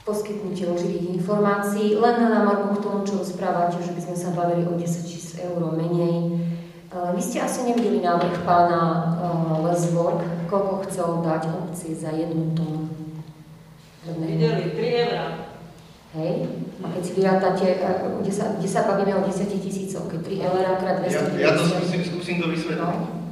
[0.06, 1.98] poskytnutie určitých informácií.
[1.98, 5.40] Len na marku k tomu, čo rozprávate, že by sme sa bavili o 10 tisíc
[5.40, 6.38] eur menej.
[6.86, 9.00] E, Vy ste asi nevideli návrh pána e,
[9.64, 12.94] Lesborg, koľko chcel dať obci za jednu tonu.
[14.04, 15.26] Videli, 3 eurá.
[16.14, 16.34] Hej?
[16.84, 17.90] A keď si vyrátate, e,
[18.20, 21.40] kde sa, kde sa bavíme o 10 tisícoch, keď 3 eurá krát Ja, 250.
[21.40, 23.23] ja to skúsim, skúsim to vysvetliť.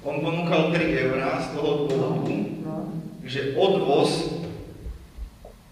[0.00, 2.32] On ponúkal 3 eurá z toho dôvodu,
[2.64, 2.88] No.
[3.20, 4.40] že odvoz,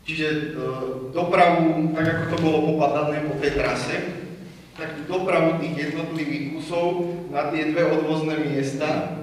[0.05, 0.65] čiže e,
[1.13, 3.97] dopravu, tak ako to bolo popadané po tej trase,
[4.77, 6.87] tak dopravu tých jednotlivých kusov
[7.33, 9.17] na tie dve odvozné miesta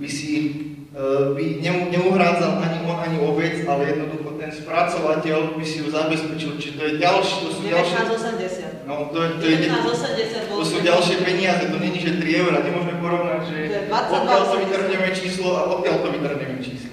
[0.00, 1.02] by si e,
[1.36, 1.44] by
[1.92, 6.82] neuhrádzal ani on, ani obec, ale jednoducho ten spracovateľ by si ju zabezpečil, čiže to
[6.88, 8.71] je ďalší, to sú ďalšie, 19,80.
[8.86, 10.58] No to, je, to, je, 19,80 bolo.
[10.60, 14.16] to sú ďalšie peniaze, to není, že 3 eurá, nemôžeme porovnať, že To je 22,80.
[14.16, 16.92] odkiaľ to vytrhneme číslo a odkiaľ to vytrhneme číslo.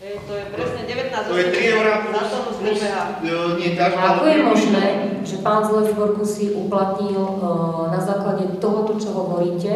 [0.00, 1.28] To je presne 19,80.
[1.28, 1.94] To je 3 eurá
[2.30, 4.86] za plus, plus e, nie ťažba, Ako je možné,
[5.22, 5.70] že pán z
[6.26, 7.38] si uplatnil e,
[7.92, 9.70] na základe tohoto, čo hovoríte,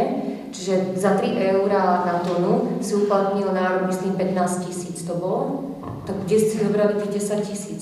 [0.55, 5.75] čiže za 3 eurá na tonu si uplatnil nárok, myslím, 15 tisíc to bolo?
[6.09, 7.81] Tak kde ste zobrali tých 10 tisíc?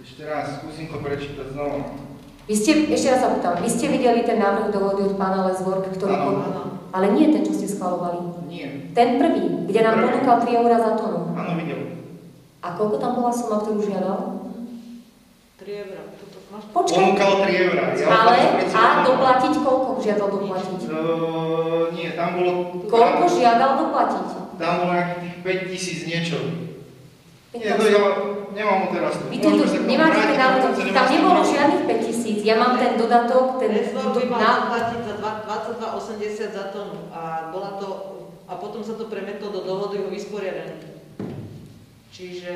[0.00, 2.09] Ešte raz, skúsim to prečítať znova.
[2.48, 5.92] Vy ste, ešte raz sa pýtam, vy ste videli ten návrh dohody od pána Lesborka,
[5.92, 6.14] ktorý...
[6.14, 6.40] Áno.
[6.40, 6.62] Áno.
[6.90, 8.18] Ale nie ten, čo ste schvalovali.
[8.50, 8.90] Nie.
[8.96, 11.30] Ten prvý, kde nám ponúkal 3 eurá za tonu.
[11.38, 12.02] Áno, videl.
[12.60, 14.18] A koľko tam bola suma, ktorú žiadal?
[15.62, 16.02] 3 eurá.
[16.50, 16.98] Počkaj.
[16.98, 17.84] Ponúkal 3 eurá.
[17.94, 18.36] Ja Ale
[18.66, 20.80] a doplatiť koľko žiadal doplatiť?
[20.82, 20.98] E,
[21.94, 22.52] nie, tam bolo...
[22.90, 24.26] Koľko žiadal doplatiť?
[24.58, 26.38] Tam bolo nejakých tých 5 tisíc niečo.
[27.50, 27.82] Nie, 15.
[27.82, 28.00] to ja
[28.54, 29.26] nemám ho teraz tu.
[29.26, 29.50] Vy tu,
[29.90, 30.62] nemáte ten nemá
[30.94, 35.00] tam nebolo žiadnych 5 tisíc, ja mám ten dodatok, ten Resvor by mal na, zaplatiť
[35.02, 37.88] za dva- 22,80 za tonu a bola to,
[38.46, 40.78] a potom sa to premietlo do dohody o vysporiadaní.
[42.14, 42.54] Čiže...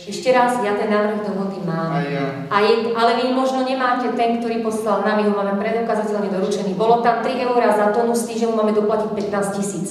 [0.00, 2.00] či- ešte raz, ja ten návrh dohody mám.
[2.00, 2.24] Aj ja.
[2.48, 6.72] A je, ale vy možno nemáte ten, ktorý poslal nám, my ho máme predokazateľne doručený.
[6.72, 9.86] Bolo tam 3 eurá za tonu s tým, že mu máme doplatiť 15 tisíc.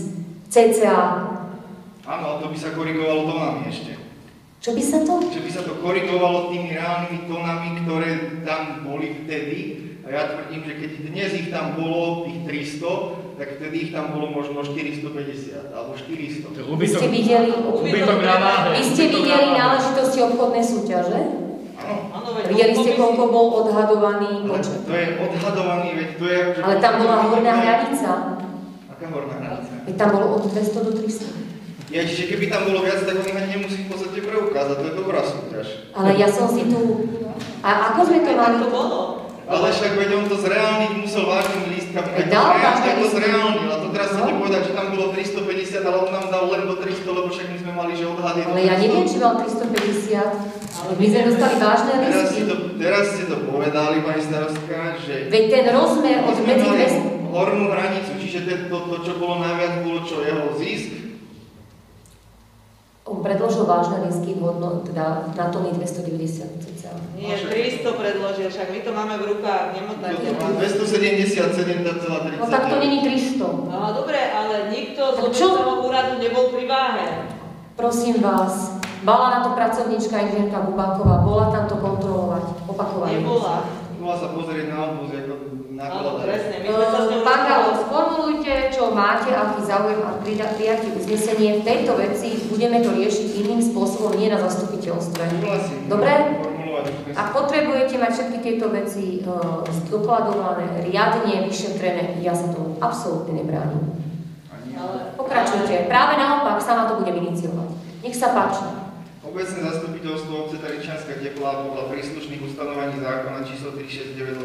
[0.49, 1.29] CCA.
[2.09, 3.98] Áno, to by sa korigovalo tonami ešte.
[4.59, 5.23] Čo by sa to?
[5.23, 8.09] Že by sa to korigovalo tými reálnymi tonami, ktoré
[8.43, 9.59] tam boli vtedy.
[10.03, 14.11] A ja tvrdím, že keď dnes ich tam bolo tých 300, tak vtedy ich tam
[14.11, 16.51] bolo možno 450 alebo 400.
[16.51, 17.55] To je Vy ste videli,
[18.75, 21.19] vy ste videli náležitosti obchodnej súťaže?
[21.79, 24.83] Áno, Videli ste, koľko bol odhadovaný počet?
[24.83, 26.39] to je odhadovaný, veď to je...
[26.59, 28.11] Ale tam bola horná hranica.
[28.91, 29.71] Aká horná hranica?
[29.87, 31.48] Veď tam bolo od 200 do 300.
[31.89, 34.85] Ja, čiže keby tam bolo viac, tak on ich ani nemusí v podstate preukázať, to
[34.85, 35.67] je dobrá súťaž.
[35.89, 37.09] Ale ja som si tu...
[37.59, 38.55] A ako sme to mali?
[38.55, 38.99] to bolo.
[39.43, 43.01] Ale však veď on to zreálniť musel vážnym lístkam, keď to dal vážne tak to
[43.01, 43.17] lístky.
[43.17, 43.67] zreálnil.
[43.67, 44.37] A to teraz chcete No.
[44.37, 47.57] povedať, že tam bolo 350, ale on nám dal len do 300, lebo však my
[47.57, 48.83] sme mali, že odhad je do Ale ja 300.
[48.85, 50.21] neviem, či mal 350.
[50.79, 52.29] Ale my sme dostali vážne Teraz, listy.
[52.31, 55.15] si to, teraz ste to povedali, pani starostka, že...
[55.27, 57.33] Veď ten rozmer od medzi mali 200...
[57.33, 61.08] hornú hranicu, čiže ten, to, to, čo bolo najviac, bolo čo, jeho zisk,
[63.09, 66.93] On predložil vážne lístky hodno, teda na tony 290 cca.
[67.17, 70.29] Nie, 300 predložil, však my to máme v rukách, to nemotajte.
[70.37, 72.37] má 277,39.
[72.37, 73.41] No tak to není 300.
[73.41, 77.07] No dobre, ale nikto z obecného úradu nebol pri váhe.
[77.73, 83.19] Prosím vás, mala na to pracovníčka inžinierka Bubáková, bola tam to kontrolovať, opakovane.
[83.19, 83.65] Nebola.
[83.99, 86.67] Bola sa pozrieť na obvoz, ako Áno, presne.
[86.67, 91.63] Ehm, sformulujte, čo máte, aký záujem a prijate uznesenie.
[91.63, 95.23] V tejto veci budeme to riešiť iným spôsobom, nie na zastupiteľstve.
[95.87, 96.13] Dobre?
[97.15, 103.95] A potrebujete mať všetky tieto veci ehm, zdokladované, riadne, vyšetrené, ja sa tomu absolútne nebránim.
[105.15, 105.91] Pokračujte.
[105.91, 107.67] Práve naopak, sama to budem iniciovať.
[107.99, 108.63] Nech sa páči.
[109.19, 114.39] Obecné zastupiteľstvo obce Taričanská teplá podľa príslušných ustanovení zákona číslo 369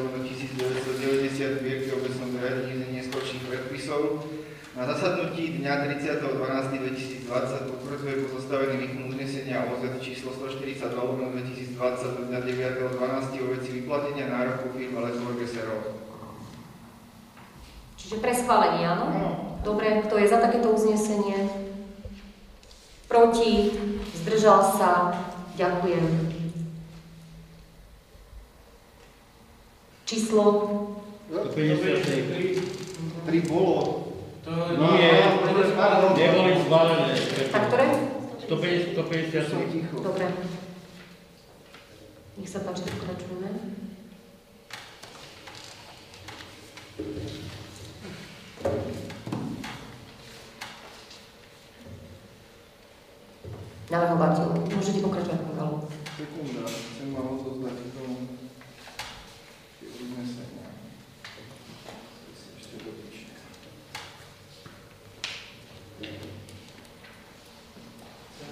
[0.55, 0.94] 19
[3.85, 4.25] predpisov
[4.75, 12.41] na zasadnutí dňa 30.12.2020 potvrdzuje pozostavený výkon uznesenia OZ číslo 142 lomeno 2020 do dňa
[12.97, 13.45] 9.12.
[13.45, 15.79] o veci vyplatenia nároku firmy Lesborg SRO.
[18.01, 19.05] Čiže pre schválenie, áno?
[19.13, 19.31] Áno.
[19.63, 21.45] Dobre, kto je za takéto uznesenie?
[23.07, 23.53] Proti?
[23.69, 23.93] Proti?
[24.25, 25.13] Zdržal sa?
[25.61, 26.05] Ďakujem.
[30.09, 30.43] Číslo?
[31.29, 32.84] 153.
[33.25, 34.13] 3 bolo.
[34.45, 35.41] To Nie,
[35.73, 36.13] pardon.
[36.13, 37.17] neboli schválené.
[37.49, 37.87] Tak ktoré?
[38.45, 39.49] 150, 153.
[39.49, 39.97] Som ticho.
[40.05, 40.29] Dobre.
[42.37, 43.49] Nech sa páči, pokračujeme.
[53.91, 55.85] Navrhovateľ, môžete pokračovať pomalu.
[56.17, 58.17] Sekunda, chcem ma odozdať tomu
[59.79, 60.69] tie uznesenia.
[62.25, 63.37] To si ešte dopíšem.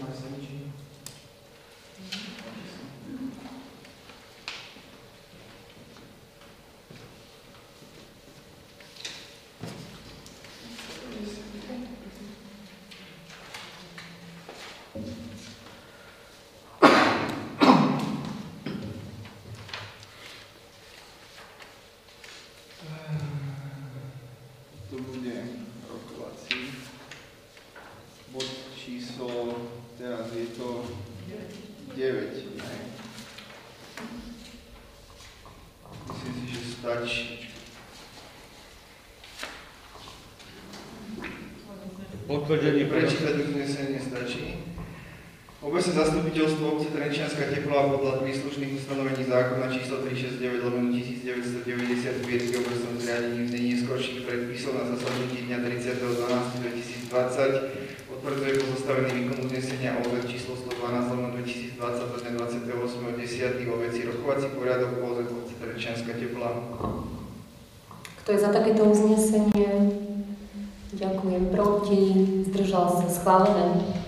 [0.02, 0.58] Chcem aj semčí.
[24.90, 25.32] To bude
[25.88, 26.68] rokovací.
[28.28, 28.44] Bod
[28.76, 29.56] číslo,
[29.96, 30.84] teraz je to
[31.96, 32.76] 9, ne?
[36.08, 37.48] Myslím si, že stačí.
[42.28, 43.00] Potvrdenie pre...
[43.00, 44.60] Prečítať uznesenie stačí.
[45.64, 45.92] Obecné
[46.32, 53.44] zastupiteľstvo obce Trenčianska Teplová podľa príslušných ustanovení zákona číslo 369 lomeno 1990 v obecnom zriadení
[53.44, 61.12] v znení skorších predpisov na zasadnutí dňa 30.12.2020 potvrdzuje pozostavený výkon uznesenia OZ číslo 112
[61.12, 63.68] lomeno 2020 zo dňa 28.10.
[63.68, 66.48] vo veci rokovací poriadok OZ obce Trenčianska Teplá.
[68.24, 69.68] Kto je za takéto uznesenie?
[70.96, 71.52] Ďakujem.
[71.52, 72.00] Proti?
[72.48, 73.04] Zdržal sa?
[73.12, 74.01] Schválené.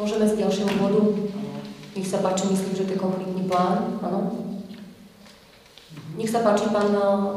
[0.00, 1.12] Môžeme z ďalšieho bodu?
[1.92, 4.00] Nech sa páči, myslím, že to je konfliktný plán.
[4.00, 4.32] Áno?
[6.16, 6.88] Nech sa páči, pán,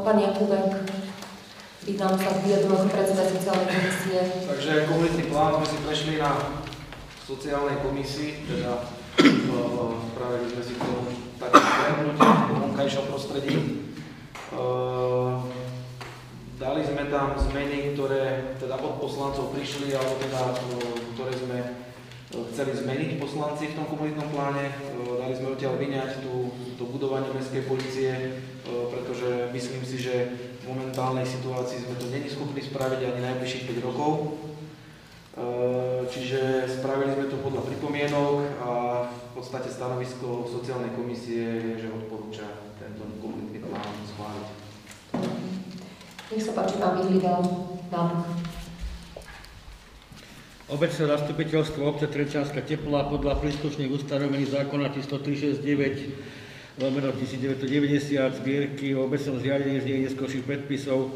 [0.08, 0.72] pán Jakubek.
[1.84, 4.20] Nám sa vyjadril ako predseda sociálnej komisie.
[4.48, 6.32] Takže konfliktný plán sme si prešli na
[7.28, 11.12] sociálnej komisii, teda uh, spravili sme si tomu
[11.44, 13.56] také stretnutie v vonkajšom prostredí.
[14.56, 15.52] Uh,
[16.56, 21.60] dali sme tam zmeny, ktoré teda od poslancov prišli, alebo teda, uh, ktoré sme
[22.50, 24.74] chceli zmeniť poslanci v tom komunitnom pláne.
[24.74, 26.50] Uh, dali sme odtiaľ vyňať tú,
[26.80, 30.16] to budovanie mestskej policie, uh, pretože myslím si, že
[30.64, 34.40] v momentálnej situácii sme to není schopní spraviť ani najbližších 5 rokov.
[35.36, 38.72] E, Čiže spravili sme to podľa pripomienok a
[39.44, 42.48] podstate stanovisko sociálnej komisie je, že odporúča
[42.80, 44.48] tento komunitný plán schváliť.
[46.32, 47.44] Nech sa páči, pán Vyhlídal,
[47.92, 48.43] návrh.
[50.74, 59.38] Obecné zastupiteľstvo obce Trenčianska Tepla podľa príslušných ustanovení zákona 1369 lomeno 1990 zbierky o obecnom
[59.38, 61.14] zriadení z neskôrších predpisov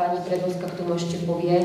[0.00, 1.60] pani Predovská k tomu ešte povie,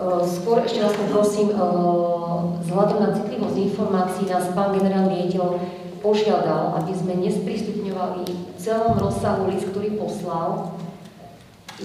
[0.00, 5.60] Skôr ešte vás poprosím, uh, vzhľadom na citlivosť informácií nás pán generálny riaditeľ
[6.00, 10.72] požiadal, aby sme nesprístupňovali v celom rozsahu list, ktorý poslal.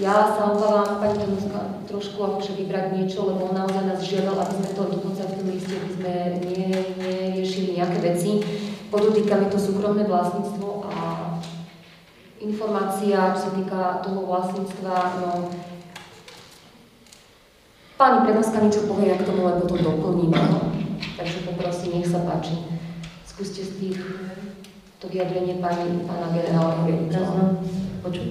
[0.00, 4.52] Ja sa obávam, pani Predovská, trošku akože vybrať niečo, lebo on naozaj nás žiadal, aby
[4.64, 8.40] sme to dokonca v tom liste, aby sme nie- neriešili nejaké veci.
[8.88, 11.36] Podotýka mi to súkromné vlastníctvo a
[12.40, 15.52] informácia, čo sa týka toho vlastníctva, no,
[17.96, 20.28] Pani Predovská niečo povie, ja k tomu len potom doplním.
[21.16, 22.60] Takže poprosím, nech sa páči.
[23.24, 24.00] Skúste z tých
[25.00, 27.56] to vyjadrenie pani, pána generálneho riaditeľa.
[28.04, 28.28] Počuť.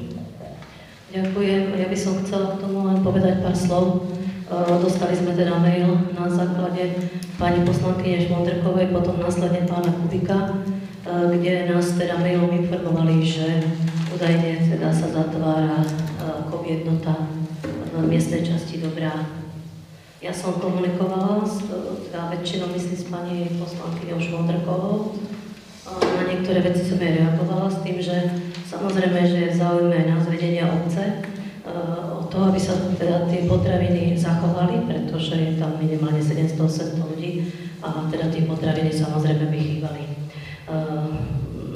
[1.18, 1.62] Ďakujem.
[1.82, 3.86] Ja by som chcela k tomu len povedať pár slov.
[4.46, 7.10] E, Dostali sme teda mail na základe
[7.42, 13.66] pani poslankyne Šmondrkovej, potom následne pána Kubika, e, kde nás teda mailom informovali, že
[14.14, 15.90] údajne teda sa zatvára e,
[16.54, 17.18] KOB jednota
[17.98, 19.45] v miestnej časti Dobrá.
[20.26, 21.70] Ja som komunikovala s,
[22.10, 25.22] teda väčšinou myslím s pani poslankyňou Šmondrkovou.
[25.86, 28.34] Na niektoré veci som aj reagovala s tým, že
[28.66, 31.22] samozrejme, že je záujme nás vedenia obce
[32.18, 37.54] o to, aby sa teda tie potraviny zachovali, pretože je tam minimálne 700-800 ľudí
[37.86, 40.04] a teda tie potraviny samozrejme by chýbali.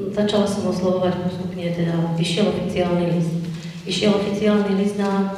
[0.09, 3.45] Začala som oslovovať postupne, teda vyšiel oficiálny list.
[3.85, 5.37] Vyšiel oficiálny list na,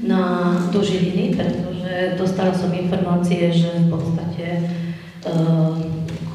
[0.00, 4.46] na do Žiliny, pretože dostala som informácie, že v podstate
[5.28, 5.76] uh,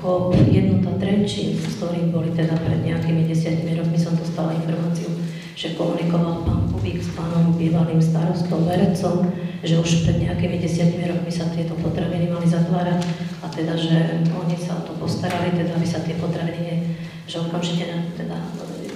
[0.06, 5.10] COP jednota Trenčín, s ktorým boli teda pred nejakými desiatimi rokmi, som dostala informáciu,
[5.58, 9.34] že komunikoval pán Kubík s pánom bývalým starostom Verecom,
[9.66, 13.02] že už pred nejakými desiatimi rokmi sa tieto potraviny mali zatvárať
[13.42, 16.94] a teda, že oni sa o to postarali, teda aby sa tie potraviny,
[17.26, 18.38] že okamžite teda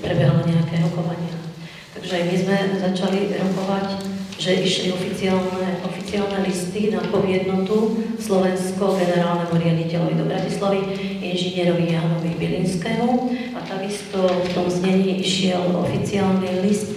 [0.06, 1.34] prebehlo nejaké rokovania.
[1.98, 10.16] Takže my sme začali rokovať že išli oficiálne, oficiálne listy na jednotu Slovensko generálnemu riaditeľovi
[10.16, 10.80] do Bratislavy,
[11.20, 16.88] inžinierovi Janovi Bilinskému a takisto v tom znení išiel oficiálny list,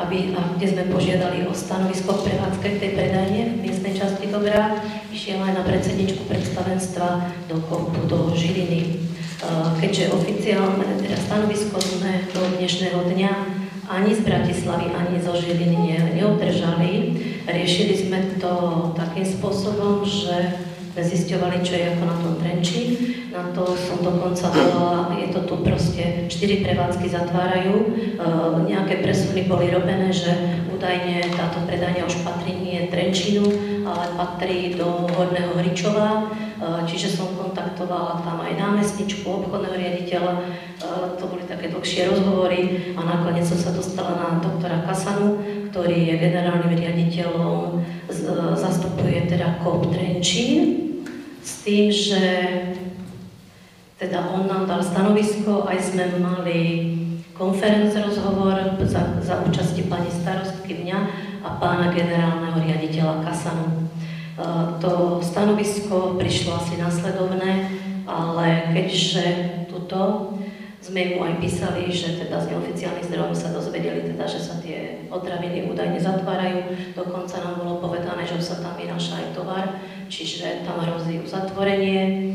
[0.00, 4.80] aby, a kde sme požiadali o stanovisko prevádzke tej predajne v miestnej časti Dobrá,
[5.12, 9.04] išiel aj na predsedničku predstavenstva do Kopu, do Žiliny.
[9.84, 13.59] Keďže oficiálne teda stanovisko sme do dnešného dňa
[13.90, 16.92] ani z Bratislavy, ani zo Žiliny neudržali.
[17.50, 18.54] Riešili sme to
[18.94, 20.62] takým spôsobom, že
[20.94, 22.82] sme zisťovali, čo je ako na tom Trenči.
[23.34, 27.86] Na to som dokonca volala, je to tu proste, štyri prevádzky zatvárajú, e,
[28.66, 30.34] nejaké presuny boli robené, že
[30.80, 33.44] údajne táto predania už patrí nie Trenčínu,
[33.84, 36.32] ale patrí do Horného Hričova,
[36.88, 40.32] čiže som kontaktovala tam aj námestničku, obchodného riaditeľa,
[41.20, 46.16] to boli také dlhšie rozhovory a nakoniec som sa dostala na doktora Kasanu, ktorý je
[46.16, 47.84] generálnym riaditeľom,
[48.56, 50.96] zastupuje teda KOP Trenčín,
[51.44, 52.24] s tým, že
[54.00, 56.60] teda on nám dal stanovisko, aj sme mali
[57.40, 60.98] konferenc rozhovor za, za účasti pani starostky mňa
[61.40, 63.88] a pána generálneho riaditeľa Kasanu.
[64.84, 69.24] To stanovisko prišlo asi následovné, ale keďže
[69.72, 70.36] tuto
[70.84, 75.08] sme mu aj písali, že teda z neoficiálnych zdrojov sa dozvedeli, teda, že sa tie
[75.08, 76.92] potraviny údajne zatvárajú.
[76.92, 79.64] Dokonca nám bolo povedané, že sa tam vynáša aj tovar,
[80.12, 82.32] čiže tam hrozí uzatvorenie.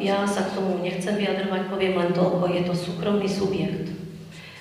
[0.00, 3.97] Ja sa k tomu nechcem vyjadrovať, poviem len toľko, je to súkromný subjekt.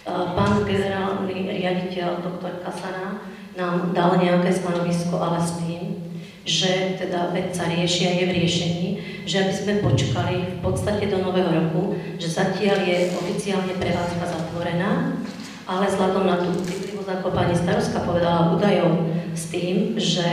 [0.08, 3.20] Pán generálny riaditeľ, doktor Kasana,
[3.60, 6.00] nám dal nejaké stanovisko, ale s tým,
[6.48, 8.88] že teda vec sa rieši a je v riešení,
[9.28, 15.20] že aby sme počkali v podstate do nového roku, že zatiaľ je oficiálne prevádzka zatvorená,
[15.68, 20.24] ale vzhľadom na tú citlivosť, ako pani starostka povedala, údajov s tým, že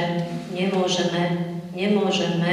[0.55, 2.53] nemôžeme, nemôžeme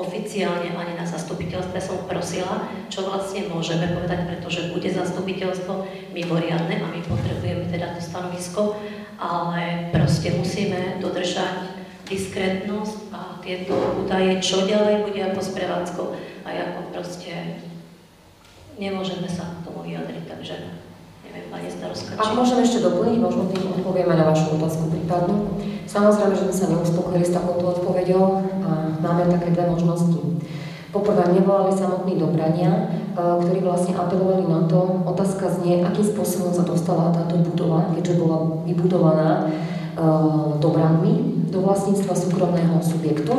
[0.00, 5.86] oficiálne ani na zastupiteľstve som prosila, čo vlastne môžeme povedať, pretože bude zastupiteľstvo
[6.16, 8.80] mimoriadne a my potrebujeme teda to stanovisko,
[9.20, 11.76] ale proste musíme dodržať
[12.08, 16.06] diskrétnosť a tieto údaje, čo ďalej bude ako s prevádzkou
[16.42, 17.60] a ako proste
[18.80, 20.56] nemôžeme sa k tomu vyjadriť, takže
[21.30, 22.18] neviem, pani starostka.
[22.18, 25.54] Ak môžem ešte doplniť, možno tým odpovieme na vašu otázku prípadnú.
[25.86, 28.24] Samozrejme, že sme sa neuspokojili s takouto odpoveďou
[28.66, 30.20] a máme také dve možnosti.
[30.90, 32.82] Poprvé, nevolali samotní dobrania, e,
[33.14, 38.58] ktorí vlastne apelovali na to, otázka znie, akým spôsobom sa dostala táto budova, keďže bola
[38.66, 39.46] vybudovaná
[40.60, 43.34] dobranmi do vlastníctva súkromného subjektu.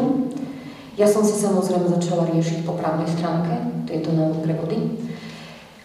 [0.99, 3.55] Ja som si samozrejme začala riešiť po právnej stránke
[3.87, 4.99] tieto nové prevody.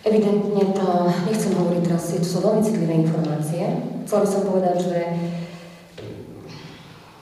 [0.06, 3.66] Evidentne tá, nechcem hovoriť teraz, to sú veľmi citlivé informácie.
[4.06, 4.98] Chcela by som povedať, že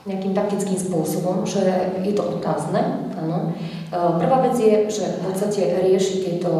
[0.05, 1.65] nejakým taktickým spôsobom, že
[2.05, 3.57] je to otázne, áno.
[3.89, 6.53] Prvá vec je, že v podstate rieši tieto,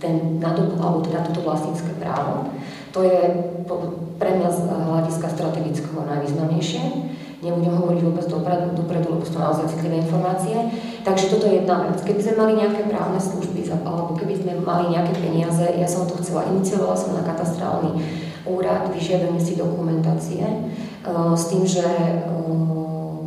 [0.00, 2.48] ten nadob, alebo teda toto vlastnícke právo.
[2.96, 3.20] To je
[4.16, 6.82] pre mňa z hľadiska strategického najvýznamnejšie.
[7.44, 10.56] Nebudem hovoriť vôbec dopredu, dopredu lebo sú naozaj citlivé informácie.
[11.02, 11.98] Takže toto je jedna vec.
[12.06, 16.14] Keby sme mali nejaké právne služby, alebo keby sme mali nejaké peniaze, ja som to
[16.22, 17.98] chcela, iniciovala som na katastrálny
[18.46, 23.26] úrad, vyžiadanie si dokumentácie, uh, s tým, že uh,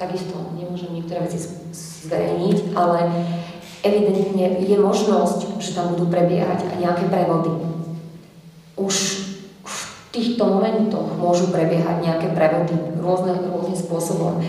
[0.00, 3.04] takisto nemôžem niektoré veci zverejniť, ale
[3.84, 7.52] evidentne je možnosť, že tam budú prebiehať aj nejaké prevody
[8.76, 8.94] už
[9.62, 9.78] v
[10.12, 14.40] týchto momentoch môžu prebiehať nejaké prevody rôzne, rôznym spôsobom.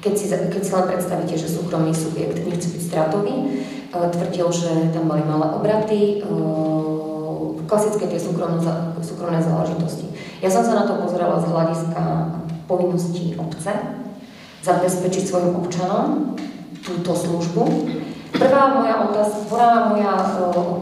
[0.00, 3.46] Keď si, keď si len predstavíte, že súkromný subjekt nechce byť stratový, e,
[3.90, 6.36] tvrdil, že tam mali malé obraty, e,
[7.66, 8.62] klasické tie súkromné,
[9.02, 10.06] súkromné záležitosti.
[10.38, 12.02] Ja som sa na to pozerala z hľadiska
[12.70, 13.72] povinností obce,
[14.62, 16.36] zabezpečiť svojim občanom
[16.82, 17.62] túto službu.
[18.36, 20.12] Prvá moja otázka, prvá moja,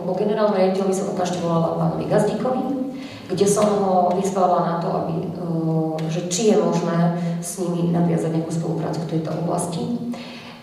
[0.04, 2.83] po e, generálnom riaditeľovi som okamžite volala pánovi Gazdíkovi,
[3.28, 8.30] kde som ho vyzvala na to, aby, eh, že či je možné s nimi nadviazať
[8.36, 9.82] nejakú spoluprácu v tejto oblasti.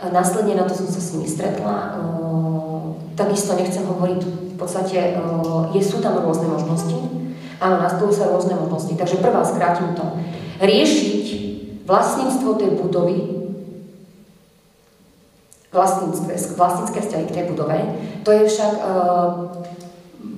[0.01, 1.73] Následne na to som sa s nimi stretla.
[1.73, 2.81] Eh,
[3.17, 4.21] takisto nechcem hovoriť,
[4.53, 5.17] v podstate eh,
[5.73, 6.97] je, sú tam rôzne možnosti.
[7.61, 8.93] Áno, nastavujú sa rôzne možnosti.
[8.93, 10.05] Takže prvá, skrátim to.
[10.61, 11.25] Riešiť
[11.85, 13.19] vlastníctvo tej budovy,
[15.73, 17.77] vlastníctve, vlastnícke vzťahy k tej budove,
[18.21, 18.73] to je však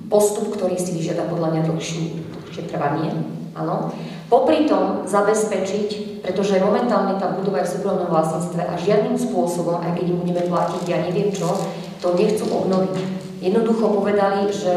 [0.08, 2.04] postup, ktorý si vyžiada podľa mňa dlhšie,
[2.48, 3.12] dlhšie trvanie.
[3.54, 3.94] Áno.
[4.32, 9.94] Popri tom zabezpečiť, pretože momentálne tá budova je v súkromnom vlastníctve a žiadnym spôsobom, aj
[9.94, 11.54] keď im budeme platiť, ja neviem čo,
[12.02, 13.24] to nechcú obnoviť.
[13.44, 14.72] Jednoducho povedali, že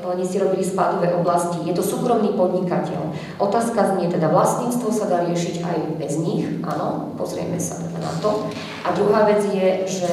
[0.00, 1.68] oni si robili spádové oblasti.
[1.68, 3.12] Je to súkromný podnikateľ.
[3.36, 8.12] Otázka znie teda, vlastníctvo sa dá riešiť aj bez nich, áno, pozrieme sa teda na
[8.24, 8.48] to.
[8.88, 10.08] A druhá vec je, že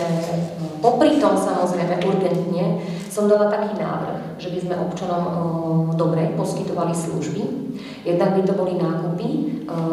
[0.83, 2.83] popri tom samozrejme urgentne
[3.13, 5.33] som dala taký návrh, že by sme občanom e,
[5.93, 7.41] dobre poskytovali služby.
[8.01, 9.41] Jednak by to boli nákupy, e,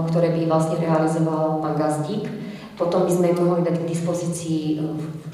[0.09, 2.25] ktoré by vlastne realizoval pán Gazdík.
[2.81, 4.77] Potom by sme mohli dať k dispozícii e,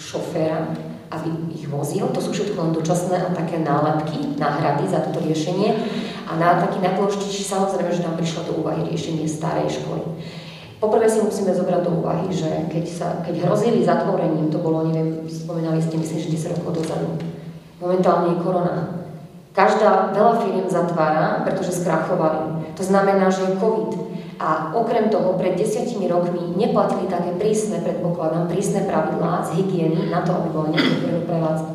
[0.03, 0.75] šoféra,
[1.15, 2.11] aby ich vozil.
[2.11, 5.79] To sú všetko len dočasné a také nálepky, náhrady za toto riešenie.
[6.27, 10.03] A na taký najdôležitejší samozrejme, že tam prišlo do úvahy riešenie starej školy.
[10.83, 15.23] Poprvé si musíme zobrať do úvahy, že keď, sa, keď hrozili zatvorením, to bolo, neviem,
[15.31, 17.15] spomínali ste, myslím, že 10 rokov dozadu,
[17.81, 18.97] momentálne je korona,
[19.57, 22.69] Každá, veľa firiem zatvára, pretože skrachovali.
[22.77, 23.91] To znamená, že je COVID.
[24.37, 30.21] A okrem toho, pred desiatimi rokmi neplatili také prísne, predpokladám, prísne pravidlá z hygieny na
[30.21, 31.73] to, aby bolo niektoré prevádzky.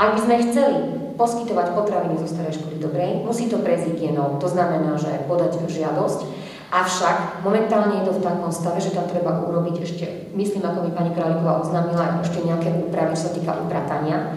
[0.00, 0.74] Ak by sme chceli
[1.20, 4.40] poskytovať potraviny zo starej školy dobrej, musí to prejsť hygienou.
[4.40, 9.40] To znamená, že podať žiadosť, Avšak momentálne je to v takom stave, že tam treba
[9.40, 10.04] urobiť ešte,
[10.36, 14.36] myslím, ako mi pani Králiková oznámila, ešte nejaké úpravy, čo sa týka upratania.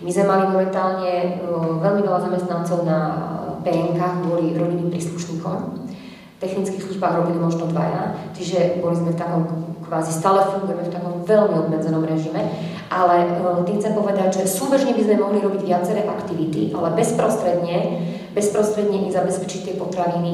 [0.00, 1.40] My sme mali momentálne
[1.80, 2.98] veľmi veľa zamestnancov na
[3.64, 5.88] PNK kvôli rodinným príslušníkom.
[6.36, 9.42] V technických službách robili možno dvaja, čiže boli sme v takom
[9.88, 12.44] kvázi stále fungujeme v takom veľmi obmedzenom režime,
[12.92, 18.04] ale tým chcem povedať, že súbežne by sme mohli robiť viaceré aktivity, ale bezprostredne,
[18.36, 20.32] bezprostredne ich zabezpečiť tie potraviny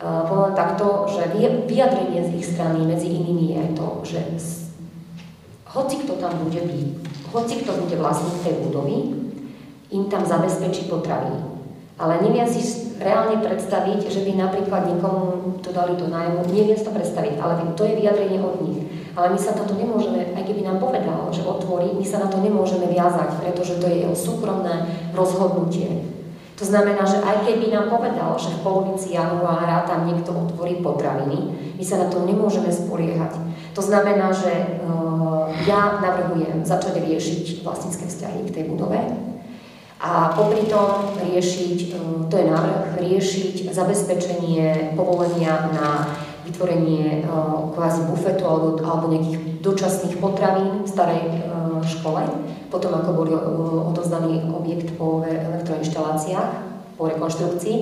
[0.00, 1.28] Eh, poviem takto, že
[1.68, 4.20] vyjadrenie z ich strany medzi inými je to, že
[5.70, 6.86] hoci kto tam bude byť,
[7.30, 8.96] hoci kto bude vlastník tej budovy,
[9.90, 11.46] im tam zabezpečí potraviny.
[12.00, 12.62] Ale neviem si
[12.96, 17.76] reálne predstaviť, že by napríklad niekomu to dali do nájmu, neviem si to predstaviť, ale
[17.76, 18.80] to je vyjadrenie od nich.
[19.14, 22.28] Ale my sa na to nemôžeme, aj keby nám povedal, že otvorí, my sa na
[22.30, 26.08] to nemôžeme viazať, pretože to je jeho súkromné rozhodnutie.
[26.56, 31.56] To znamená, že aj keby nám povedal, že v polovici januára tam niekto otvorí potraviny,
[31.76, 33.32] my sa na to nemôžeme spoliehať.
[33.80, 34.52] To znamená, že
[34.84, 39.00] uh, ja navrhujem začať riešiť vlastnícke vzťahy k tej budove
[40.04, 46.12] a popri tom riešiť, uh, to je návrh, riešiť zabezpečenie povolenia na
[46.44, 51.24] vytvorenie uh, kvázi bufetu alebo, nejakých dočasných potravín v starej
[51.88, 52.20] škole
[52.70, 53.28] potom ako bol
[53.92, 56.52] odozdaný objekt po elektroinštaláciách,
[56.94, 57.76] po rekonštrukcii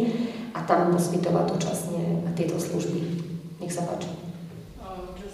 [0.54, 2.02] a tam poskytovať dočasne
[2.38, 2.98] tieto služby.
[3.60, 4.17] Nech sa páči.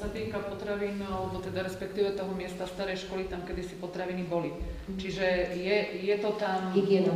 [0.04, 4.52] Sa týka potravín, alebo teda respektíve toho miesta starej školy, tam kedysi potraviny boli.
[4.52, 5.00] Mm.
[5.00, 6.76] Čiže je, je to tam...
[6.76, 7.08] Hygiena.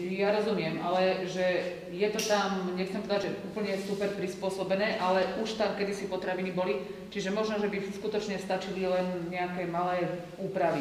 [0.00, 1.44] Ja rozumiem, ale že
[1.92, 6.80] je to tam, nechcem povedať, že úplne super prispôsobené, ale už tam kedysi potraviny boli,
[7.12, 10.00] čiže možno, že by skutočne stačili len nejaké malé
[10.40, 10.80] úpravy.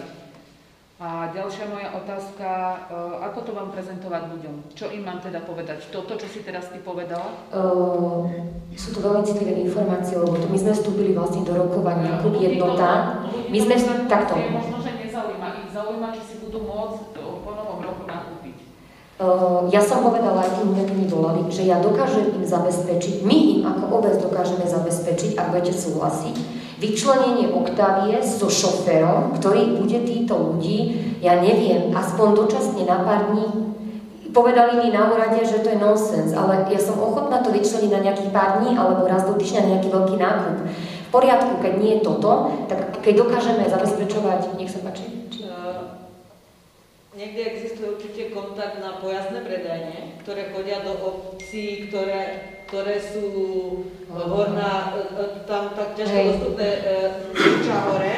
[1.01, 2.47] A ďalšia moja otázka,
[2.85, 4.55] eh, ako to mám prezentovať ľuďom?
[4.77, 5.89] Čo im mám teda povedať?
[5.89, 7.41] Toto, čo si teraz ty povedala?
[7.49, 8.29] Uh,
[8.77, 13.17] sú to veľmi citlivé informácie, lebo to my sme vstúpili vlastne do rokovania klub jednota.
[13.49, 14.37] My sme takto.
[14.37, 15.65] Možno, že nezaujíma.
[15.65, 18.61] Ich zaujíma, či si budú môcť po novom roku nakúpiť.
[19.17, 23.61] Uh, ja som povedala aj tým, mi volali, že ja dokážem im zabezpečiť, my im
[23.65, 30.97] ako obec dokážeme zabezpečiť, ak budete súhlasiť, vyčlenenie Oktavie so šoférom, ktorý bude týchto ľudí,
[31.21, 33.69] ja neviem, aspoň dočasne na pár dní.
[34.33, 38.01] Povedali mi na úrade, že to je nonsens, ale ja som ochotná to vyčleniť na
[38.09, 40.57] nejakých pár dní alebo raz do týždňa nejaký veľký nákup.
[41.05, 42.31] V poriadku, keď nie je toto,
[42.71, 45.21] tak keď dokážeme zabezpečovať, nech sa páči.
[47.11, 52.39] Niekde existuje určite kontakt na pojazdné predajne, ktoré chodia do obcí, ktoré
[52.71, 53.27] ktoré sú
[54.07, 56.69] horná, e, e, tam tak ťažko dostupné
[57.67, 58.15] Ča e, hore.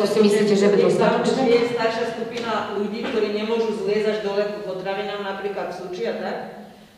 [0.00, 1.42] To si myslíte, že by dostatočné?
[1.52, 6.14] Je staršia skupina ľudí, ktorí nemôžu zliezť až dole ku potravinám, napríklad v Suči a
[6.16, 6.36] tak.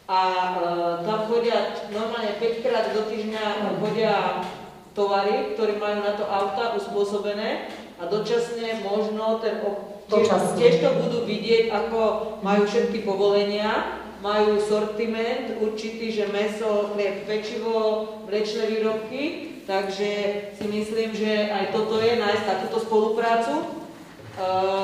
[0.07, 0.59] A e,
[1.03, 4.47] tam chodia normálne 5 krát do týždňa chodia
[4.95, 9.59] tovary, ktorí majú na to auta uspôsobené a dočasne možno ten
[10.07, 12.01] tiež, tiež to budú vidieť, ako
[12.47, 19.23] majú všetky povolenia majú sortiment určitý, že meso, chlieb, pečivo, mliečne výrobky,
[19.69, 20.11] takže
[20.57, 23.85] si myslím, že aj toto je nájsť takúto spoluprácu.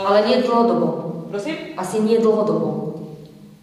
[0.04, 0.88] Ale nie dlhodobo.
[1.32, 1.72] Prosím?
[1.80, 2.92] Asi nie dlhodobo.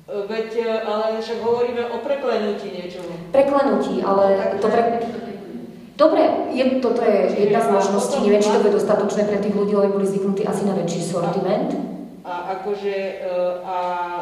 [0.08, 3.14] Veď, ale však hovoríme o preklenutí niečoho.
[3.30, 4.84] Preklenutí, ale to pre...
[5.98, 9.74] Dobre, je, toto je jedna z možností, neviem, či to bude dostatočné pre tých ľudí,
[9.74, 11.97] ale boli zvyknutí asi na väčší sortiment.
[12.28, 13.32] A akože, e,
[13.64, 13.78] a,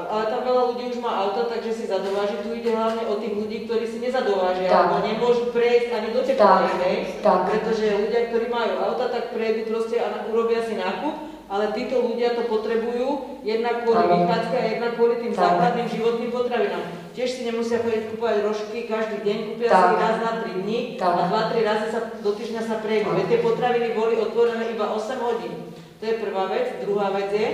[0.06, 2.38] ale tam veľa ľudí už má auta, takže si zadováži.
[2.46, 4.78] Tu ide hlavne o tých ľudí, ktorí si nezadovážia, tak.
[4.78, 10.22] alebo nemôžu prejsť ani do teplnej, pretože ľudia, ktorí majú auta, tak prejdú proste a
[10.30, 15.34] urobia si nákup, ale títo ľudia to potrebujú jednak kvôli vychádzke a jednak kvôli tým
[15.34, 15.42] tak.
[15.46, 16.84] základným životným potravinám.
[17.14, 19.82] Tiež si nemusia chodiť kúpovať rožky každý deň, kúpia tak.
[19.82, 21.10] si raz na 3 dní tak.
[21.10, 21.22] a
[21.54, 23.14] 2-3 razy sa do týždňa sa prejdú.
[23.14, 25.54] Veď tie potraviny boli otvorené iba 8 hodín.
[26.02, 26.82] To je prvá vec.
[26.82, 27.48] Druhá vec je,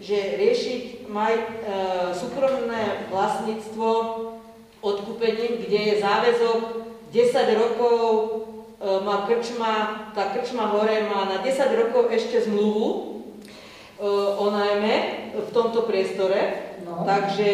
[0.00, 1.44] že riešiť maj, e,
[2.12, 3.88] súkromné vlastníctvo
[4.84, 6.60] odkúpením, kde je záväzok
[7.10, 8.28] 10 rokov e,
[9.02, 9.72] má krčma,
[10.12, 12.98] tá krčma hore má na 10 rokov ešte zmluvu e,
[14.36, 14.94] o najmä
[15.32, 17.06] v tomto priestore, no.
[17.08, 17.48] takže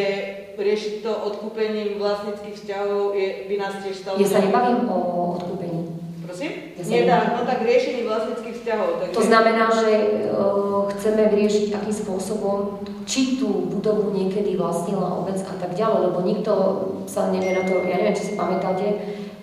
[0.58, 4.20] riešiť to odkúpením vlastníckých vzťahov je, by nás tiež stalo...
[4.20, 4.98] Ja sa nebavím o
[5.40, 5.91] odkúpení.
[6.32, 6.52] Prosím?
[6.80, 8.88] Nedá, no tak riešení vlastnických vzťahov.
[9.04, 9.14] Takže...
[9.20, 9.92] To znamená, že
[10.32, 12.56] uh, chceme vyriešiť, akým spôsobom,
[13.04, 16.52] či tú budovu niekedy vlastnila obec a tak ďalej, lebo nikto
[17.04, 18.86] sa nevie na to, ja neviem, či si pamätáte,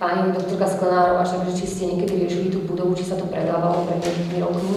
[0.02, 4.02] pani doktorka Sklenárová, že či ste niekedy riešili tú budovu, či sa to predávalo pred
[4.02, 4.76] nejakými rokmi,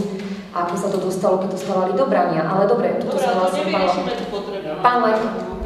[0.52, 2.44] a ako sa to dostalo, keď to stávali do brania.
[2.44, 4.84] Ale dobre, toto Dobre, sa to vlastne pán, nevyriešime tú potrebu.
[4.84, 5.22] pán Lech,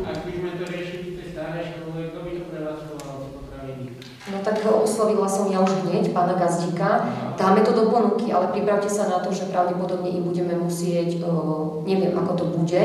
[0.06, 3.84] Ak by sme to riešili v tej starej škole, kto by to prevádzkoval tie potraviny?
[4.30, 7.02] No tak oslovila som ja už hneď pána Gazdíka.
[7.34, 11.18] Dáme to do ponuky, ale pripravte sa na to, že pravdepodobne im budeme musieť,
[11.82, 12.82] neviem ako to bude,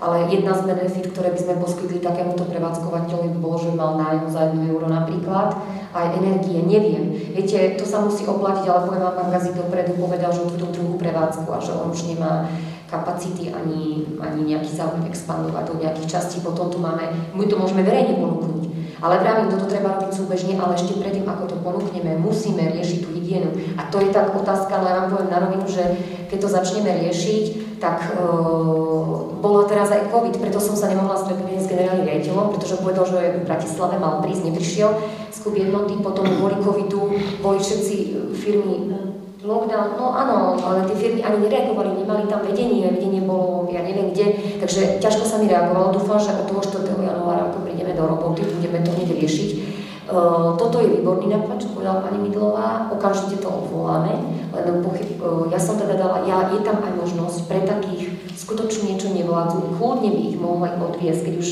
[0.00, 4.26] ale jedna z benefit, ktoré by sme poskytli takémuto prevádzkovateľovi, by bolo, že mal nájom
[4.32, 5.60] za 1 euro napríklad,
[5.92, 7.12] aj energie, neviem.
[7.36, 10.96] Viete, to sa musí oplatiť, ale poviem vám, pán Gazdík dopredu povedal, že túto druhú
[10.96, 12.48] prevádzku a že on už nemá
[12.88, 16.40] kapacity ani, ani nejaký záujem expandovať do nejakých častí.
[16.40, 17.04] Potom tu máme,
[17.36, 18.85] my to môžeme verejne ponúknuť.
[19.00, 23.08] Ale vravím, toto treba robiť súbežne, ale ešte predtým, ako to ponúkneme, musíme riešiť tú
[23.12, 23.52] hygienu.
[23.76, 25.84] A to je tak otázka, ale ja vám poviem na rovinu, že
[26.32, 27.44] keď to začneme riešiť,
[27.76, 28.24] tak e,
[29.36, 33.44] bolo teraz aj COVID, preto som sa nemohla stretnúť s generálnym riaditeľom, pretože povedal, že
[33.44, 34.90] v Bratislave mal prísť, neprišiel
[35.46, 37.06] klub jednoty, potom kvôli covidu
[37.38, 37.96] boli všetci
[38.34, 38.90] firmy
[39.46, 44.10] lockdown, no áno, ale tie firmy ani nereagovali, nemali tam vedenie, vedenie bolo, ja neviem
[44.10, 45.94] kde, takže ťažko sa mi reagovalo.
[45.94, 46.98] Dúfam, že od toho 4.
[46.98, 47.62] januára, ako
[47.96, 49.50] do roboty, budeme to hneď riešiť.
[50.06, 54.14] Uh, toto je výborný nápad, čo povedala pani Midlová, okamžite to odvoláme,
[54.54, 58.94] len pochyb, uh, ja som teda dala, ja, je tam aj možnosť pre takých skutočne
[58.94, 61.48] niečo nevládzu, kľudne by ich mohli odviesť, keď už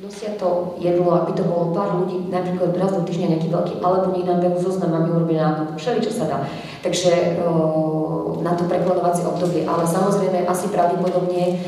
[0.00, 4.16] nosia to jedlo, aby to bolo pár ľudí, napríklad raz do týždňa nejaký veľký, alebo
[4.16, 6.38] nech nám dajú zoznam, aby urobili nákup, všeli, čo sa dá.
[6.80, 11.60] Takže uh, na to prekladovacie obdobie, ale samozrejme asi pravdepodobne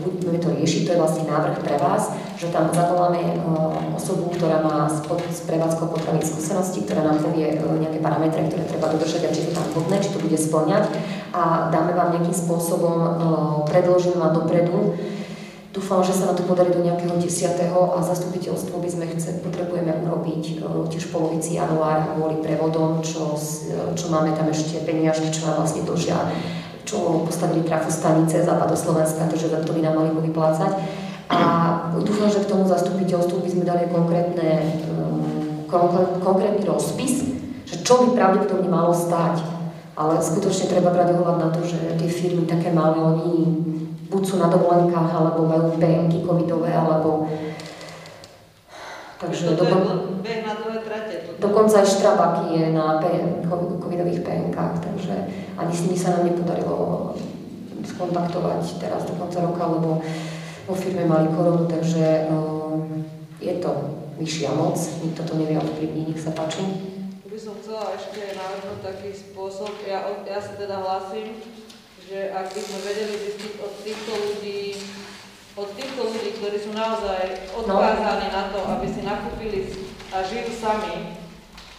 [0.00, 4.64] budeme to riešiť, to je vlastne návrh pre vás, že tam zavoláme uh, osobu, ktorá
[4.64, 5.04] má s,
[5.44, 9.52] prevádzkou potravín skúsenosti, ktorá nám povie uh, nejaké parametre, ktoré treba dodržať a či to
[9.52, 10.84] tam vhodné, či to bude splňať
[11.36, 13.12] a dáme vám nejakým spôsobom, uh,
[13.68, 14.96] predložím vám dopredu,
[15.70, 17.30] Dúfam, že sa nám to podarí do nejakého 10.
[17.70, 23.94] a zastupiteľstvo by sme chce, potrebujeme urobiť tiež v polovici januára kvôli prevodom, čo, e,
[23.94, 26.18] čo máme tam ešte peniažky, čo nám vlastne dožia,
[26.90, 30.74] čo postavili trafostanice západoslovenska, takže za to by nám mali vyplácať.
[31.30, 31.38] A
[32.02, 34.82] dúfam, že k tomu zastupiteľstvu by sme dali konkrétne,
[35.70, 37.30] konkré- konkrétny rozpis,
[37.62, 39.38] že čo by pravdepodobne malo stáť.
[39.94, 43.46] Ale skutočne treba brať ohľad na to, že tie firmy také malé, oni
[44.10, 47.30] buď sú na dovolenkách, alebo majú PMky covidové, alebo...
[49.20, 51.14] Takže Toto je dokon, beh na dlhé trate.
[51.28, 51.38] Toto.
[51.44, 52.96] dokonca aj Štrabaky je na
[53.84, 55.14] covidových PMkách, takže
[55.60, 57.12] ani s nimi sa nám nepodarilo
[57.84, 60.00] skontaktovať teraz do konca roka, lebo
[60.64, 63.04] vo firme mali koronu, takže um,
[63.44, 66.64] je to vyššia moc, nikto to nevie ovplyvniť, nech sa páči.
[67.28, 71.40] By som chcela ešte navrhnúť taký spôsob, ja, ja sa teda hlasím,
[72.08, 74.60] že ak by sme vedeli zistiť od týchto ľudí,
[75.60, 79.68] od týchto ľudí, ktorí sú naozaj odkázaní na to, aby si nakúpili
[80.08, 81.20] a žijú sami,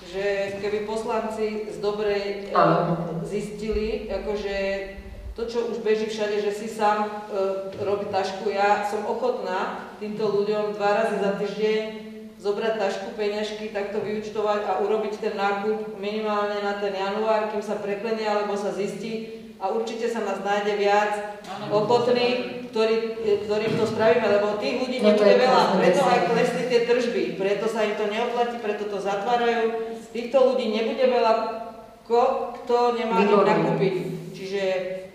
[0.06, 3.26] že keby poslanci z dobrej e, Áno.
[3.26, 4.56] zistili, akože
[5.34, 7.10] to, čo už beží všade, že si sám e,
[7.82, 11.82] robí tašku, ja som ochotná týmto ľuďom dva razy za týždeň
[12.42, 17.78] zobrať tašku, peňažky, takto vyučtovať a urobiť ten nákup minimálne na ten január, kým sa
[17.78, 21.38] preklenie alebo sa zistí a určite sa nás nájde viac
[21.70, 22.96] ochotných, ktorý,
[23.46, 27.70] ktorým to spravíme, lebo tých ľudí No nebude veľa, preto aj klesli tie tržby, preto
[27.70, 29.94] sa im to neoplatí, preto to zatvárajú.
[30.10, 31.34] Týchto ľudí nebude veľa,
[32.10, 33.48] ko, kto nemá Výborné.
[33.54, 33.96] nakúpiť.
[34.34, 34.64] Čiže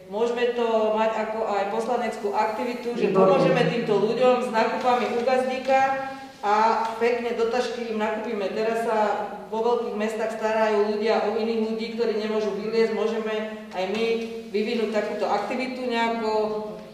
[0.07, 5.81] môžeme to mať ako aj poslaneckú aktivitu, že pomôžeme týmto ľuďom s nákupami u gazdíka
[6.47, 6.55] a
[7.03, 8.47] pekne do tašky im nakúpime.
[8.55, 8.99] Teraz sa
[9.51, 12.95] vo veľkých mestách starajú ľudia o iných ľudí, ktorí nemôžu vyliezť.
[12.95, 13.35] Môžeme
[13.75, 14.05] aj my
[14.55, 16.31] vyvinúť takúto aktivitu nejako,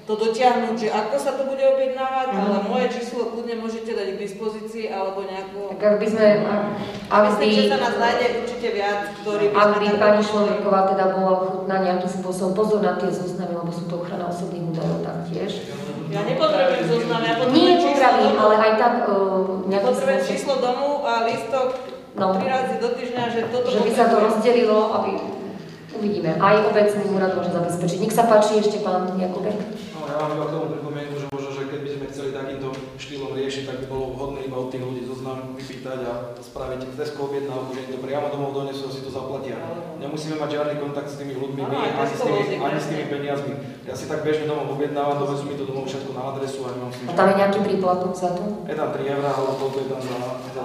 [0.02, 2.40] to dotiahnuť, že ako sa to bude objednávať, Mhm.
[2.42, 5.78] ale moje číslo kľudne môžete dať k dispozícii alebo nejako...
[5.78, 6.26] Tak ak by sme,
[7.06, 10.26] ak by, Myslím, že sa nás nájde určite viac, ktorí by ak by pani pomohli.
[10.26, 14.64] Šloverková teda bola ochotná nejakým spôsobom pozor na tie zoznamy, lebo sú to ochrana osobných
[14.74, 15.52] údajov taktiež.
[16.12, 18.36] Ja nepotrebujem zoznam, ja potrebujem Nie domu.
[18.38, 21.68] ale aj tak uh, Potrebujem číslo domu a listok
[22.12, 22.36] No.
[22.36, 24.24] tri razy do týždňa, že toto že by sa to potrebujem.
[24.28, 25.10] rozdelilo, aby
[25.94, 26.30] uvidíme.
[26.36, 27.98] Aj obecný úrad môže zabezpečiť.
[27.98, 29.56] Nech sa páči ešte pán Jakubek.
[29.96, 32.68] No, ja mám iba k tomu pripomienku, že možno, že keby sme chceli takýmto
[33.02, 37.26] štýlom riešiť, tak by bolo vhodné iba od tých ľudí zoznam vypýtať a spraviť Tesco
[37.26, 39.58] objednávku, že im to priamo domov donesú a si to zaplatia.
[39.98, 43.54] Nemusíme mať žiadny kontakt s tými ľuďmi, my, ani, s tými, ani s tými peniazmi.
[43.82, 46.92] Ja si tak bežne domov objednávam, dovezú mi to domov všetko na adresu a nemám
[46.94, 48.42] s tým A tam je nejaký príplatok za to?
[48.70, 50.16] Je tam 3 eurá, alebo koľko je tam za...
[50.54, 50.62] za.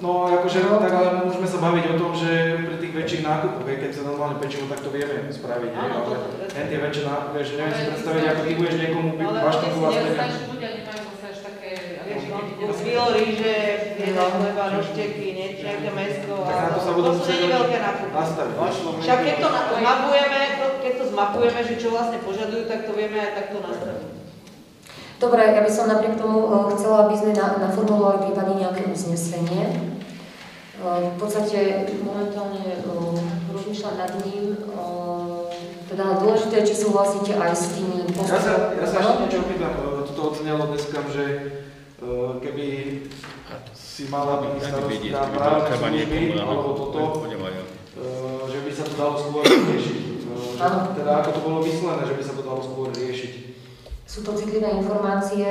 [0.00, 0.04] No.
[0.04, 3.90] No akože, tak ale môžeme sa baviť o tom, že pri tých väčších nákupoch, keď
[3.92, 6.16] sa normálne pečivo, tak to vieme spraviť, ale
[6.54, 9.80] tie väčšie nákupy, že neviem si predstaviť, ako ty budeš niekomu Ale baštanku oni si
[9.80, 10.04] vlastne.
[10.04, 11.68] nestarší ľudia nemajú zase až také,
[12.72, 13.54] Kilo ríže,
[14.00, 17.50] jedna chleba, rošteky, niečo, nejaké mesko Tak na to sa to budú sú musieť nie
[17.50, 18.12] veľké nákupy.
[18.14, 18.54] nastaviť.
[19.04, 20.40] Však keď to zmapujeme,
[20.80, 24.08] keď to zmapujeme, že čo vlastne požadujú, tak to vieme aj takto nastaviť.
[25.14, 29.64] Dobre, ja by som napriek tomu eh, chcela, aby sme na- naformulovali prípadne nejaké uznesenie.
[29.72, 31.58] Eh, V podstate
[32.00, 32.84] momentálne eh,
[33.48, 34.56] rozmýšľam nad ním.
[35.84, 40.02] Teda dôležité, či súhlasíte aj s tými Ja sa, ja sa ešte niečo opýtam, e,
[40.10, 41.38] toto ocenilo dneska, že e,
[42.40, 42.66] keby
[43.74, 47.32] si mala byť starostka treba služby, alebo toto, e,
[48.50, 50.02] že by sa to dalo skôr riešiť.
[50.28, 50.68] E.
[50.98, 53.32] Teda ako to bolo myslené, že by sa to dalo skôr riešiť.
[54.04, 55.48] Sú to citlivé informácie,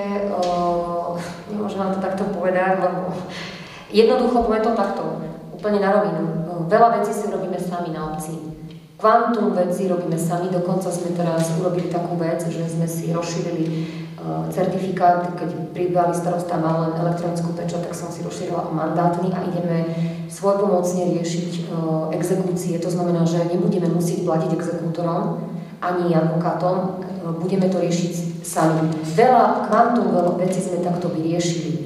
[1.51, 3.11] nemôžem vám to takto povedať, lebo
[3.91, 5.03] jednoducho poviem to takto,
[5.51, 6.23] úplne na rovinu.
[6.71, 8.52] Veľa vecí si robíme sami na obci.
[9.03, 14.47] Kvantum veci robíme sami, dokonca sme teraz urobili takú vec, že sme si rozšírili uh,
[14.47, 19.43] certifikát, keď pribali starosta mal len elektronickú pečať, tak som si rozšírila o mandátny a
[19.43, 19.91] ideme
[20.31, 22.79] svojpomocne riešiť uh, exekúcie.
[22.79, 25.51] To znamená, že nebudeme musieť platiť exekútorom,
[25.83, 26.87] ani advokátom, e,
[27.43, 28.87] budeme to riešiť sami.
[29.03, 31.71] Veľa kvantum veľa vecí sme takto vyriešili.
[31.75, 31.79] E,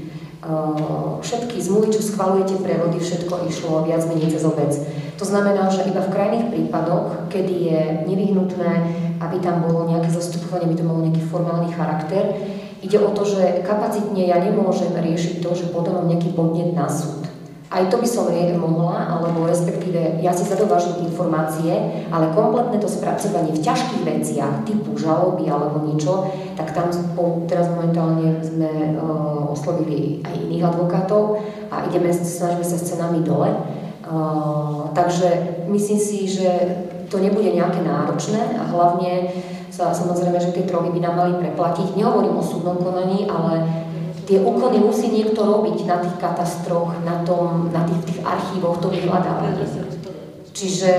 [1.17, 4.69] Všetky zmluvy, čo schvalujete, prevody, všetko išlo viac menej cez obec.
[5.17, 8.71] To znamená, že iba v krajných prípadoch, kedy je nevyhnutné,
[9.17, 12.37] aby tam bolo nejaké zastupovanie, aby to malo nejaký formálny charakter,
[12.85, 17.25] ide o to, že kapacitne ja nemôžem riešiť to, že podávam nejaký podnet na súd.
[17.67, 23.51] Aj to by som mohla, alebo respektíve ja si zadovážim informácie, ale kompletné to spracovanie
[23.51, 26.87] v ťažkých veciach, typu žaloby alebo niečo, tak tam
[27.43, 28.91] teraz momentálne sme e,
[29.51, 33.51] oslovili aj iných advokátov a ideme, snažíme sa s cenami dole.
[34.95, 35.29] Takže
[35.67, 36.49] myslím si, že
[37.11, 39.31] to nebude nejaké náročné a hlavne
[39.71, 41.95] sa, samozrejme, že tie troly by nám mali preplatiť.
[41.95, 43.67] Nehovorím o súdnom konaní, ale
[44.27, 48.91] tie úkony musí niekto robiť na tých katastroch, na, tom, na tých, tých archívoch, to
[48.91, 49.63] vyhľadávaní.
[50.51, 50.91] Čiže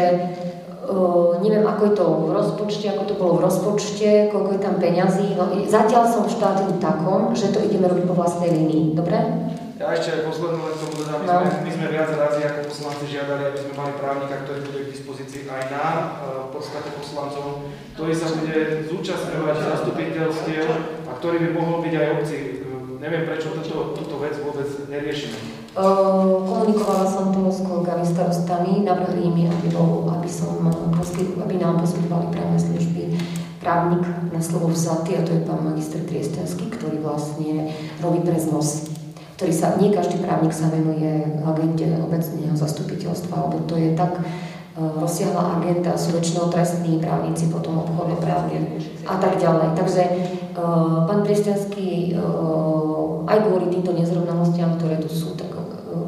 [0.86, 4.74] uh, neviem, ako je to v rozpočte, ako to bolo v rozpočte, koľko je tam
[4.78, 5.34] peňazí.
[5.34, 8.94] No, zatiaľ som v štádiu takom, že to ideme robiť po vlastnej línii.
[8.94, 9.18] Dobre?
[9.78, 11.38] Ja ešte poslednú len tomu dodám, my, No.
[11.38, 14.90] sme, my sme viac razy ako poslanci žiadali, aby sme mali právnika, ktorý bude k
[14.90, 16.10] dispozícii aj nám, e,
[16.44, 17.46] v podstate poslancom,
[17.94, 18.56] ktorý sa bude
[18.90, 20.66] zúčastňovať zastupiteľstiev
[21.06, 22.38] a ktorý by mohol byť aj obci.
[22.38, 22.68] E,
[22.98, 25.38] Neviem, prečo toto, túto vec vôbec neriešime.
[25.78, 30.66] Uh, komunikovala som to s kolegami starostami, navrhli mi, aby, bol, aby, som,
[30.98, 33.14] poskyt, aby nám poskytovali právne služby
[33.62, 34.02] právnik
[34.34, 37.70] na slovo vzatý, a to je pán magister Triestenský, ktorý vlastne
[38.02, 38.97] robí preznos
[39.38, 44.98] ktorý sa, nie každý právnik sa venuje agente obecného zastupiteľstva, lebo to je tak uh,
[44.98, 49.78] rozsiahla agenta, sú väčšinou trestní právnici, potom obchodné právne a tak ďalej.
[49.78, 50.02] Takže
[50.58, 55.54] uh, pán Priestenský uh, aj kvôli týmto nezrovnalostiam, ktoré tu sú, tak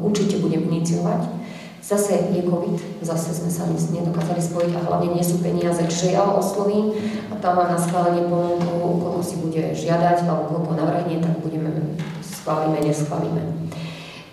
[0.03, 1.39] určite budem iniciovať.
[1.81, 6.23] Zase je COVID, zase sme sa nedokázali spojiť a hlavne nie sú peniaze, čiže ja
[6.23, 6.93] ho oslovím
[7.33, 11.60] a tam mám na schválenie ponuku, koľko si bude žiadať alebo koľko navrhne, tak budeme
[12.41, 13.41] schválime, neschválime.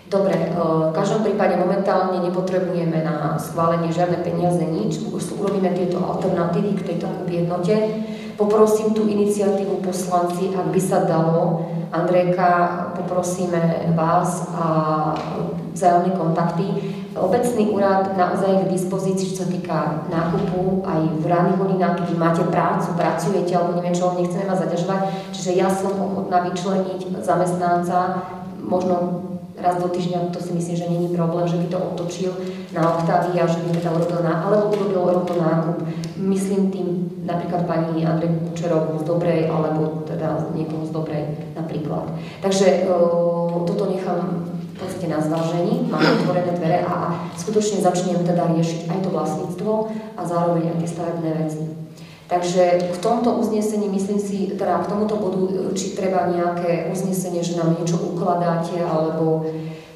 [0.09, 0.49] Dobre, e,
[0.89, 5.05] v každom prípade momentálne nepotrebujeme na schválenie žiadne peniaze, nič.
[5.13, 7.77] Už urobíme tieto alternatívy k tejto jednote.
[8.33, 11.69] Poprosím tú iniciatívu poslanci, ak by sa dalo.
[11.93, 12.49] Andrejka,
[12.97, 14.65] poprosíme vás a
[15.77, 16.65] vzájomné kontakty.
[17.19, 22.43] Obecný úrad naozaj k dispozícii, čo sa týka nákupu, aj v ranných hodinách, keď máte
[22.47, 24.99] prácu, pracujete, alebo neviem čo, nechceme vás zaťažovať.
[25.35, 28.23] Čiže ja som ochotná vyčleniť zamestnanca,
[28.63, 29.27] možno
[29.59, 32.31] raz do týždňa, to si myslím, že není problém, že by to otočil
[32.71, 35.77] na oktávy a že by teda urobil na, alebo urobil rovno nákup.
[36.15, 36.87] Myslím tým
[37.27, 41.23] napríklad pani Andrej Kučerovú z Dobrej, alebo teda niekoho z Dobrej
[41.59, 42.07] napríklad.
[42.41, 44.48] Takže uh, toto nechám
[44.79, 49.71] podstate na zvážení, mám otvorené dvere a skutočne začnem teda riešiť aj to vlastníctvo
[50.17, 51.63] a zároveň aj tie stavebné veci.
[52.29, 57.57] Takže v tomto uznesení, myslím si, teda k tomuto bodu, či treba nejaké uznesenie, že
[57.57, 59.49] nám niečo ukladáte, alebo...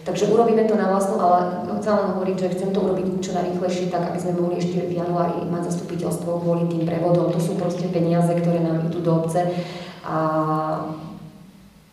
[0.04, 3.88] Takže urobíme to na vlastnú, ale chcem len hovoriť, že chcem to urobiť čo najrýchlejšie,
[3.88, 7.32] tak aby sme mohli ešte v januári mať zastupiteľstvo kvôli tým prevodom.
[7.32, 9.48] To sú proste peniaze, ktoré nám idú do obce
[10.04, 10.18] a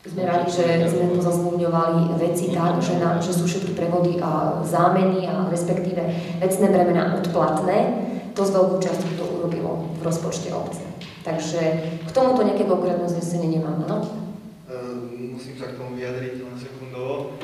[0.01, 4.65] sme radi, že sme to zazmluvňovali veci tak, že, na, že sú všetky prevody a
[4.65, 6.01] zámeny a respektíve
[6.41, 8.09] vecné bremená odplatné.
[8.33, 10.81] To z veľkú časťou to urobilo v rozpočte obce.
[11.21, 11.61] Takže
[12.09, 13.85] k tomuto nejaké konkrétne uznesenie nemám?
[13.85, 17.37] Ehm, musím sa k tomu vyjadriť len sekundovo.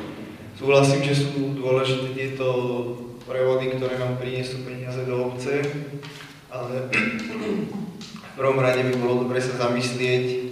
[0.56, 2.48] Sú súhlasím, že sú dôležité tieto
[3.28, 5.60] prevody, ktoré nám prinesú peniaze do obce,
[6.48, 6.88] ale
[8.32, 10.45] v prvom rade by bolo dobre sa zamyslieť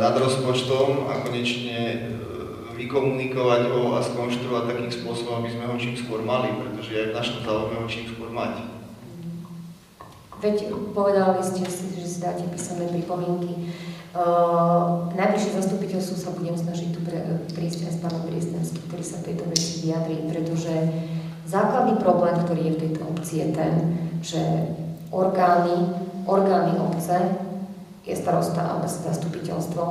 [0.00, 1.98] nad rozpočtom a konečne e,
[2.80, 7.16] vykomunikovať ho a skonštruovať takým spôsobom, aby sme ho čím skôr mali, pretože aj v
[7.20, 8.64] našom záujme ho čím skôr mať.
[10.40, 13.68] Veď povedali ste si, že si dáte písomné pripomienky.
[14.10, 17.20] Uh, najbližšie zastupiteľstvo sa budem snažiť tu pre,
[17.52, 20.74] prísť aj s pánom Priestensky, ktorý sa v tejto veci vyjadrí, pretože
[21.46, 23.72] základný problém, ktorý je v tejto obci, je ten,
[24.24, 24.40] že
[25.12, 25.94] orgány,
[26.26, 27.49] orgány obce
[28.10, 29.82] je starosta a zastupiteľstvo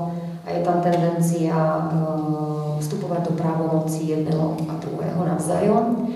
[0.44, 6.12] a je tam tendencia uh, vstupovať do právomoci jedného a druhého navzájom.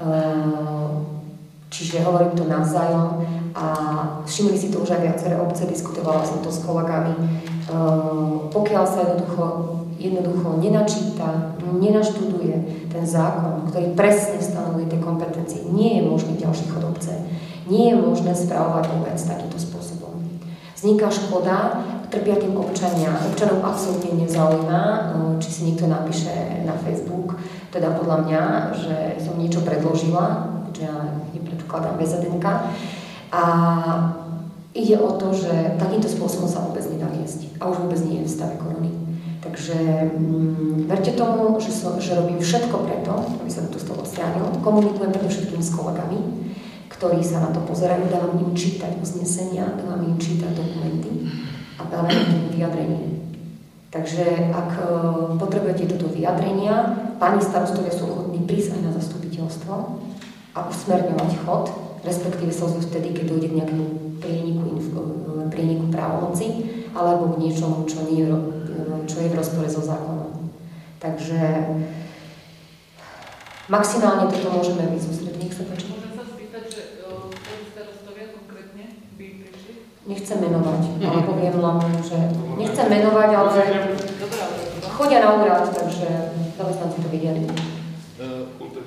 [0.00, 1.02] Uh,
[1.70, 3.66] čiže hovorím to navzájom a
[4.26, 7.14] všimli si to už aj viaceré obce, diskutovala som to s kolegami.
[7.70, 9.44] Ehm, pokiaľ sa jednoducho,
[9.98, 12.54] jednoducho nenačíta, nenaštuduje
[12.90, 17.14] ten zákon, ktorý presne stanovuje tie kompetencie, nie je možný ďalší chod obce.
[17.70, 19.69] Nie je možné správovať obec takýmto spôsobom.
[20.80, 23.12] Vzniká škoda, trpia tým občania.
[23.28, 26.32] Občanov absolútne nezaujíma, ehm, či si niekto napíše
[26.64, 27.36] na Facebook,
[27.68, 28.42] teda podľa mňa,
[28.80, 32.16] že som niečo predložila, že ja nepredkladám bez
[33.28, 33.42] a
[34.72, 37.60] ide o to, že takýmto spôsobom sa vôbec nedá viesť.
[37.60, 38.96] A už vôbec nie je v stave korony.
[39.44, 39.76] Takže
[40.16, 44.48] mm, verte tomu, že, som, že robím všetko preto, aby sa to z toho odstránil.
[44.64, 46.49] Komunikujem predovšetkým s kolegami,
[47.00, 51.32] ktorí sa na to pozerajú, dávam im čítať uznesenia, dávam im čítať dokumenty
[51.80, 53.24] a dávam im vyjadrenie.
[53.88, 54.84] Takže ak e,
[55.40, 59.74] potrebujete toto vyjadrenia, pani starostovia sú ochotní prísť aj na zastupiteľstvo
[60.54, 63.86] a usmerňovať chod respektíve slzu vtedy, keď dojde k nejakému
[64.20, 64.64] prieniku,
[65.52, 66.46] prieniku právomoci
[66.96, 68.24] alebo k niečomu, čo, nie,
[69.06, 70.50] čo je v rozpore so zákonom.
[71.00, 71.40] Takže
[73.68, 75.40] maximálne toto môžeme byť sústrediť.
[75.40, 75.86] Nech sa páči.
[75.92, 78.84] Môžem sa spýtať, že ktorí starostovia konkrétne
[79.16, 79.72] by prišli?
[80.30, 82.18] Nechcem menovať, ale poviem len, že
[82.54, 83.50] nechcem menovať, ale
[84.94, 86.06] chodia na úrad, takže
[86.54, 87.42] zamestnanci to videli.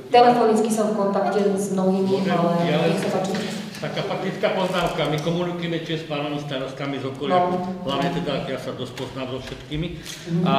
[0.07, 3.36] Telefonicky som v kontakte s mnohými, ale nech sa páči.
[3.76, 5.11] Taká faktická poznámka.
[5.11, 7.60] My komunikujeme tiež s pánami starostkami z okolia, no.
[7.91, 9.99] hlavne teda ja sa dosť poznám so všetkými.
[9.99, 10.44] Mm-hmm.
[10.48, 10.53] A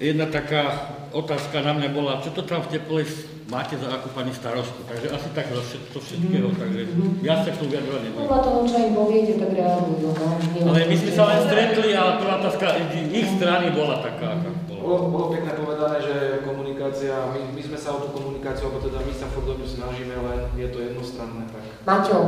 [0.00, 3.04] jedna taká otázka na mňa bola, čo to tam v Teplej
[3.52, 6.62] máte za akú pani starostku, takže asi tak zo všetko, všetkého, mm-hmm.
[6.62, 6.80] takže
[7.20, 8.24] ja sa tu vyjadrovať nebudem.
[8.24, 10.08] Podľa toho, čo im poviete, tak reagujú.
[10.08, 10.26] No.
[10.72, 12.66] Ale my sme sa len stretli, ale prvá otázka
[13.12, 14.80] ich strany bola taká, aká bola.
[14.80, 16.14] Bolo, bolo pekne povedané, že
[16.48, 19.68] komunikácia, my, my sme sa o tú komunikáciu, alebo teda my sa furt o ňu
[19.68, 21.44] snažíme, len je to jednostranné.
[21.52, 21.62] Tak.
[21.84, 22.18] Maťo,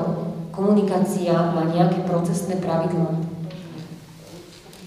[0.53, 3.34] komunikácia má nejaké procesné pravidlá.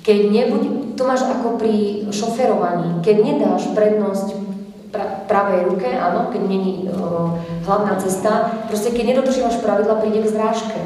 [0.07, 4.39] Keď nebude, to máš ako pri šoferovaní, keď nedáš prednosť
[4.87, 7.35] pra, pravej ruke, áno, keď není uh,
[7.67, 10.79] hlavná cesta, proste keď nedodržívaš pravidla, príde k zrážke.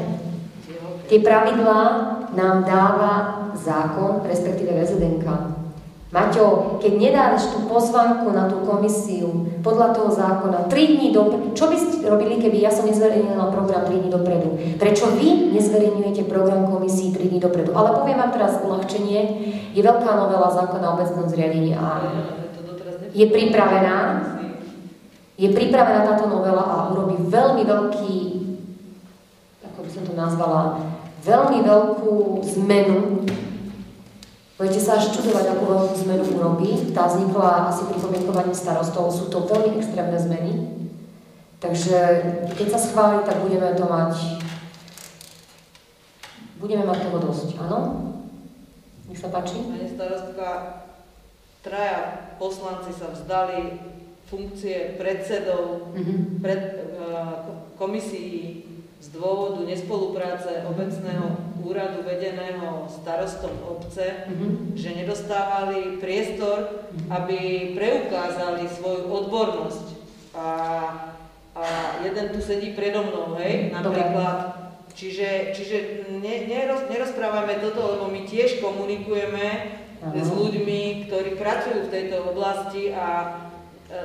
[1.06, 1.82] Tie pravidlá
[2.34, 3.12] nám dáva
[3.54, 5.61] zákon, respektíve VZDNK.
[6.12, 11.72] Maťo, keď nedáš tú pozvanku na tú komisiu podľa toho zákona 3 dní dopredu, čo
[11.72, 14.52] by ste robili, keby ja som nezverejnila program 3 dní dopredu?
[14.76, 17.72] Prečo vy nezverejňujete program komisii 3 dní dopredu?
[17.72, 19.20] Ale poviem vám teraz uľahčenie,
[19.72, 22.04] je veľká novela zákona o obecnom zriadení a
[23.16, 23.96] je pripravená,
[25.40, 28.16] je pripravená táto novela a urobí veľmi veľký,
[29.64, 30.76] ako by som to nazvala,
[31.24, 33.24] veľmi veľkú zmenu
[34.62, 36.94] Budete sa až čudovať, akú veľkú zmenu urobí.
[36.94, 39.10] Tá vznikla asi pripomienkovaním starostov.
[39.10, 40.70] Sú to veľmi extrémne zmeny.
[41.58, 41.98] Takže
[42.54, 44.14] keď sa schváli, tak budeme to mať
[46.62, 47.78] budeme mať toho dosť, áno?
[49.10, 49.66] Nech sa páči.
[49.66, 50.46] Pani starostka,
[51.66, 53.82] traja poslanci sa vzdali
[54.30, 56.38] funkcie predsedov mm-hmm.
[56.38, 56.62] pred,
[56.94, 58.51] uh, komisií z
[59.12, 64.72] dôvodu nespolupráce obecného úradu vedeného starostom obce, mm-hmm.
[64.74, 69.86] že nedostávali priestor, aby preukázali svoju odbornosť.
[70.32, 70.48] A,
[71.52, 71.64] a
[72.02, 74.58] jeden tu sedí predo mnou, hej, napríklad.
[74.92, 79.46] Čiže, čiže ne, neroz, nerozprávame toto, lebo my tiež komunikujeme
[80.04, 80.12] Aha.
[80.20, 83.40] s ľuďmi, ktorí pracujú v tejto oblasti a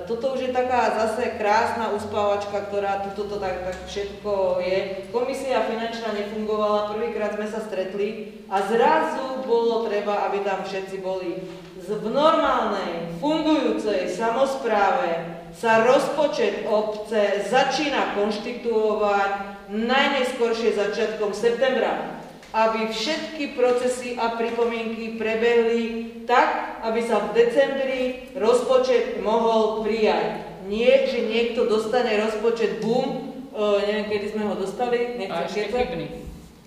[0.04, 5.08] toto už je taká zase krásna uspávačka, ktorá tu toto tak, tak všetko je.
[5.16, 11.40] Komisia finančná nefungovala, prvýkrát sme sa stretli a zrazu bolo treba, aby tam všetci boli.
[11.88, 19.32] V normálnej, fungujúcej samozpráve sa rozpočet obce začína konštituovať
[19.72, 22.17] najneskôršie začiatkom septembra.
[22.58, 30.42] Aby všetky procesy a pripomienky prebehli tak, aby sa v decembri rozpočet mohol prijať.
[30.66, 36.08] Nie, že niekto dostane rozpočet bum, e, neviem, kedy sme ho dostali, A ešte chybný.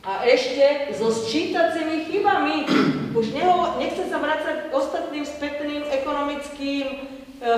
[0.07, 2.71] a ešte so sčítacími chybami.
[3.19, 6.97] Už neho, nechce sa vrácať k ostatným spätným ekonomickým e,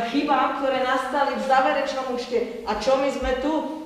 [0.08, 2.64] chybám, ktoré nastali v záverečnom účte.
[2.64, 3.81] A čo my sme tu?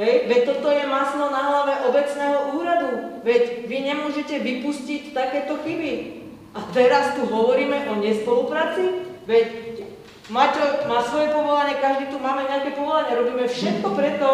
[0.00, 3.20] Hej, veď toto je maslo na hlave obecného úradu.
[3.20, 6.24] Veď vy nemôžete vypustiť takéto chyby.
[6.56, 9.04] A teraz tu hovoríme o nespolupráci?
[9.28, 9.84] Veď
[10.32, 13.12] Maťo má svoje povolanie, každý tu máme nejaké povolanie.
[13.12, 14.30] Robíme všetko preto,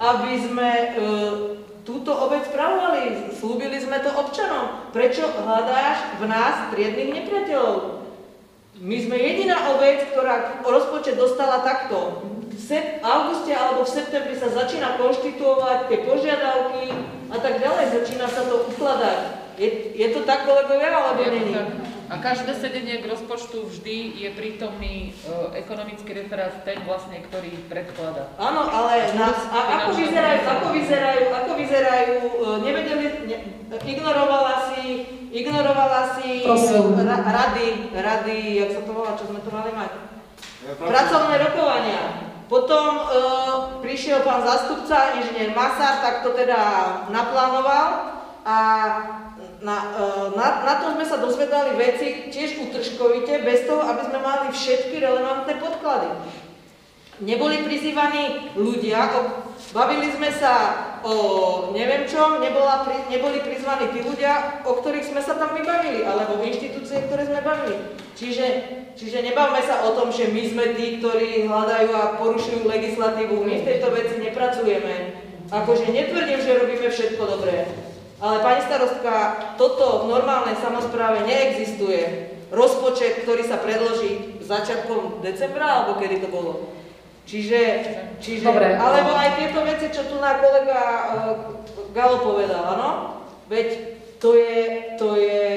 [0.00, 0.86] aby sme e,
[1.84, 3.36] túto obec spravovali.
[3.36, 4.80] Slúbili sme to občanom.
[4.96, 8.00] Prečo hľadáš v nás triednych nepriateľov?
[8.80, 12.24] My sme jediná obec, ktorá rozpočet dostala takto.
[12.52, 16.84] V sep- auguste alebo v septembri sa začína konštituovať tie požiadavky
[17.32, 17.84] a tak ďalej.
[17.96, 19.18] Začína sa to ukladať.
[19.56, 21.68] Je, je to tak, kolegovia, alebo tak.
[22.12, 28.28] A každé sedenie k rozpočtu vždy je prítomný e, ekonomický referát ten vlastne, ktorý predkladá.
[28.36, 33.38] Áno, ale na, a ako vyzerajú, ako vyzerajú, ako vyzerajú, e, nevedeli, ne,
[33.80, 36.52] ignorovala si, ignorovala si e,
[37.00, 39.90] ra, rady, rady, jak sa to volá, čo sme to mali mať?
[40.84, 42.31] Pracovné rokovania.
[42.52, 43.04] Potom e,
[43.80, 46.60] prišiel pán zastupca, inžinier Masár, tak to teda
[47.08, 48.12] naplánoval
[48.44, 48.58] a
[49.64, 54.20] na, e, na, na tom sme sa dozvedali veci tiež utržkovite, bez toho, aby sme
[54.20, 56.12] mali všetky relevantné podklady.
[57.22, 59.06] Neboli prizývaní ľudia,
[59.70, 60.54] bavili sme sa
[61.06, 61.14] o
[61.70, 67.06] neviem čom, nebola, neboli prizvaní tí ľudia, o ktorých sme sa tam vybavili, alebo inštitúcie,
[67.06, 67.78] ktoré sme bavili.
[68.18, 68.46] Čiže,
[68.98, 73.38] čiže nebavme sa o tom, že my sme tí, ktorí hľadajú a porušujú legislatívu.
[73.38, 74.94] My v tejto veci nepracujeme.
[75.54, 77.70] Akože netvrdím, že robíme všetko dobré.
[78.18, 79.14] Ale pani starostka,
[79.54, 82.34] toto v normálnej samozpráve neexistuje.
[82.50, 86.81] Rozpočet, ktorý sa predloží začiatkom decembra, alebo kedy to bolo.
[87.22, 87.60] Čiže,
[88.18, 88.74] čiže Dobre.
[88.74, 91.62] alebo aj tieto veci, čo tu na kolega uh,
[91.94, 92.90] Galo povedal, áno?
[93.46, 93.68] Veď
[94.18, 95.50] to je, to je,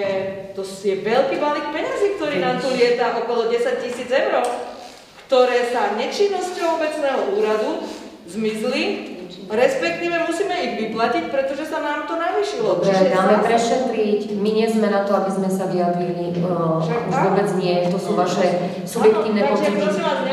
[0.57, 4.41] to je veľký balík peniazy, ktorý nám tu lieta okolo 10 tisíc eur,
[5.29, 7.85] ktoré sa nečinnosťou obecného úradu
[8.25, 9.14] zmizli,
[9.49, 12.81] respektíve musíme ich vyplatiť, pretože sa nám to navýšilo.
[12.81, 14.33] Dobre, dáme prešetriť.
[14.41, 16.33] My nie sme na to, aby sme sa vyjadrili.
[16.41, 17.85] Uh, už vôbec nie.
[17.93, 19.81] To sú vaše subjektívne pocity.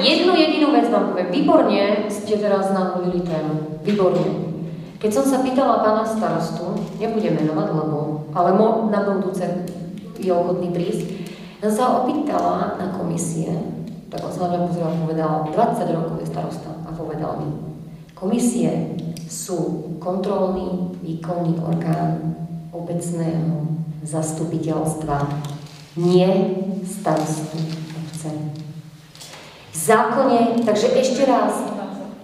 [0.01, 1.28] Jednu jedinú vec vám poviem.
[1.28, 3.84] Výborne ste teraz navolili tému.
[3.84, 4.52] Výborne.
[5.02, 9.42] Keď som sa pýtala pána starostu, nebudem menovať, lebo, ale mo, na budúce
[10.15, 11.26] je ochotný prísť,
[11.58, 13.50] som sa opýtala na komisie,
[14.07, 17.72] tak on sa na mňa pozrel a povedal, 20 rokov je starosta a povedal mi,
[18.23, 18.94] komisie
[19.26, 22.39] sú kontrolný výkonný orgán
[22.70, 23.67] obecného
[24.07, 25.26] zastupiteľstva,
[25.99, 26.31] nie
[26.86, 27.59] starostu
[27.99, 28.31] obce.
[29.75, 31.67] V zákone, takže ešte raz,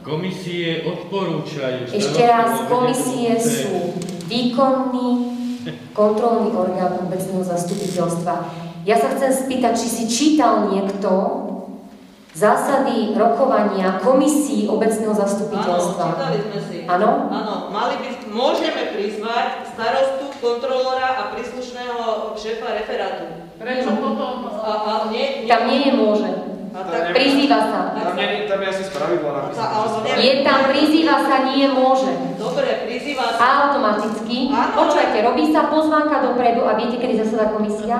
[0.07, 1.91] Komisie odporúčajú.
[1.93, 3.99] ešte raz, komisie sú
[4.31, 5.37] výkonný
[5.93, 8.35] kontrolný orgán obecného zastupiteľstva.
[8.89, 11.11] Ja sa chcem spýtať, či si čítal niekto
[12.39, 16.05] zásady rokovania komisí obecného Áno, zastupiteľstva.
[16.15, 16.77] čítali sme si.
[16.87, 17.27] Áno?
[17.29, 21.99] Áno, mali by, môžeme prizvať starostu, kontrolora a príslušného
[22.39, 23.27] šéfa referátu.
[23.59, 24.47] Prečo potom?
[24.55, 26.31] A, a nie, nie, Tam nie je môže.
[26.71, 27.81] a tak, Prizýva sa.
[27.91, 30.07] Tam, nie, tam je asi spravidla a, napísané.
[30.15, 32.13] Je tam prizýva sa, nie môže.
[32.39, 33.43] Dobre, prizýva sa.
[33.67, 34.55] Automaticky.
[34.55, 34.79] Áno.
[34.79, 37.99] Počujete, robí sa pozvánka dopredu a viete, kedy zasadá komisia?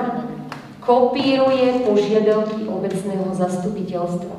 [0.89, 4.33] Kopíruje požiadavky obecného zastupiteľstva.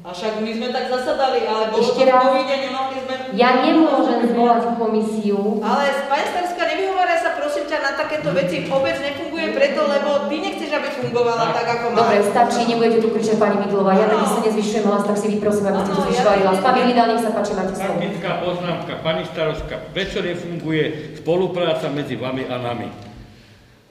[0.00, 2.40] A však my sme tak zasadali, ale bolo Ešte to v raz.
[2.40, 3.14] nemohli sme...
[3.36, 5.60] Ja nemôžem zvolať komisiu.
[5.60, 8.64] Ale pani Starská, nevyhováraj sa prosím ťa na takéto veci.
[8.72, 11.96] Obec nefunguje preto, lebo ty nechceš, aby fungovala tak, ako má.
[12.00, 13.92] Dobre, stačí, nebudete tu kričať pani Midlová.
[13.92, 16.58] Ja taky sa nezvyšujem hlas, tak si vyprosím, aby ste zvyšovali hlas.
[16.64, 18.00] Pán Vidal, nech sa páči, máte slovo.
[18.00, 23.09] Faktická poznámka, pani starostka, prečo nefunguje spolupráca medzi vami a nami?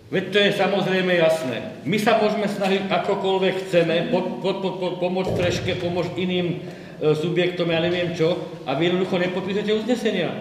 [0.09, 1.77] Veď to je samozrejme jasné.
[1.85, 6.57] My sa môžeme snažiť akokoľvek chceme, pod, pod, pod, pomôcť Treške, pomôcť iným e,
[7.13, 8.33] subjektom, ja neviem čo,
[8.65, 10.33] a vy jednoducho nepodpíšete uznesenia.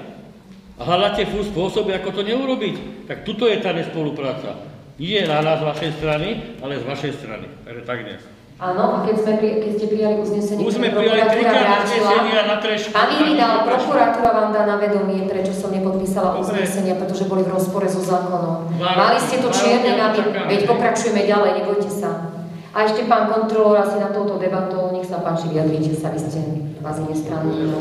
[0.81, 3.05] A hľadáte furt spôsoby, ako to neurobiť.
[3.13, 4.57] Tak tuto je tá nespolupráca.
[4.97, 6.29] Nie na nás z vašej strany,
[6.65, 7.47] ale z vašej strany.
[7.69, 8.38] Takže tak nejak.
[8.59, 12.57] Áno, a keď, sme pri, keď ste prijali uznesenie, Už sme prijali trikrát uznesenia na
[12.59, 12.91] Trešku.
[12.91, 16.43] Pán Iridal, prokuratúra vám dá na vedomie, prečo som nepodpísala Dobre.
[16.43, 18.75] uznesenia, pretože boli v rozpore so zákonom.
[18.83, 20.11] Mali ste to čierne na
[20.51, 22.35] veď pokračujeme ďalej, nebojte sa.
[22.75, 26.43] A ešte pán kontrolór asi na touto debatou, nech sa páči, vyjadrite sa, vy ste
[26.83, 27.79] vás nestranní.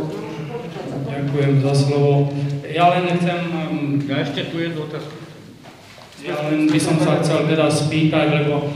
[1.09, 2.30] Ďakujem za slovo.
[2.69, 5.25] Ja len chcem um, Ja ešte tu jednu otázku.
[6.22, 8.69] Ja len by som sa chcel teda spýtať, lebo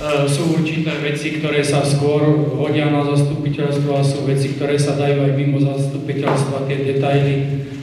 [0.00, 2.24] sú určité veci, ktoré sa skôr
[2.56, 7.34] hodia na zastupiteľstvo a sú veci, ktoré sa dajú aj mimo zastupiteľstva tie detaily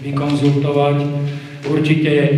[0.01, 0.97] vykonzultovať.
[1.69, 2.33] Určite e,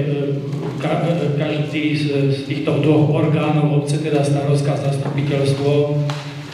[0.84, 2.04] e, každý z,
[2.44, 5.96] týchto dvoch orgánov, obce, teda starostka a zastupiteľstvo,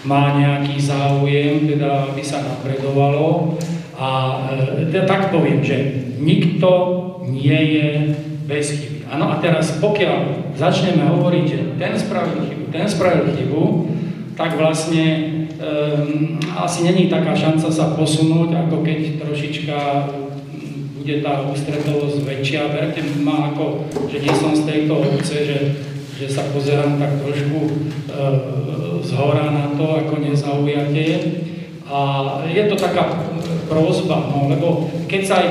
[0.05, 3.57] má nejaký záujem, teda aby sa napredovalo.
[3.97, 4.09] A
[4.53, 6.69] e, teda tak poviem, že nikto
[7.25, 7.87] nie je
[8.45, 9.09] bez chyby.
[9.09, 13.63] Áno, a teraz pokiaľ začneme hovoriť, že ten spravil chybu, ten spravil chybu,
[14.35, 15.05] tak vlastne
[15.59, 19.77] um, asi není taká šanca sa posunúť, ako keď trošička
[20.99, 22.73] bude tá ústretovosť väčšia.
[22.73, 25.59] Berte ma ako, že nie som z tejto obce, že,
[26.17, 27.59] že sa pozerám tak trošku
[28.09, 31.45] uh, z hora na to, ako nezaujatie.
[31.85, 31.99] A
[32.49, 33.05] je to taká
[33.69, 35.49] prozba, no, lebo keď sa aj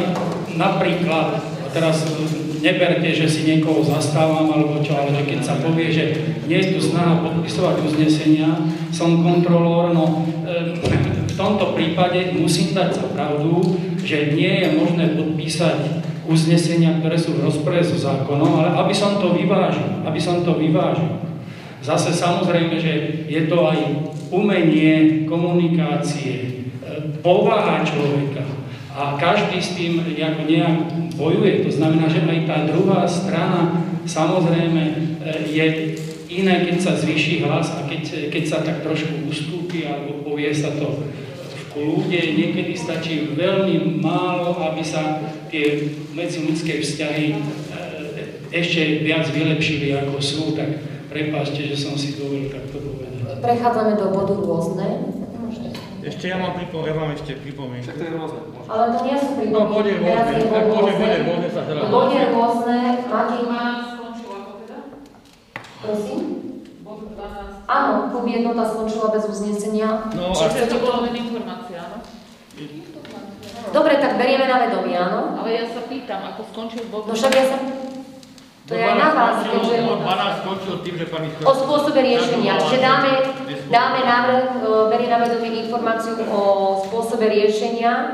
[0.59, 2.03] napríklad, a teraz
[2.65, 6.05] neberte, že si niekoho zastávam alebo čo, ale že keď sa povie, že
[6.49, 8.57] nie je tu snaha podpisovať uznesenia,
[8.89, 10.73] som kontrolór, no e,
[11.29, 13.61] v tomto prípade musím dať za pravdu,
[14.01, 15.77] že nie je možné podpísať
[16.25, 20.57] uznesenia, ktoré sú v rozpore so zákonom, ale aby som to vyvážil, aby som to
[20.57, 21.21] vyvážil.
[21.85, 26.49] Zase samozrejme, že je to aj umenie komunikácie, e,
[27.21, 28.64] povaha človeka,
[28.95, 30.79] a každý s tým nejak, nejak
[31.19, 31.67] bojuje.
[31.67, 34.95] To znamená, že aj tá druhá strana samozrejme e,
[35.51, 35.67] je
[36.31, 40.71] iné, keď sa zvýši hlas a keď, keď sa tak trošku ustúpi alebo povie sa
[40.79, 41.03] to
[41.51, 42.21] v kľude.
[42.39, 45.19] Niekedy stačí veľmi málo, aby sa
[45.51, 47.39] tie medziludské vzťahy e,
[48.55, 50.71] ešte viac vylepšili ako sú, tak
[51.11, 53.43] prepáčte, že som si dovolil takto povedať.
[53.43, 54.89] Prechádzame do bodu rôzne.
[56.05, 57.89] Ešte ja mám, pripom- ja mám ešte pripomienku.
[57.89, 58.41] Tak to je rôzne.
[58.69, 59.57] Ale to nie sú pripomienky.
[59.57, 60.35] No, bode rôzne.
[60.37, 62.77] Tak bod bode, bode rôzne sa teraz bode rôzne
[63.09, 63.37] máte...
[63.89, 64.79] skončila ako teda?
[65.81, 66.21] Prosím?
[66.85, 67.73] Bod 12.
[67.73, 69.89] Áno, klub jednota skončila bez uznesenia.
[70.13, 71.99] No Čiže to bola len informácia, áno?
[73.75, 75.41] Dobre, tak berieme na vedomie, áno?
[75.41, 77.09] Ale ja sa pýtam, ako skončil bod...
[77.09, 77.57] No však ja sa...
[78.65, 79.77] To je aj na vás, keďže...
[79.85, 82.57] Bod 12 skončil tým, že pani O spôsobe riešenia.
[82.57, 83.13] Čiže dáme,
[83.69, 86.41] dáme návrh, e, berie na vedomie informáciu o
[86.89, 87.93] spôsobe riešenia.
[87.93, 88.09] E,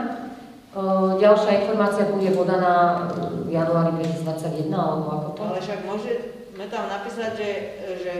[1.22, 3.06] Ďalšia informácia bude podaná
[3.46, 5.42] v januári 2021, alebo ako to?
[5.46, 7.50] Ale však môžeme tam napísať, že,
[8.02, 8.12] že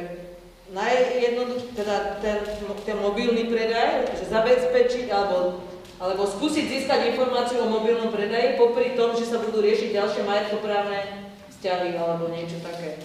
[0.70, 2.46] najjednoduchšie, teda ten,
[2.86, 5.66] ten mobilný predaj, že zabezpečiť alebo,
[5.98, 11.29] alebo skúsiť získať informáciu o mobilnom predaji, popri tom, že sa budú riešiť ďalšie majetkoprávne
[11.60, 12.96] vzťahy alebo niečo také.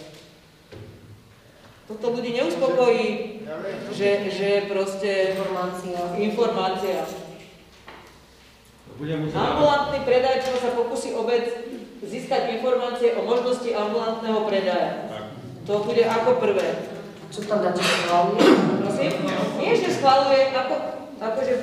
[1.92, 3.44] Toto ľudí neuspokojí,
[3.92, 6.00] že, že proste Informácia.
[6.16, 7.04] informácia.
[9.36, 11.52] Ambulantný predajca sa pokusí obec
[12.00, 15.04] získať informácie o možnosti ambulantného predaja.
[15.68, 16.96] To bude ako prvé.
[17.28, 18.40] Čo tam dáte schválne?
[18.80, 19.12] Prosím?
[19.60, 20.76] Nie, že schvaluje, ako,
[21.20, 21.54] akože,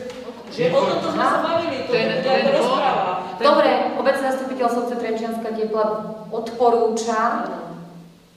[0.52, 3.21] že o tomto sme sa bavili, to bude ten ako rozpráva.
[3.42, 5.86] Dobre, obecné zastupiteľstvo Trenčianska tepla
[6.30, 7.50] odporúča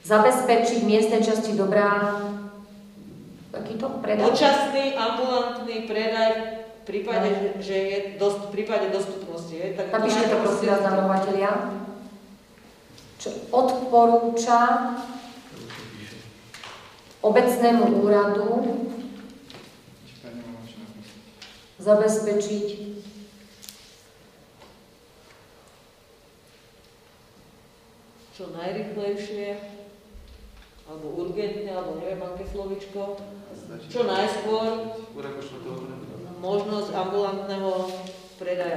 [0.02, 2.18] zabezpečiť miestnej časti dobrá
[3.54, 4.34] takýto predaj.
[4.34, 6.30] Dočasný ambulantný predaj
[6.66, 9.54] v prípade, že, že je dost, v prípade dostupnosti.
[9.54, 11.52] Je, tak Napíšte to prosím vás navrhovatelia.
[13.22, 14.60] Čo odporúča
[17.24, 18.50] obecnému úradu
[21.80, 22.95] zabezpečiť
[28.36, 29.56] čo najrychlejšie,
[30.84, 33.16] alebo urgentne, alebo neviem aké slovičko,
[33.88, 34.92] čo najskôr
[36.36, 37.72] možnosť ambulantného
[38.36, 38.76] predaja.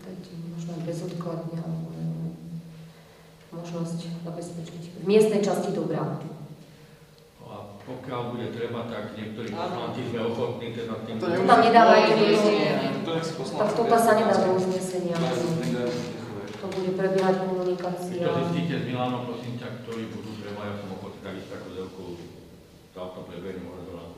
[0.00, 1.88] Dajte možno aj bezodkladne alebo
[3.52, 6.16] možnosť zabezpečiť v miestnej časti dobrá.
[7.90, 11.18] Pokiaľ bude treba, tak niektorí poslanci sme ochotní teda tým...
[11.18, 15.16] To To tam poslanci Tak toto sa nedá do uznesenia.
[16.60, 18.22] To bude prebiehať Vy komunikácia.
[18.22, 22.04] to zistíte s Milanom, prosím ťa, ktorí budú treba, ja som ochotný takisto ako Zelku,
[22.94, 24.12] sa o tom preberiem, možno do nás.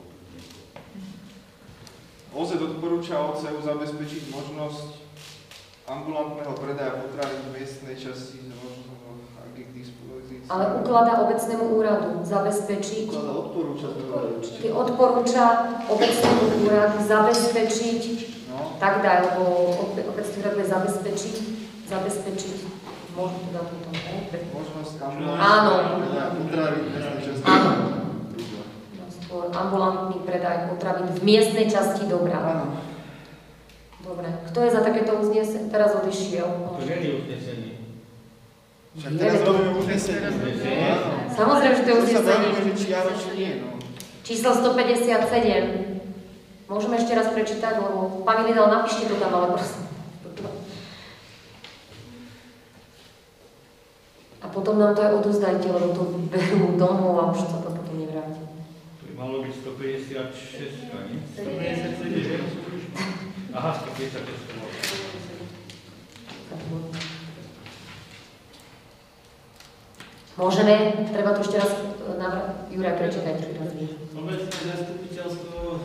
[2.33, 4.85] OZE odporúča OCU zabezpečiť možnosť
[5.89, 8.92] ambulantného predaja potravín v miestnej časti, možno, ak je k dispozícii.
[10.53, 13.89] Ale ukladá obecnému úradu zabezpečiť, odporúča
[14.69, 15.45] odporúča
[15.89, 18.03] obecnému úradu zabezpečiť,
[18.53, 21.35] No, tak daj, lebo obe- obecný úrad bude zabezpečiť,
[21.89, 22.57] zabezpečiť,
[23.17, 24.39] možno teda toto, ne?
[24.53, 25.73] možnosť Áno.
[27.17, 27.41] časti.
[27.49, 27.71] Áno.
[28.29, 28.61] Druhá.
[28.93, 32.37] No, skôr ambulantný predaj potravín v miestnej časti dobrá.
[32.61, 32.77] Áno.
[34.05, 35.73] Dobre, kto je za takéto uznesenie?
[35.73, 36.45] Teraz odišiel.
[36.45, 37.72] To nie je uznesenie.
[38.93, 40.29] Však teraz Je, robíme uznesenie.
[41.33, 42.77] Samozrejme, že to je uznesenie.
[42.77, 43.65] či áno, či nie.
[43.65, 43.81] No.
[44.21, 46.69] Číslo 157.
[46.69, 49.89] Môžeme ešte raz prečítať, lebo pán Vidal, napíšte to tam, ale prosím.
[54.43, 57.97] A potom nám to aj odozdajte, lebo to berú domov a už sa to potom
[57.97, 58.45] nevráti.
[59.01, 61.17] To by malo byť 156, nie?
[61.33, 63.57] 157.
[63.57, 64.53] Aha, 156
[66.53, 66.93] to bolo.
[70.33, 70.73] Môžeme,
[71.13, 71.81] treba to ešte raz e,
[72.17, 73.37] navr- Juraj, prečítať.
[74.17, 75.77] Obecné zastupiteľstvo e,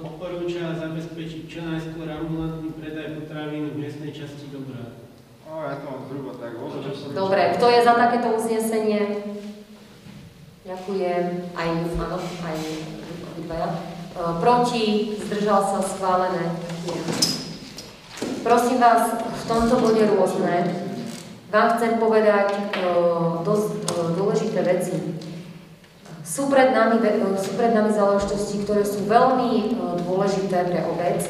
[0.00, 4.96] odporúča zabezpečiť čo najskôr ambulantný predaj potravín v miestnej časti Dobrá.
[5.44, 6.56] O, ja to mám zhruba tak.
[6.56, 9.02] o, čo som- Dobre, kto je za takéto uznesenie?
[10.64, 11.24] Ďakujem.
[11.52, 11.68] Aj,
[12.00, 12.56] áno, aj
[13.28, 13.68] obidvaja.
[13.68, 13.76] E,
[14.40, 14.84] Proti,
[15.20, 16.48] zdržal sa schválené.
[18.40, 20.54] Prosím vás, v tomto bode rôzne
[21.54, 22.58] vám chcem povedať e,
[23.46, 23.82] dosť e,
[24.18, 24.98] dôležité veci.
[26.26, 31.22] Sú pred, nami, e, sú pred nami záležitosti, ktoré sú veľmi dôležité pre obec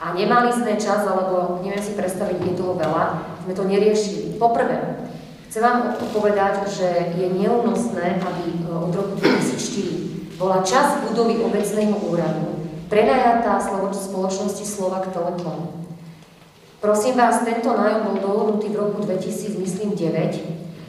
[0.00, 4.40] a nemali sme čas, alebo neviem si predstaviť, je toho veľa, sme to neriešili.
[4.40, 4.80] Poprvé,
[5.52, 12.56] chcem vám povedať, že je neúnosné, aby od roku 2004 bola časť budovy obecného úradu
[12.88, 13.60] prenajatá
[13.92, 15.85] spoločnosti Slovak Telekom.
[16.86, 20.38] Prosím vás, tento nájom bol dohodnutý v roku 2000, myslím 9,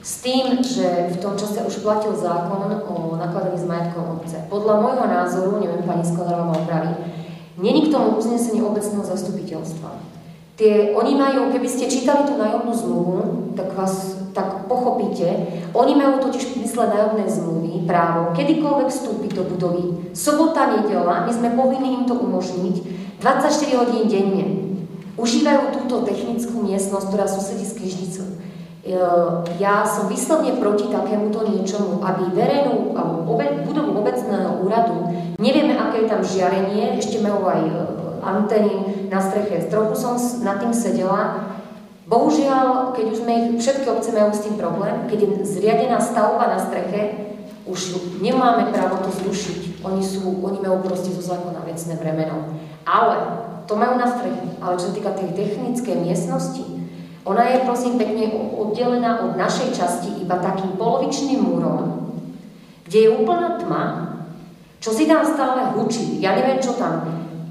[0.05, 4.37] s tým, že v tom čase už platil zákon o nakladaní s majetkom obce.
[4.45, 6.93] Podľa môjho názoru, neviem, pani Sklenárová ma opraví,
[7.57, 9.89] není k tomu uznesenie obecného zastupiteľstva.
[10.61, 13.17] Tie, oni majú, keby ste čítali tú nájomnú zmluvu,
[13.57, 15.25] tak vás tak pochopíte,
[15.73, 20.13] oni majú totiž v mysle nájomné zmluvy právo kedykoľvek vstúpiť do budovy.
[20.13, 22.75] Sobota, nedela, my sme povinni im to umožniť
[23.17, 24.66] 24 hodín denne.
[25.17, 28.27] Užívajú túto technickú miestnosť, ktorá susedí s knižnicou.
[28.29, 28.37] E,
[29.57, 35.09] Ja som vyslovne proti takémuto niečomu, aby verejnú alebo obe, budovu obecného úradu,
[35.41, 37.73] nevieme, aké je tam žiarenie, ešte majú aj e,
[38.21, 38.73] antény
[39.09, 39.65] na streche.
[39.73, 40.13] Trochu som
[40.45, 41.49] nad tým sedela.
[42.07, 46.47] Bohužiaľ, keď už sme ich, všetky obce majú s tým problém, keď je zriadená stavba
[46.47, 47.27] na streche,
[47.67, 49.83] už nemáme právo to zrušiť.
[49.83, 52.55] Oni, sú, oni majú proste zo zákona vecné bremeno.
[52.87, 53.15] Ale
[53.67, 54.47] to majú na streche.
[54.63, 56.63] Ale čo sa týka tej technickej miestnosti,
[57.27, 62.15] ona je prosím pekne oddelená od našej časti iba takým polovičným múrom,
[62.87, 63.83] kde je úplná tma,
[64.79, 66.23] čo si tam stále hučí.
[66.23, 67.03] Ja neviem, čo tam.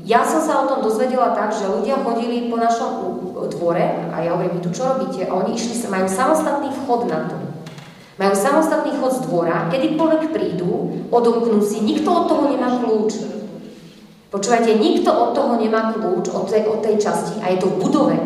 [0.06, 3.20] Ja som sa o tom dozvedela tak, že ľudia chodili po našom
[3.52, 5.28] dvore a ja hovorím, vy tu čo robíte?
[5.28, 7.36] A oni išli, majú samostatný vchod na to.
[8.16, 13.12] Majú samostatný chod z dvora, kedykoľvek prídu, odomknú si, nikto od toho nemá kľúč.
[14.26, 17.78] Počúvajte, nikto od toho nemá kľúč, od tej, od tej časti a je to v
[17.78, 18.16] budove.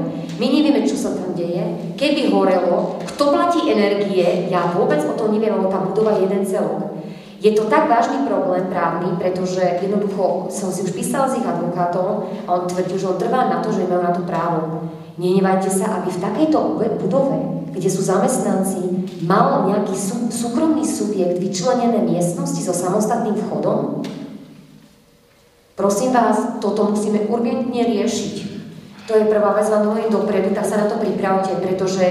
[0.40, 1.60] My nevieme, čo sa tam deje.
[2.00, 6.42] Keby horelo, kto platí energie, ja vôbec o tom neviem, lebo tá budova je jeden
[6.48, 6.96] celok.
[7.40, 12.28] Je to tak vážny problém právny, pretože jednoducho som si už písala s ich advokátom
[12.44, 14.88] a on tvrdí, že on trvá na to, že majú na to právo.
[15.20, 16.58] Nenevajte sa, aby v takejto
[17.00, 17.36] budove,
[17.76, 18.80] kde sú zamestnanci,
[19.24, 24.04] mal nejaký sú, súkromný subjekt vyčlenené miestnosti so samostatným vchodom?
[25.80, 28.34] Prosím vás, toto musíme urgentne riešiť.
[29.08, 32.04] To je prvá vec, vám hovorím dopredu, tak sa na to pripravte, pretože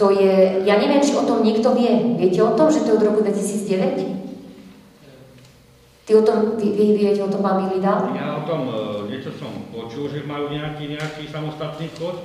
[0.00, 2.16] to je, ja neviem, či o tom niekto vie.
[2.16, 6.08] Viete o tom, že to je od roku 2009?
[6.08, 8.08] Ty o tom, vy, vy viete o tom, pán Milida?
[8.16, 12.24] Ja o tom e, niečo som počul, že majú nejaký, nejaký samostatný chod,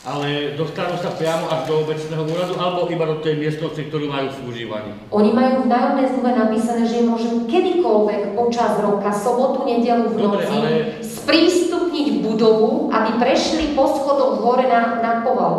[0.00, 4.32] ale dostanú sa priamo až do obecného úradu, alebo iba do tej miestnosti, ktorú majú
[4.32, 4.90] v užívaní.
[5.12, 10.44] Oni majú v nájomnej zmluve napísané, že môžu kedykoľvek počas roka, sobotu, nedelu v Dobre,
[10.48, 15.54] noci, ale- sprístupniť budovu, aby prešli po schodoch hore na, na poval.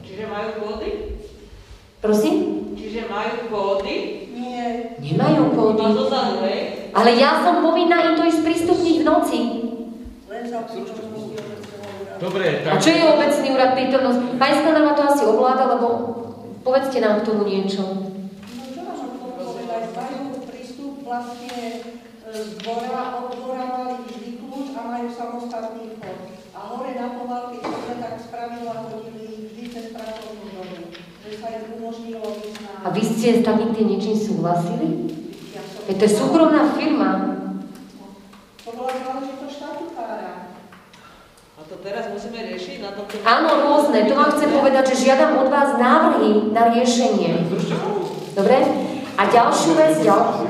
[0.00, 0.88] Čiže majú kódy?
[2.00, 2.36] Prosím?
[2.72, 3.96] Čiže majú kódy?
[4.32, 4.96] Nie.
[4.96, 5.84] Nemajú kódy.
[6.96, 9.38] Ale ja som povinná im to ísť sprístupniť v noci.
[10.24, 10.64] Len za
[12.18, 12.82] Dobre, A tak...
[12.82, 14.18] čo je obecný úrad prítomnosť?
[14.34, 15.86] Pani Sklenárová to asi ovláda, lebo
[16.60, 17.82] povedzte nám k tomu niečo.
[17.86, 19.94] No čo tomu povedať?
[19.94, 20.18] Majú
[20.50, 21.78] prístup vlastne e,
[22.26, 26.18] z dvora, od dvora mali vždy kľúč a majú samostatný chod.
[26.50, 30.90] A hore na povalky, sme tak spravila, chodili vždy cez pracovnú dobu.
[31.22, 32.70] Že sa im umožnilo ísť na...
[32.82, 34.88] A vy ste s takým tým niečím súhlasili?
[35.54, 37.10] Ja som- Veď to je súkromná firma.
[38.58, 40.47] To bola záležitosť štatutára.
[41.68, 43.20] To teraz musíme riešiť na tomto...
[43.28, 44.08] Áno, rôzne.
[44.08, 47.44] To vám chcem povedať, že žiadam od vás návrhy na riešenie.
[48.32, 48.56] Dobre?
[49.20, 50.48] A ďalšiu vec, ďal...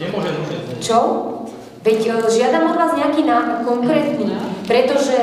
[0.00, 0.30] Nemôže.
[0.80, 0.98] Čo?
[1.84, 4.24] Veď e, žiadam od vás nejaký návrh konkrétny.
[4.64, 5.16] Pretože,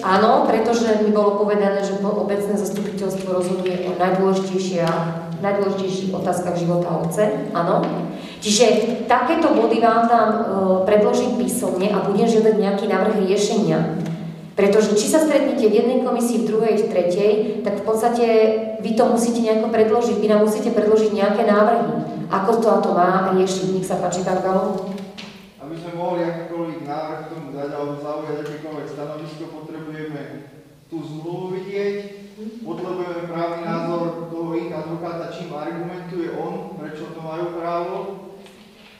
[0.00, 4.80] áno, pretože mi bolo povedané, že obecné zastupiteľstvo rozhoduje o najdôležitejších,
[5.40, 7.84] najdôležitejších otázkach života obce, áno.
[8.40, 8.64] Čiže
[9.10, 10.40] takéto body vám tam e,
[10.84, 13.78] predložím písomne a budem žiadať nejaký návrh riešenia.
[14.56, 18.26] Pretože či sa stretnete v jednej komisii, v druhej, v tretej, tak v podstate
[18.80, 21.92] vy to musíte nejako predložiť, vy nám musíte predložiť nejaké návrhy.
[22.32, 24.96] Ako to a to má riešiť, nech sa páči, pán Galo.
[25.60, 30.22] Aby sme mohli akýkoľvek návrh tomu dať alebo zaujať akékoľvek stanovisko, potrebujeme
[30.88, 31.96] tú zmluvu vidieť,
[32.64, 37.94] potrebujeme právny názor toho ich advokáta, čím argumentuje on, prečo to majú právo,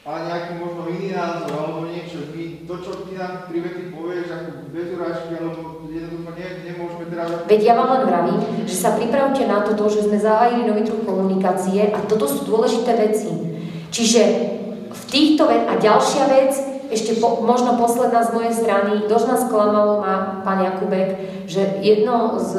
[0.07, 2.31] a nejaký možno iný názor alebo niečo.
[2.31, 7.05] My, to, čo ty nám pri vety povieš, ako bez urážky, alebo jednoducho ne, nemôžeme
[7.11, 7.27] teraz...
[7.43, 11.03] Veď ja vám len vravím, že sa pripravte na toto, že sme zahájili nový druh
[11.03, 13.31] komunikácie a toto sú dôležité veci.
[13.91, 14.21] Čiže
[14.95, 16.53] v týchto ve- a ďalšia vec,
[16.87, 22.39] ešte po, možno posledná z mojej strany, dosť nás sklamalo ma pán Jakubek, že jedno
[22.39, 22.53] z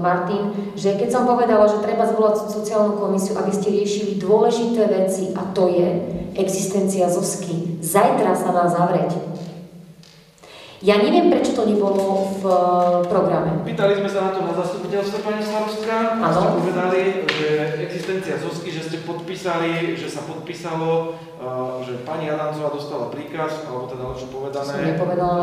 [0.00, 5.32] Martin, že keď som povedala, že treba zvolať sociálnu komisiu, aby ste riešili dôležité veci
[5.36, 5.88] a to je
[6.36, 7.80] existencia Zosky.
[7.80, 9.39] Zajtra sa má zavrieť.
[10.80, 13.60] Ja neviem, prečo to nebolo v eh, programe.
[13.68, 17.48] Pýtali sme sa na to na zastupiteľstve pani starostka a ste povedali, že
[17.84, 23.92] existencia ZOSky, že ste podpísali, že sa podpísalo, uh, že pani Adancová dostala príkaz, alebo
[23.92, 24.74] teda lepšie povedané,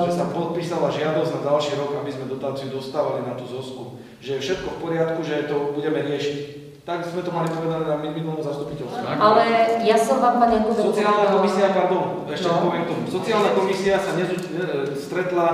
[0.10, 4.02] že sa podpísala žiadosť na ďalší rok, aby sme dotáciu dostávali na tú ZOSku.
[4.18, 6.67] Že je všetko v poriadku, že to budeme riešiť.
[6.88, 9.20] Tak sme to mali povedané na minulom zastupiteľstve.
[9.20, 9.44] Ale
[9.84, 12.64] ja som vám, pán Jakubek, Sociálna komisia, pardon, ešte No.
[12.64, 13.04] poviem tomu.
[13.12, 15.48] Sociálna komisia sa nezu, ne, stretla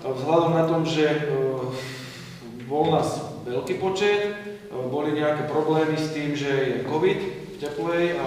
[0.00, 1.20] e, vzhľadom na tom, že e,
[2.64, 7.20] bol nás veľký počet, e, boli nejaké problémy s tým, že je COVID
[7.52, 8.26] v teplej a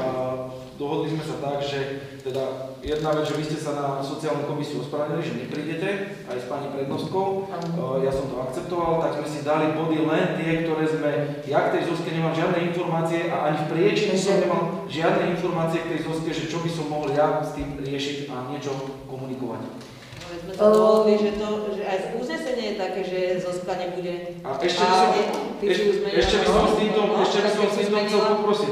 [0.75, 1.80] dohodli sme sa tak, že
[2.22, 5.90] teda jedna vec, že vy ste sa na sociálnu komisiu ospravedlnili, že neprídete,
[6.30, 7.41] aj s pani prednostkou,
[7.82, 11.11] E, ja som to akceptoval, tak sme si dali body len tie, ktoré sme,
[11.48, 15.83] ja k tej Zuzke nemám žiadne informácie a ani v priečine som nemal žiadne informácie
[15.83, 18.72] k tej Zuzke, že čo by som mohol ja s tým riešiť a niečo
[19.08, 19.61] komunikovať.
[20.32, 24.14] Ale sme sa dohodli, že, to, že aj uznesenie je také, že Zozka nebude.
[24.48, 25.09] A ešte by som,
[25.59, 28.72] ešte, ešte by som s týmto, no, ešte by som s týmto chcel poprosiť.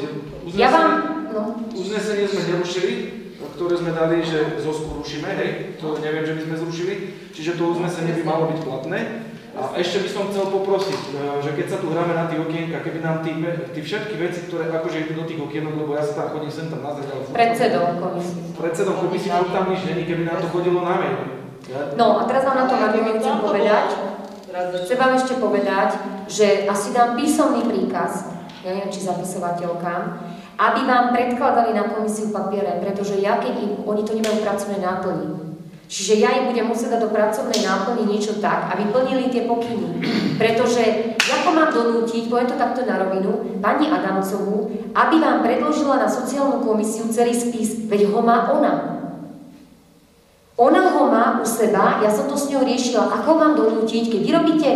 [0.56, 0.92] Ja vám,
[1.40, 1.56] no.
[1.72, 2.94] Uznesenie sme nerušili,
[3.56, 6.94] ktoré sme dali, že Zosku rušíme, hej, to neviem, že by sme zrušili,
[7.32, 9.00] čiže to uznesenie by malo byť platné.
[9.60, 12.80] A ešte by som chcel poprosiť, e, že keď sa tu hráme na tie okienka,
[12.80, 13.36] keby nám tí,
[13.76, 16.72] tí všetky veci, ktoré akože idú do tých okienok, lebo ja sa tam chodím sem
[16.72, 18.40] tam nazrieť, ale Predsedom komisie.
[18.56, 21.20] Predsedom komisie, tam nič není, keby nám to chodilo na mail.
[21.68, 23.88] Ja, No a teraz vám na to argument chcem povedať.
[24.88, 25.90] Chcem vám ešte povedať,
[26.32, 28.32] že asi dám písomný príkaz,
[28.64, 30.02] ja neviem, či zapisovateľkám,
[30.60, 35.28] aby vám predkladali na komisiu papiere, pretože ja keď im, oni to nemajú pracovné náplni.
[35.90, 40.04] Čiže ja im budem musieť dať do pracovnej náplni niečo tak, aby plnili tie pokyny.
[40.38, 46.06] Pretože ako mám donútiť, poviem to takto na rovinu, pani Adamcovú, aby vám predložila na
[46.06, 48.74] sociálnu komisiu celý spis, veď ho má ona.
[50.60, 54.22] Ona ho má u seba, ja som to s ňou riešila, ako mám donútiť, keď
[54.22, 54.70] vy robíte,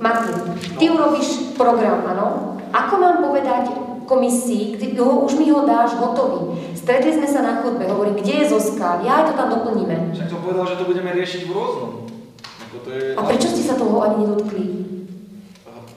[0.00, 0.34] Martin,
[0.80, 2.58] ty urobíš program, áno?
[2.72, 3.70] Ako mám povedať
[4.06, 6.54] komisii, kde ho, už mi ho dáš hotový.
[6.72, 10.14] Stretli sme sa na chodbe, hovorím, kde je Zozka, ja aj to tam doplníme.
[10.14, 11.90] však som povedal, že to budeme riešiť v rôznom.
[12.62, 14.64] Ako to je, A prečo ste sa toho ani nedotkli?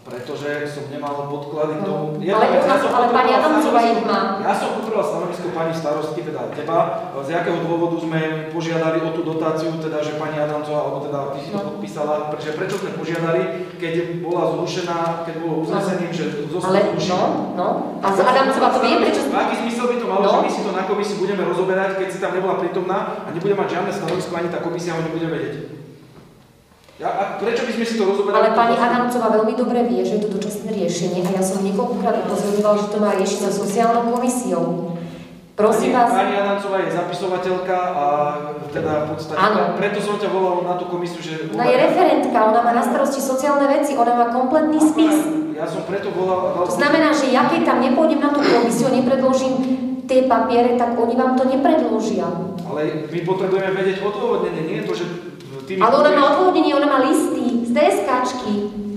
[0.10, 2.18] Pretože som nemal podklady k tomu.
[2.18, 2.34] No.
[2.34, 4.20] Ale u nás- som ale pani Adamcová stanovisko- ich má.
[4.42, 6.80] Ja som potreboval stanovisko pani starostky, teda teba,
[7.20, 11.40] z jakého dôvodu sme požiadali o tú dotáciu, teda že pani Adamcová, alebo teda ty
[11.40, 11.68] si to No.
[11.70, 13.42] podpísala, pretože prečo sme požiadali,
[13.78, 17.20] keď bola zrušená, keď bolo uznesením, že zo Ale, no,
[17.54, 17.68] no.
[18.02, 19.22] A z Adamcová to vie, prečo...
[19.30, 20.32] Aký zmysel by to malo, No.
[20.32, 23.54] že my si to na komisii budeme rozoberať, keď si tam nebola prítomná a nebude
[23.54, 25.79] mať žiadne stanovisko, ani tá komisia ho nebude vedieť.
[27.00, 28.52] Ja, a prečo by sme si to rozoberali?
[28.52, 32.28] Ale pani Adamcová veľmi dobre vie, že je to dočasné riešenie a ja som niekoľkokrát
[32.28, 34.64] upozorňoval, že to má riešiť so sociálnou komisiou.
[35.56, 38.06] Prosím pani, vás, Pani Adancová je zapisovateľka a
[38.76, 39.80] teda v podstate, Áno.
[39.80, 41.52] preto som ťa volal na tú komisiu, že...
[41.52, 45.16] ona je referentka, ona má na starosti sociálne veci, ona má kompletný spis.
[45.56, 49.56] Ja som preto volal To znamená, že ja keď tam nepôjdem na tú komisiu nepredložím
[50.04, 52.28] tie papiere, tak oni vám to nepredložia.
[52.68, 55.29] Ale my potrebujeme vedieť odôvodnenie, nie to, že
[55.70, 58.54] ty mi Ale ona má odvodnenie, ona má listy z DSKčky.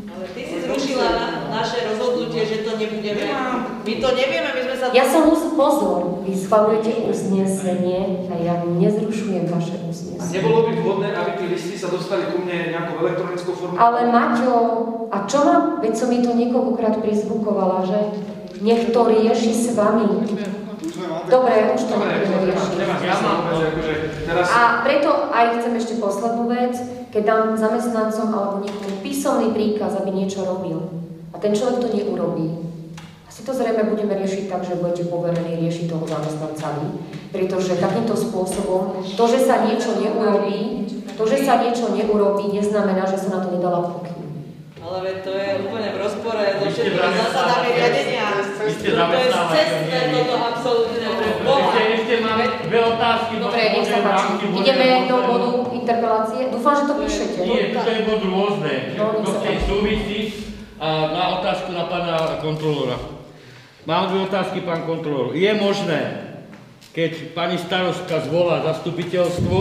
[0.09, 3.28] Ale ty si zrušila na, naše rozhodnutie, že to nebudeme.
[3.84, 4.84] My to nevieme, my sme sa...
[4.97, 10.33] Ja som už pozor, vy schvalujete uznesenie a ja nezrušujem vaše A uznesenie.
[10.33, 13.76] nebolo by vhodné, aby tie listy sa dostali ku mne nejakou elektronickou formou?
[13.76, 14.57] Ale Maťo,
[15.12, 17.99] a čo má, veď som mi to niekoľkokrát prizvukovala, že
[18.65, 20.09] nech to rieši s vami.
[21.31, 23.66] Dobre, už to nebudeme akože.
[24.32, 26.74] A preto aj chcem ešte poslednú vec,
[27.12, 30.81] keď dám zamestnancom alebo niekomu písomný príkaz, aby niečo robil
[31.32, 32.73] a ten človek to neurobí,
[33.32, 36.89] asi to zrejme budeme riešiť tak, že budete poverení riešiť toho zamestnanca vy,
[37.32, 40.84] pretože takýmto spôsobom to, že sa niečo neurobí,
[41.16, 44.20] to, že sa niečo neurobí, neznamená, že sa na to nedala pokyn.
[44.84, 48.42] Ale veď to je úplne v rozpore so všetkými zásadami riadenia.
[48.62, 51.74] To je zamestnávateľ, cestné, toto absolútne pre Boha.
[51.74, 53.32] Ešte, ešte máme dve otázky.
[53.42, 54.32] Dobre, nech sa v páči.
[54.55, 56.41] Ideme do bodu interpelácie.
[56.55, 57.39] Dúfam, že to píšete.
[57.42, 58.74] Nie, to je bod rôzne.
[58.94, 59.66] No, sa Proste páči.
[59.66, 60.20] súvisí
[60.82, 62.99] na otázku na pána kontrolóra.
[63.82, 65.34] Mám dve otázky, pán kontrolór.
[65.34, 66.31] Je možné,
[66.94, 69.58] keď pani starostka zvolá zastupiteľstvo,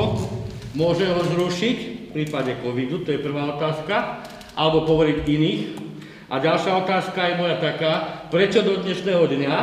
[0.77, 1.77] môže ho zrušiť
[2.09, 4.21] v prípade covidu, to je prvá otázka,
[4.53, 5.61] alebo povoliť iných.
[6.32, 9.56] A ďalšia otázka je moja taká, prečo do dnešného dňa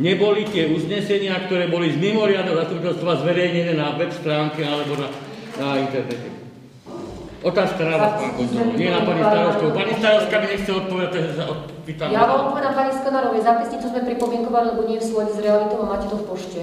[0.00, 5.12] neboli tie uznesenia, ktoré boli z mimoriadného zastupiteľstva zverejnené na web stránke alebo na,
[5.60, 6.32] na internete.
[7.44, 9.64] Otázka na vás, pán kontrolór, nie na pani starostku.
[9.76, 12.08] Pani starostka mi nechce odpovedať, takže sa odpýtam.
[12.08, 13.42] Ja vám odpovedám pani Skonarovej.
[13.44, 16.60] Zápisnicu sme pripomienkovali, lebo nie je v súlade s realitou a máte to v pošte.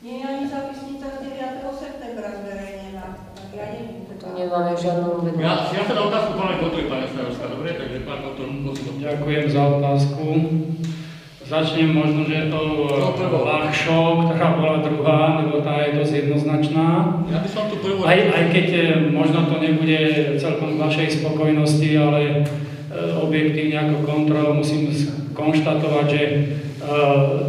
[0.00, 1.74] Nie je ani zápisnica z 9.
[1.74, 3.04] septembra zverejnená,
[3.50, 3.89] ja neviem.
[4.40, 5.44] To nemáme žiadnu uvedomú.
[5.44, 7.76] Ja, ja sa na otázku pána kontroly, pani starostka, dobre?
[7.76, 10.24] Takže pán kontrolór, musím Ďakujem za otázku.
[11.44, 13.44] Začnem možno, že to No, prvou.
[13.44, 16.88] ľahšou, ktorá bola druhá, lebo tá je dosť jednoznačná.
[17.28, 18.00] Ja by som tu prvú...
[18.00, 20.00] Aj, aj keď e, možno to nebude
[20.40, 22.34] celkom k vašej spokojnosti, ale e,
[23.20, 24.88] objektívne ako kontrol musím
[25.36, 26.22] konštatovať, že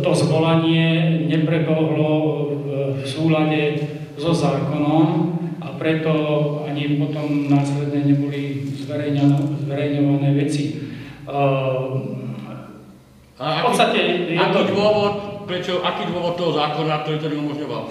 [0.03, 0.91] to zvolanie
[1.31, 2.11] neprebehlo
[2.51, 3.79] v- súlade
[4.19, 5.30] so zákonom
[5.81, 6.13] preto
[6.69, 10.77] ani potom následne neboli zverejňované veci.
[11.25, 11.33] E,
[13.41, 13.99] A v podstate
[14.37, 15.13] aký to- dôvod,
[15.49, 17.83] prečo, aký dôvod toho zákona, ktorý to neumožňoval?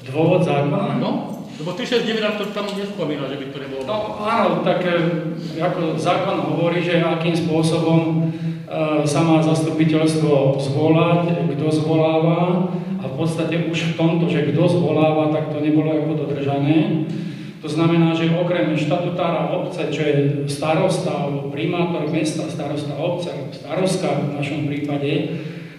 [0.00, 0.96] Dôvod zákona?
[0.96, 3.82] No, lebo 369 to tam nespomína, že by to nebolo.
[3.84, 4.96] No áno, tak e,
[5.60, 13.14] ako zákon hovorí, že akým spôsobom e, sa má zastupiteľstvo zvolať, kto zvoláva a v
[13.16, 17.08] podstate už v tomto, že kto zvoláva, tak to nebolo ako dodržané.
[17.60, 20.16] To znamená, že okrem štatutára obce, čo je
[20.48, 25.12] starosta alebo primátor mesta, starosta obce alebo starostka v našom prípade,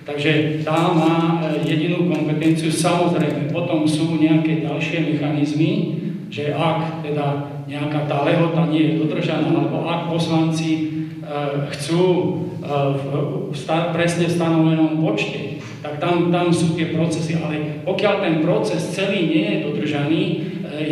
[0.06, 2.69] takže tá má e, jedinú kompetenciu.
[2.69, 5.72] Samozrejme, potom sú nejaké ďalšie mechanizmy,
[6.30, 10.82] že ak teda nejaká tá lehota nie je dodržaná, alebo ak poslanci e,
[11.74, 12.25] chcú e,
[12.93, 13.03] v,
[13.50, 13.58] v
[13.93, 17.42] presne stanovenom počte, tak tam, tam sú tie procesy.
[17.42, 20.35] Ale pokiaľ ten proces celý nie je dodržaný, e,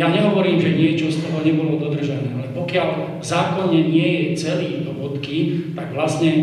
[0.02, 4.82] ja nehovorím, že niečo z toho nebolo dodržané, ale pokiaľ v zákone nie je celý
[4.82, 6.42] do bodky, tak vlastne e,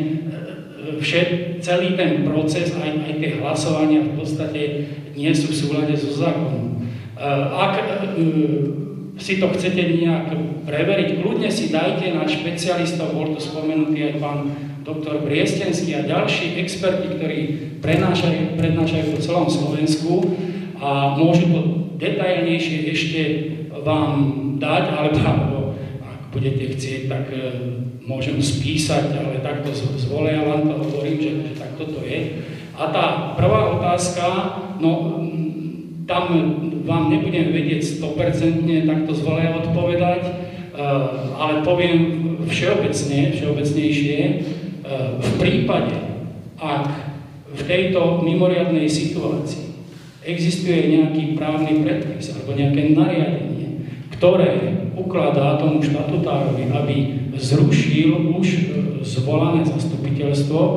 [1.03, 4.61] všet, celý ten proces, aj, aj tie hlasovania v podstate
[5.11, 6.87] nie sú v súlade so zákonom.
[7.17, 7.81] Ak
[9.17, 10.29] si to chcete nejak
[10.69, 14.39] preveriť, kľudne si dajte na špecialistov, bol to spomenutý aj pán
[14.87, 17.39] doktor Briestenský a ďalší experti, ktorí
[17.83, 20.23] prenášajú, prednášajú po celom Slovensku
[20.79, 21.61] a môžu to
[21.99, 23.21] detailnejšie ešte
[23.83, 24.11] vám
[24.63, 27.39] dať, alebo, ak budete chcieť, tak e,
[28.07, 32.47] môžem spísať, ale takto z, z voleja len to hovorím, že, že takto to je.
[32.79, 34.23] A tá prvá otázka,
[34.79, 35.19] no
[36.07, 36.23] tam
[36.87, 40.31] vám nebudem vedieť 100% takto z voleja odpovedať, e,
[41.35, 41.95] ale poviem
[42.47, 44.19] všeobecne, všeobecnejšie,
[45.19, 45.95] v prípade,
[46.55, 46.87] ak
[47.51, 49.67] v tejto mimoriadnej situácii
[50.27, 53.87] existuje nejaký právny predpis alebo nejaké nariadenie,
[54.19, 56.95] ktoré ukladá tomu štatutárovi, aby
[57.37, 58.61] zrušil už e,
[59.05, 60.59] zvolané zastupiteľstvo.
[60.59, 60.75] E,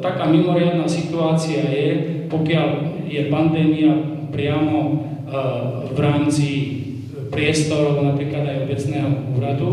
[0.00, 1.88] taká mimoriadná situácia je,
[2.26, 2.68] pokiaľ
[3.06, 3.92] je pandémia
[4.32, 4.92] priamo e,
[5.92, 6.48] v rámci
[7.30, 9.72] priestorov napríklad aj obecného úradu,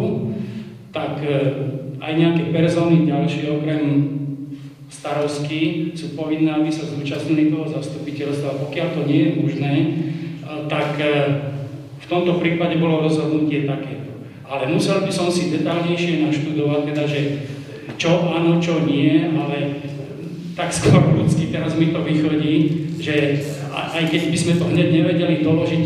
[0.96, 1.20] tak
[2.00, 3.84] aj nejaké persóny ďalšie okrem
[4.90, 8.68] starostky sú povinné, aby sa zúčastnili toho zastupiteľstva.
[8.68, 9.88] Pokiaľ to nie je možné, e,
[10.66, 11.12] tak e,
[12.02, 14.26] v tomto prípade bolo rozhodnutie takéto.
[14.50, 17.22] Ale musel by som si detálnejšie naštudovať, teda, že
[18.02, 19.86] čo áno, čo nie, ale
[20.58, 22.56] tak skôr ľudsky teraz mi to vychodí,
[23.00, 25.84] že aj keď by sme to hneď nevedeli doložiť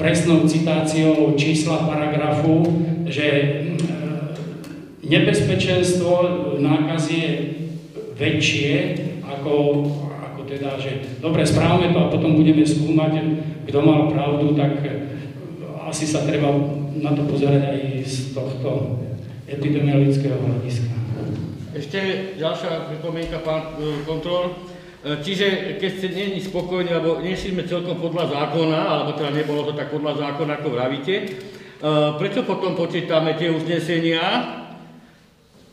[0.00, 2.64] presnou citáciou čísla paragrafu,
[3.06, 3.26] že
[5.06, 6.12] nebezpečenstvo
[6.58, 7.32] nákazy je
[8.18, 8.74] väčšie
[9.22, 9.54] ako,
[10.18, 13.12] ako teda, že dobre, správame to a potom budeme skúmať,
[13.70, 14.82] kto mal pravdu, tak
[15.86, 16.50] asi sa treba
[16.98, 18.98] na to pozerať aj z tohto
[19.46, 20.90] epidemiologického hľadiska.
[21.76, 22.00] Ešte
[22.40, 24.48] ďalšia pripomienka, pán e, kontrol.
[25.04, 29.72] E, Čiže keď ste není spokojní, alebo nešli celkom podľa zákona, alebo teda nebolo to
[29.76, 31.24] tak podľa zákona, ako vravíte, e,
[32.16, 34.24] prečo potom počítame tie uznesenia,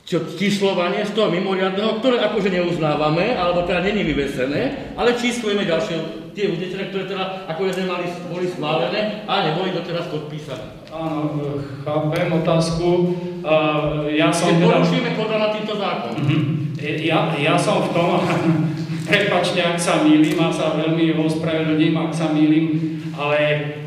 [0.03, 5.95] číslovanie z toho mimoriadného, ktoré akože neuznávame, alebo teda není vyvesené, ale číslujeme ďalšie
[6.35, 10.83] tie uznesenia, ktoré teda ako sme mali, boli schválené a neboli doteraz podpísané.
[10.93, 13.17] Áno, chápem otázku.
[13.41, 14.69] Uh, ja som Keď teda...
[14.77, 16.14] porušujeme podľa na týmto zákon.
[16.19, 16.40] Mhm.
[16.83, 18.19] Ja, ja som v tom,
[19.09, 23.40] prepačte, ak sa mýlim, a sa veľmi ospravedlním, ak sa mýlim, ale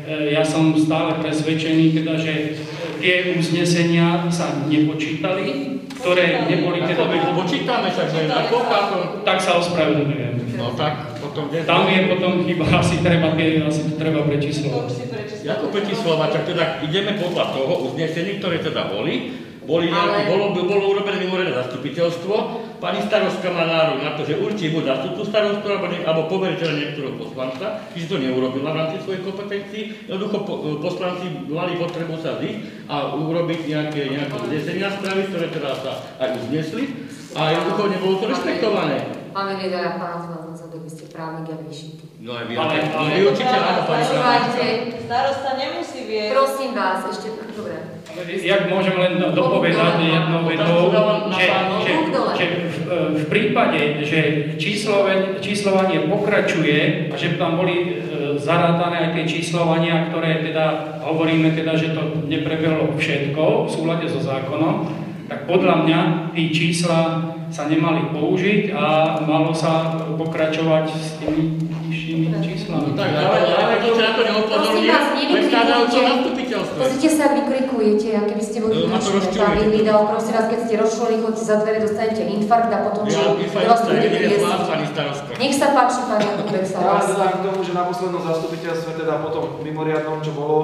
[0.07, 2.57] e, ja som stále presvedčený, teda, že
[2.97, 5.76] tie uznesenia sa nepočítali,
[6.07, 7.03] ktoré neboli teda...
[7.03, 8.31] To počítame, však že.
[9.27, 10.55] Tak sa ospravedlňujem.
[10.55, 11.51] No tak, potom...
[11.51, 14.87] kde- Tam je potom chyba, asi treba, asi to treba prečíslovať.
[15.43, 19.35] Ako prečíslovať, tak teda ideme podľa toho uznesení, ktoré teda boli.
[19.67, 22.35] Boli nejaké, bolo, bolo urobené mimoriadne zastupiteľstvo.
[22.77, 27.17] Pani starostka má nárok na to, že určí buď zastupcu starostu, alebo, alebo poveriteľa niektorého
[27.17, 30.05] poslanca, čiže to neurobila v rámci svojej kompetencií.
[30.05, 35.73] Jednoducho po, poslanci mali potrebu sa zísť a urobiť nejaké, nejaké uznesenia správy, ktoré teda
[35.73, 35.91] sa
[36.21, 36.83] aj uznesli.
[37.33, 38.97] A jednoducho nebolo to rešpektované.
[39.33, 42.05] Máme Riedera, pána Zlazan, za to by ste právnik a vyšitý.
[42.21, 44.65] No aj vy, Ale- ale- vy určite áno, pani Počúvajte,
[45.05, 46.31] Starosta nemusí viesť.
[46.33, 47.96] prosím vás, ešte, dobre.
[48.17, 50.89] Jak môžem len do- dopovedať jednou vetou,
[51.35, 51.45] že,
[51.83, 51.93] že,
[52.33, 52.45] že
[52.87, 54.19] v, prípade, že
[54.57, 57.85] číslovanie, pokračuje a že tam boli e,
[58.39, 64.23] zarátané aj tie číslovania, ktoré teda hovoríme teda, že to neprebehlo všetko v súlade so
[64.23, 64.87] zákonom,
[65.27, 65.99] tak podľa mňa
[66.31, 72.91] tí čísla sa nemali použiť a malo sa pokračovať s tými nižšími číslami.
[72.95, 76.07] Tak, ale, ale to sa na to Prosím neupozorňuje, vás, predkladajú to nevykrikujte.
[76.07, 76.46] zastupiteľstvo.
[76.77, 79.33] Pozrite sa, vykrikujete, a keby ste boli No, rozčuluje.
[79.35, 83.17] Pán Vidal, prosím vás, keď ste rozšli, chodíte za dvere, dostanete infarkt a potom čo?
[83.17, 83.33] Ja,
[83.65, 84.37] vás tu bude
[84.87, 85.31] starostka.
[85.35, 87.01] Nech sa páči, pán Jakubek sa Ja vás.
[87.01, 90.57] len dodám k tomu, že na poslednom zastupiteľstve, teda potom mimoriadnom, čo bolo,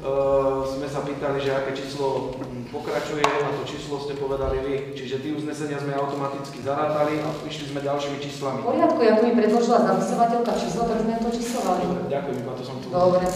[0.00, 2.36] uh, sme sa pýtali, že aké číslo
[2.68, 4.74] pokračuje a to číslo ste povedali vy.
[4.92, 8.58] Čiže tí uznesenia sme automaticky zarátali a išli sme ďalšími číslami.
[8.60, 11.80] V poriadku, ako mi predložila zapisovateľka číslo, tak sme to číslovali.
[11.86, 12.86] Dobre, ďakujem, iba to som tu.
[12.90, 13.26] Dobre,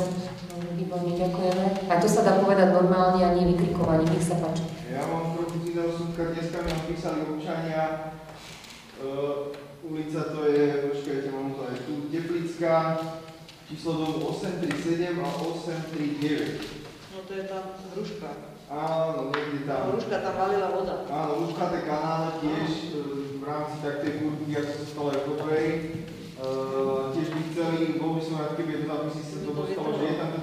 [0.78, 1.90] výborne, ďakujeme.
[1.90, 4.62] A to sa dá povedať normálne a nie vykrikovanie, nech sa páči.
[4.94, 5.34] Ja mám
[5.66, 8.14] iného súdka, dneska mi napísali občania,
[9.02, 9.50] uh,
[9.82, 12.76] ulica to je, počkajte, mám to aj tu, Teplická,
[13.68, 17.14] číslo domu 837 a 839.
[17.14, 18.30] No to je tam hruška.
[18.68, 19.96] Áno, niekde tam.
[19.96, 20.94] Hruška tam valila voda.
[21.08, 23.00] Áno, luškaté kanále tiež e,
[23.40, 25.30] v rámci taktej kurky, ako sa stalo aj v.
[26.38, 30.06] Uh, tiež by chceli, bol by som rád, keby do zápisy sa to dostalo, že
[30.06, 30.37] je tam technický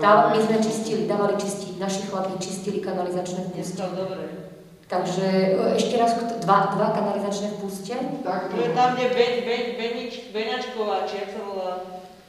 [0.00, 4.52] Tá, my sme čistili, dávali čistiť, naši chlapi čistili kanalizačné dobre.
[4.92, 6.12] Takže e, ešte raz,
[6.44, 7.96] dva, dva kanalizačné vpúste.
[8.24, 11.72] To je tam, kde Beň, Beň, Benič, Beňačková, či jak sa volá.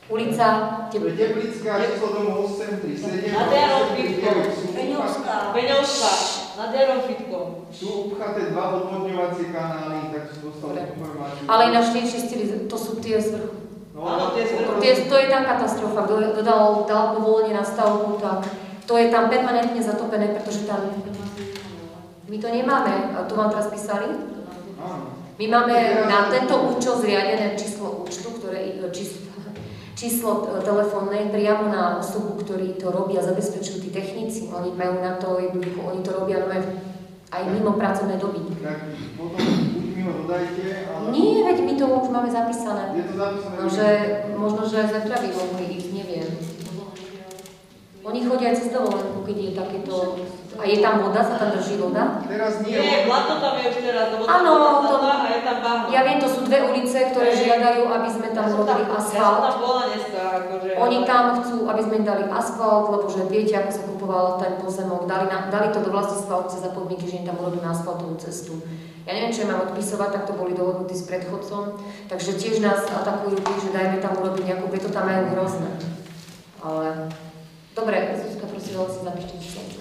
[0.08, 0.48] Ulica
[0.92, 4.36] Tep- Teplická, číslo domu 837 Nad Jarom 839 Fitkom.
[4.52, 5.36] sú Beňovská.
[5.56, 6.12] Beňovská.
[6.60, 7.48] Nad Jarom Fitkom.
[7.72, 11.44] Sú upchaté dva odvodňovacie kanály, tak som dostal informáciu.
[11.48, 13.63] Ale ináč nečistili, to sú tie z vrchu.
[13.94, 14.50] No, tie.
[14.82, 18.50] Tie, to je tam katastrofa, kto kto dal, povolenie na stavbu, tak
[18.90, 20.82] to je tam permanentne zatopené, pretože tam...
[22.26, 24.10] My to nemáme, to vám teraz písali?
[25.38, 25.76] My máme
[26.10, 29.30] na tento účel zriadené číslo účtu, ktoré, číslo,
[29.94, 30.30] číslo
[30.66, 34.50] telefónne priamo na osobu, ktorí to robia, zabezpečujú tí technici.
[34.50, 36.42] Oni majú na to, jednoducho, oni to robia
[37.34, 38.42] aj mimo pracovnej doby.
[40.04, 41.06] Mi ho dodajte, ale...
[41.16, 42.92] Nie, veď my to už máme zapísané.
[42.92, 43.56] Je to zapísané?
[43.56, 43.88] No, že
[44.36, 46.28] možno, že zajtra by mohli ísť, neviem.
[48.04, 49.96] Oni chodia aj cez dovolenku, keď je takéto...
[50.60, 52.20] A je tam voda, sa tam drží voda?
[52.28, 52.76] Teraz nie.
[52.76, 55.08] Nie, blato tam je už teraz, lebo tam voda to...
[55.08, 55.86] a je tam bahno.
[55.88, 57.40] Ja viem, to sú dve ulice, ktoré Hej.
[57.48, 59.40] žiadajú, aby sme tam Ja som urobili Ja som asfalt.
[59.40, 60.70] tam bola dneska, akože...
[60.84, 64.54] Oni tam chcú, aby sme im dali asfalt, lebo že viete, ako sa kupoval ten
[64.60, 67.72] pozemok, dali, na, dali to do vlastníctva obce za podmienky, že im tam urobí na
[67.72, 68.60] asfaltovú cestu.
[69.04, 71.76] Ja neviem, čo im mám odpisovať, tak to boli dohodnutí s predchodcom,
[72.08, 75.72] takže tiež nás atakujú, že dajme tam urobiť nejakú, preto tam majú hrozné.
[76.64, 77.12] Ale...
[77.74, 79.34] Dobre, Zuzka, prosím si zapíšte.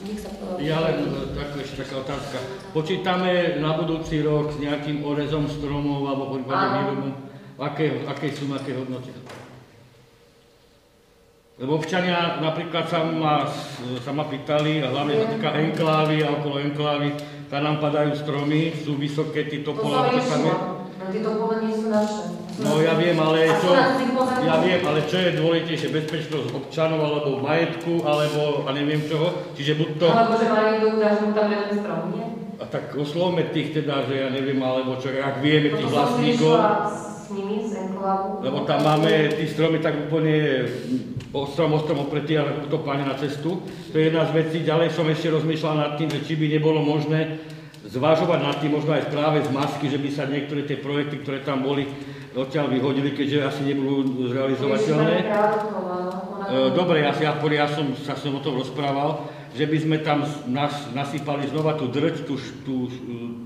[0.08, 0.32] Nech sa...
[0.58, 2.40] Ja len e, tak, ešte taká otázka.
[2.72, 6.78] Počítame na budúci rok s nejakým orezom stromov alebo prípadne Áno.
[6.80, 7.12] výrobom?
[7.60, 9.12] Aké, aké sú, aké hodnoty?
[11.60, 13.44] Lebo občania napríklad sa ma,
[14.00, 17.12] sa ma pýtali, a hlavne sa týka enklávy a okolo enklávy,
[17.52, 20.08] tam nám padajú stromy, sú vysoké tí To topolá.
[20.24, 20.40] sa.
[20.40, 20.52] No,
[21.12, 22.40] Tieto povolenie sú naše.
[22.64, 23.76] No ja viem, ale čo,
[24.40, 29.76] ja viem, ale čo je dôležitejšie, bezpečnosť občanov alebo majetku, alebo a neviem čoho, čiže
[29.76, 30.06] buď to...
[30.08, 32.26] Alebo že majú niekto mu tam jeden strom, nie?
[32.56, 36.56] A tak oslovme tých teda, že ja neviem, alebo čo, ak vieme tých vlastníkov.
[36.56, 38.40] s nimi z enklavu.
[38.40, 40.64] Lebo tam máme tí stromy tak úplne
[41.32, 43.64] o strom, o strom opretí, ale to páne na cestu.
[43.64, 44.58] To je jedna z vecí.
[44.60, 47.40] Ďalej som ešte rozmýšľal nad tým, že či by nebolo možné
[47.88, 51.42] zvažovať nad tým, možno aj práve z masky, že by sa niektoré tie projekty, ktoré
[51.42, 51.88] tam boli,
[52.32, 55.14] odtiaľ vyhodili, keďže asi nebudú zrealizovateľné.
[55.20, 55.24] E,
[56.72, 60.88] Dobre, ja, ja, ja som sa som o tom rozprával, že by sme tam nas,
[60.96, 62.88] nasypali znova tú drť, tú, tú,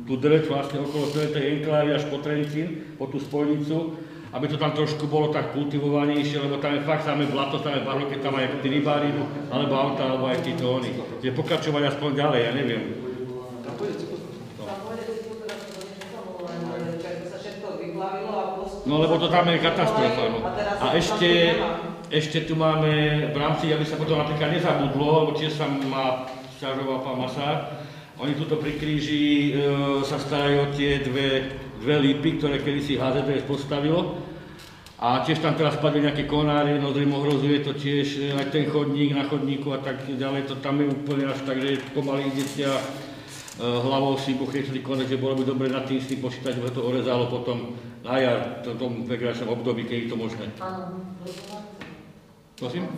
[0.06, 3.98] tú drť vlastne okolo celej tej enklávy až po Trencín, po tú spojnicu,
[4.32, 7.86] aby to tam trošku bolo tak kultivovanejšie, lebo tam je fakt samé blato, tam je
[7.86, 9.14] barlo, keď tam aj tí rybári,
[9.50, 10.90] alebo auta, alebo aj títo oni.
[11.22, 12.84] Že pokračovať aspoň ďalej, ja neviem.
[18.86, 20.24] No lebo to tam je katastrofa.
[20.30, 20.38] No.
[20.78, 21.58] A ešte,
[22.06, 27.02] ešte tu máme v rámci, aby sa potom napríklad nezabudlo, lebo tiež sa má sťažoval
[27.02, 27.58] pán Masár,
[28.16, 33.44] oni tuto pri kríži e, sa starajú o tie dve, dve lípy, ktoré kedysi HZDS
[33.44, 34.20] postavilo.
[34.96, 38.64] A tiež tam teraz spadli nejaké konáre, no zrejme ohrozuje to tiež e, aj ten
[38.64, 40.48] chodník na chodníku a tak ďalej.
[40.48, 42.84] To tam je úplne až tak, že pomaly idete a e,
[43.60, 47.28] hlavou si pochytili konec, že bolo by dobre nad tým si počítať, že to orezalo
[47.28, 50.46] potom na jar, v tom vegračnom období, keď je to možné.
[52.56, 52.88] Prosím?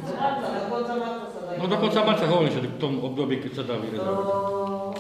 [1.59, 4.07] No dokonca marca hovorím, že v tom období, keď sa dá vyrezať.
[4.07, 4.95] Áno,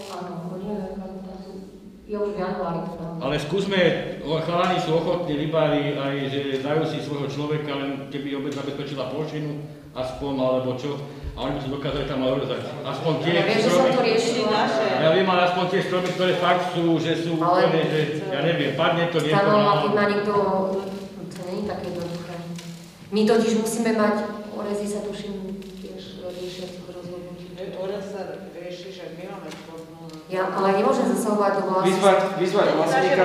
[2.08, 2.80] januári.
[3.20, 3.80] Ale skúsme,
[4.24, 9.60] chalani sú ochotní, rybári, aj že dajú si svojho človeka, len keby obec zabezpečila plošinu,
[9.92, 10.96] aspoň, alebo čo,
[11.36, 12.60] a oni by to dokázali tam aj urezať.
[12.82, 14.50] Aspoň tie Ja viem, sa to riešilo.
[14.98, 18.40] Ja viem, ale aspoň tie stromy, ktoré fakt sú, že sú Ale- úplne, že ja
[18.42, 19.80] neviem, padne to nieko Áno, a na...
[19.84, 20.32] keď má niekto,
[21.30, 22.34] to nie je také jednoduché.
[23.14, 24.16] My totiž musíme mať,
[24.50, 25.34] orezy sa tuším
[25.78, 27.46] tiež riešia tých rozhodnutí.
[27.78, 28.20] Orez sa
[28.58, 30.17] rieši, že my máme spodnú.
[30.28, 31.88] Ja, ale nemôžem zasahovať do vlastnosti.
[31.88, 33.24] Vyzvať, vyzvať vlastníka.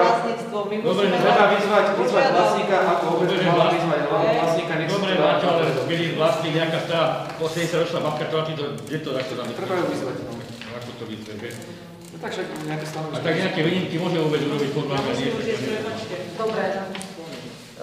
[0.79, 1.05] Dobre.
[1.11, 5.11] Treba vyzvať, vyzvať vlastníka, ako obec mala vyzvať vlastníka, nech Dobre.
[5.19, 7.03] Maťo, ale keď vlastní nejaká stará
[7.35, 10.15] po 70 ročná babka, to ti to, kde to takto tam Treba ju vyzvať.
[10.23, 10.31] no.
[10.73, 11.49] Ako to vyzve, že?
[12.07, 13.19] No tak však nejaké A stanovisko.
[13.19, 15.13] tak nejaké výnimky môže vôbec urobiť podľa mňa.
[16.39, 16.63] Dobre.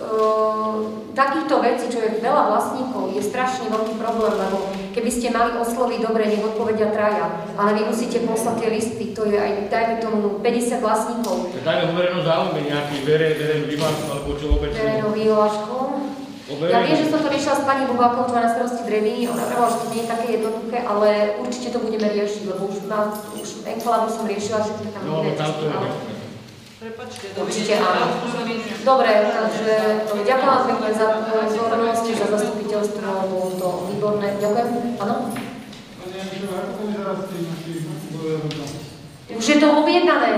[0.01, 4.57] Ehm, takýchto vecí, čo je veľa vlastníkov, je strašne veľký problém, lebo
[4.97, 9.29] keby ste mali osloviť dobre, nech odpovedia traja, ale vy musíte poslať tie listy, to
[9.29, 11.53] je aj, dajme tomu, 50 vlastníkov.
[11.61, 14.73] Dajme o verejnom záujme nejaký vere, verejnú vyhlášku alebo čo vôbec.
[14.73, 15.83] Terénou výhláškou.
[16.51, 16.97] O Ja viem, verejnú.
[16.97, 19.79] že som to riešila s pani Bubákou, čo má na starosti dreviny, ona hovorila, že
[19.79, 21.09] to nie je také jednoduché, ale
[21.45, 25.37] určite to budeme riešiť, lebo už, má, už enklavu som riešila, že tam No, iné
[25.37, 26.19] tam to je.
[26.81, 28.25] Prepačte, Určite áno.
[28.89, 29.73] Dobre, takže
[30.25, 34.41] ďakujem vám pekne za pozornosť, za zastupiteľstvo, bolo to výborné.
[34.41, 34.97] Ďakujem.
[34.97, 35.28] Áno?
[39.28, 40.31] Už je to objednané.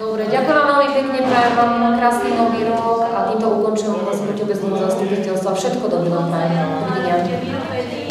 [0.00, 4.76] Dobre, ďakujem vám veľmi pekne, prajem vám krásny nový rok a týmto ukončujem zasadnutie obecného
[4.80, 5.50] zastupiteľstva.
[5.60, 6.56] Všetko dobré vám prajem.
[6.88, 8.01] Dovidenia.